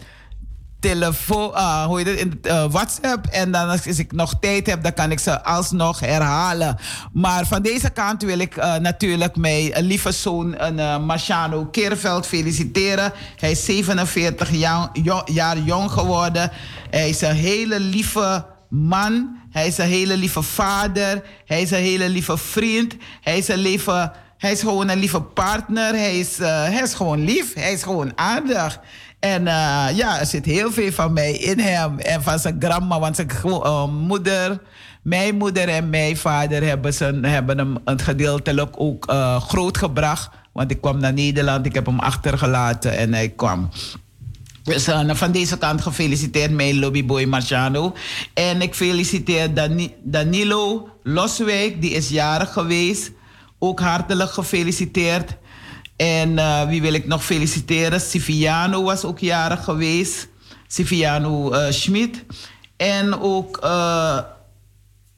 telefoon, 0.80 1.54
ah, 1.54 1.86
hoe 1.86 2.02
heet 2.02 2.20
in 2.20 2.40
eh, 2.42 2.66
WhatsApp. 2.70 3.26
En 3.26 3.52
dan 3.52 3.70
als 3.70 3.86
ik 3.86 4.12
nog 4.12 4.34
tijd 4.40 4.68
heb, 4.68 4.84
dan 4.84 4.94
kan 4.94 5.12
ik 5.12 5.20
ze 5.20 5.44
alsnog 5.44 6.00
herhalen. 6.00 6.78
Maar 7.14 7.48
van 7.48 7.62
deze 7.62 7.90
kant 7.90 8.24
wil 8.24 8.40
ik 8.40 8.58
eh, 8.58 8.76
natuurlijk 8.76 9.36
mijn 9.36 9.74
eh, 9.74 9.84
lieve 9.84 10.12
zoon 10.12 10.56
uh, 10.78 10.98
Marciano 10.98 11.66
Keerveld 11.66 12.28
feliciteren. 12.28 13.14
Hij 13.36 13.52
is 13.52 13.66
47 13.66 14.52
jaar, 14.52 14.90
jo- 14.94 15.24
jaar 15.26 15.58
jong 15.58 15.92
geworden. 15.92 16.52
Hij 16.90 17.10
is 17.10 17.22
een 17.22 17.36
hele 17.36 17.80
lieve 17.80 18.46
man. 18.70 19.38
Hij 19.52 19.68
is 19.68 19.78
een 19.78 19.88
hele 19.88 20.18
lieve 20.18 20.42
vader. 20.42 21.24
Hij 21.46 21.62
is 21.62 21.72
een 21.72 21.78
hele 21.78 22.10
lieve 22.10 22.38
vriend. 22.38 22.96
Hij 23.22 23.38
is 23.38 23.48
een 23.48 23.58
lieve... 23.58 24.12
Hij 24.38 24.52
is 24.52 24.60
gewoon 24.60 24.90
een 24.90 25.00
lieve 25.00 25.22
partner. 25.22 25.94
Hij 25.94 26.20
is, 26.20 26.38
hij 26.38 26.82
is 26.84 26.94
gewoon 26.94 27.24
lief. 27.24 27.54
Hij 27.54 27.74
is 27.74 27.84
gewoon 27.84 28.12
aardig. 28.16 28.80
En 29.20 29.48
eh, 29.48 29.88
ja, 29.96 30.20
er 30.20 30.26
zit 30.26 30.46
heel 30.46 30.72
veel 30.72 30.92
van 30.92 31.14
mij 31.14 31.32
in 31.32 31.60
hem. 31.60 32.00
En 32.00 32.24
van 32.24 32.40
zijn 32.40 32.56
grandma, 32.60 33.00
want 33.00 33.16
zijn 33.16 33.30
eh, 33.44 33.88
moeder, 33.88 34.60
mijn 35.02 35.36
moeder 35.38 35.68
en 35.70 35.90
mijn 35.90 36.18
vader 36.18 36.64
hebben, 36.64 36.94
zijn, 36.94 37.26
hebben 37.26 37.58
hem 37.58 37.78
het 37.86 38.02
gedeeltelijk 38.02 38.74
ook 38.78 39.06
eh, 39.08 39.42
grootgebracht. 39.42 40.30
Want 40.52 40.72
ik 40.72 40.82
kwam 40.82 41.00
naar 41.00 41.14
Nederland, 41.14 41.66
ik 41.66 41.74
heb 41.74 41.86
hem 41.86 42.00
achtergelaten 42.00 42.98
en 42.98 43.14
hij 43.14 43.30
kwam. 43.30 43.70
Dus 44.64 44.86
nou, 44.86 45.16
van 45.16 45.32
deze 45.32 45.58
kant 45.58 45.82
gefeliciteerd 45.82 46.52
mijn 46.52 46.80
lobbyboy 46.80 47.24
Marciano. 47.24 47.94
En 48.34 48.62
ik 48.62 48.76
feliciteer 48.76 49.54
Dani- 49.54 49.94
Danilo 50.04 50.90
Loswijk, 51.04 51.82
die 51.82 51.92
is 51.92 52.10
jarig 52.10 52.54
geweest. 52.54 53.12
Ook 53.60 53.80
hartelijk 53.80 54.32
gefeliciteerd. 54.32 55.36
En 56.00 56.38
eh, 56.38 56.68
wie 56.68 56.82
wil 56.82 56.94
ik 56.94 57.08
nog 57.08 57.26
feliciteren? 57.26 58.02
Siviano 58.02 58.84
was 58.84 59.04
ook 59.04 59.20
jarig 59.20 59.64
geweest. 59.64 60.28
Siviano 60.68 61.52
eh 61.52 61.72
Schmid. 61.72 62.24
En 62.78 63.20
ook 63.20 63.58
eh, 63.58 64.20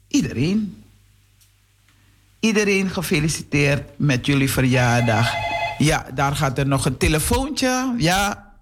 iedereen. 0.08 0.84
Iedereen 2.40 2.90
gefeliciteerd 2.90 3.82
met 3.96 4.26
jullie 4.26 4.50
verjaardag. 4.50 5.34
Ja, 5.78 6.06
daar 6.14 6.36
gaat 6.36 6.58
er 6.58 6.66
nog 6.66 6.84
een 6.84 6.96
telefoontje. 6.96 7.94
Ja. 7.98 8.52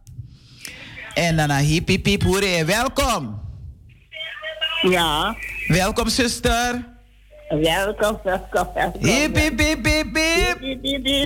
En 1.15 1.37
dan 1.37 1.51
een 1.51 1.65
hiep, 1.65 1.89
hiep, 1.89 2.05
hiep, 2.05 2.23
hoeré. 2.23 2.65
Welkom. 2.65 3.41
Ja. 4.83 5.37
Welkom, 5.67 6.09
zuster. 6.09 6.90
Welkom, 7.51 8.21
welkom, 8.23 8.69
welkom. 8.75 9.03
Hiep, 9.03 9.37
hiep, 9.37 9.59
hiep, 9.59 11.05
hiep. 11.05 11.25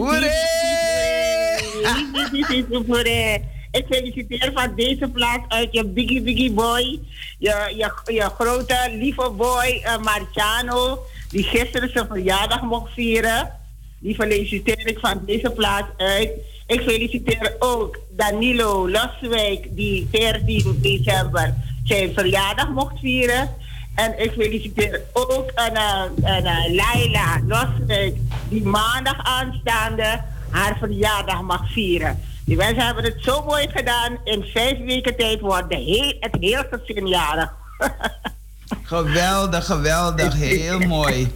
Hoeré! 2.86 3.42
Ik 3.70 3.84
feliciteer 3.88 4.50
van 4.54 4.72
deze 4.76 5.08
plaats 5.08 5.42
uit 5.48 5.68
je 5.72 5.84
biggie 5.84 6.22
biggie 6.22 6.52
boy, 6.52 7.00
je, 7.38 7.72
je, 7.76 8.12
je 8.12 8.22
grote 8.22 8.90
lieve 8.90 9.30
boy 9.30 9.82
uh, 9.82 9.98
Marciano, 9.98 10.98
die 11.30 11.42
gisteren 11.42 11.88
zijn 11.88 12.06
verjaardag 12.06 12.62
mocht 12.62 12.92
vieren. 12.92 13.52
Die 13.98 14.14
feliciteer 14.14 14.86
ik 14.86 14.98
van 14.98 15.22
deze 15.26 15.50
plaats 15.50 15.88
uit. 15.96 16.30
Ik 16.66 16.80
feliciteer 16.80 17.56
ook 17.58 17.98
Danilo 18.10 18.90
Loswijk, 18.90 19.76
die 19.76 20.08
14 20.12 20.78
december 20.80 21.54
zijn 21.84 22.12
verjaardag 22.14 22.68
mocht 22.68 22.98
vieren. 22.98 23.62
En 23.94 24.22
ik 24.22 24.32
feliciteer 24.32 25.00
ook 25.12 25.50
een, 25.54 25.76
een, 25.76 26.46
een 26.46 26.74
Laila 26.74 27.40
Loswijk, 27.46 28.16
die 28.48 28.62
maandag 28.62 29.24
aanstaande 29.24 30.20
haar 30.50 30.76
verjaardag 30.78 31.42
mag 31.42 31.72
vieren. 31.72 32.20
Die 32.44 32.56
mensen 32.56 32.84
hebben 32.84 33.04
het 33.04 33.16
zo 33.22 33.44
mooi 33.44 33.68
gedaan. 33.74 34.18
In 34.24 34.44
vijf 34.52 34.78
weken 34.78 35.16
tijd 35.16 35.40
wordt 35.40 35.70
de 35.70 35.76
heel, 35.76 36.16
het 36.20 36.36
heel 36.40 36.62
gezin 36.70 37.06
jarig. 37.06 37.52
Geweldig, 38.82 39.66
geweldig. 39.66 40.34
Heel 40.34 40.78
mooi. 40.78 41.32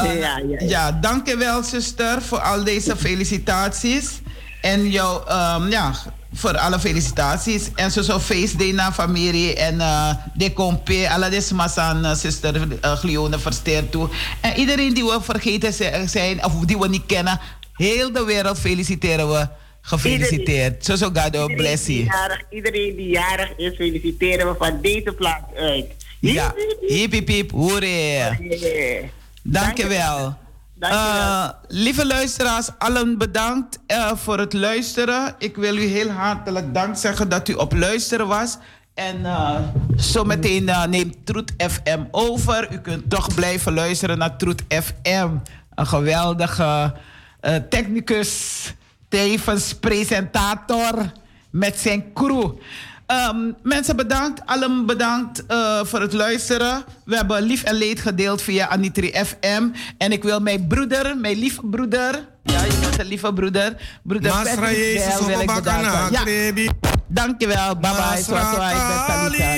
Uh, 0.00 0.18
ja, 0.20 0.38
ja, 0.38 0.38
ja. 0.48 0.56
ja, 0.58 0.92
dankjewel 0.92 1.62
zuster 1.62 2.22
voor 2.22 2.38
al 2.38 2.64
deze 2.64 2.96
felicitaties. 2.96 4.20
En 4.62 4.90
jou, 4.90 5.22
um, 5.30 5.70
ja, 5.70 5.92
voor 6.32 6.58
alle 6.58 6.78
felicitaties. 6.78 7.70
En 7.74 7.90
zo 7.90 8.02
zo 8.02 8.18
feestday 8.18 8.70
na 8.70 8.92
familie 8.92 9.54
en 9.54 9.74
uh, 9.74 10.14
de 10.34 10.52
compé. 10.52 11.08
Alle 11.08 11.28
desmas 11.28 11.76
aan 11.76 12.16
zuster 12.16 12.54
uh, 12.56 12.92
Glione 12.92 13.38
versteerd 13.38 13.90
toe. 13.90 14.08
En 14.40 14.54
iedereen 14.56 14.94
die 14.94 15.04
we 15.04 15.18
vergeten 15.22 15.72
zijn 16.08 16.44
of 16.44 16.52
die 16.52 16.78
we 16.78 16.88
niet 16.88 17.06
kennen. 17.06 17.40
Heel 17.74 18.12
de 18.12 18.24
wereld 18.24 18.58
feliciteren 18.58 19.28
we. 19.28 19.48
Gefeliciteerd. 19.80 20.84
Zo 20.84 20.96
zo 20.96 21.10
God 21.12 21.56
bless 21.56 21.86
you. 21.86 22.08
Iedereen 22.50 22.96
die 22.96 23.08
jarig 23.08 23.56
is, 23.56 23.74
feliciteren 23.76 24.48
we 24.48 24.54
van 24.58 24.78
deze 24.80 25.12
plaats 25.12 25.54
uit. 25.56 25.86
Ja, 26.20 26.54
hip 26.80 27.12
hip 27.12 27.28
hip, 27.28 27.50
hoeré. 27.50 28.38
Dankjewel. 29.42 30.36
Uh, 30.90 31.48
lieve 31.68 32.06
luisteraars, 32.06 32.68
allen 32.78 33.18
bedankt 33.18 33.78
uh, 33.86 34.12
voor 34.14 34.38
het 34.38 34.52
luisteren. 34.52 35.34
Ik 35.38 35.56
wil 35.56 35.76
u 35.76 35.84
heel 35.84 36.08
hartelijk 36.08 36.74
dank 36.74 36.96
zeggen 36.96 37.28
dat 37.28 37.48
u 37.48 37.52
op 37.52 37.72
luisteren 37.72 38.26
was. 38.26 38.58
En 38.94 39.20
uh, 39.20 39.58
zometeen 39.96 40.70
neemt 40.88 41.26
Troet 41.26 41.52
FM 41.56 42.00
over. 42.10 42.72
U 42.72 42.78
kunt 42.78 43.10
toch 43.10 43.34
blijven 43.34 43.74
luisteren 43.74 44.18
naar 44.18 44.36
Troet 44.36 44.62
FM. 44.68 45.28
Een 45.74 45.86
geweldige 45.86 46.94
technicus, 47.68 48.74
tevens 49.08 49.74
presentator 49.74 51.12
met 51.50 51.78
zijn 51.78 52.12
crew. 52.12 52.50
Um, 53.12 53.56
mensen 53.62 53.96
bedankt, 53.96 54.46
allen 54.46 54.86
bedankt 54.86 55.42
uh, 55.48 55.84
voor 55.84 56.00
het 56.00 56.12
luisteren. 56.12 56.84
We 57.04 57.16
hebben 57.16 57.42
lief 57.42 57.62
en 57.62 57.74
leed 57.74 58.00
gedeeld 58.00 58.42
via 58.42 58.68
Anitri 58.68 59.12
FM. 59.24 59.62
En 59.98 60.12
ik 60.12 60.22
wil 60.22 60.40
mijn 60.40 60.66
broeder, 60.66 61.16
mijn 61.16 61.38
lieve 61.38 61.60
broeder... 61.64 62.30
Ja, 62.44 62.64
je 62.64 62.78
bent 62.80 62.98
een 62.98 63.06
lieve 63.06 63.32
broeder. 63.32 63.76
Broeder 64.02 64.30
Patrick 64.30 65.04
Bel 65.08 65.26
wil 65.26 65.40
ik 65.40 65.54
bedanken. 65.54 66.10
Ja. 66.10 66.24
Dankjewel, 67.08 67.76
bye 67.76 67.90
bye. 67.90 68.22
Zoals 68.22 68.56
wij, 68.56 68.72
ik 68.72 68.86
ben 68.88 69.04
Talita 69.06 69.54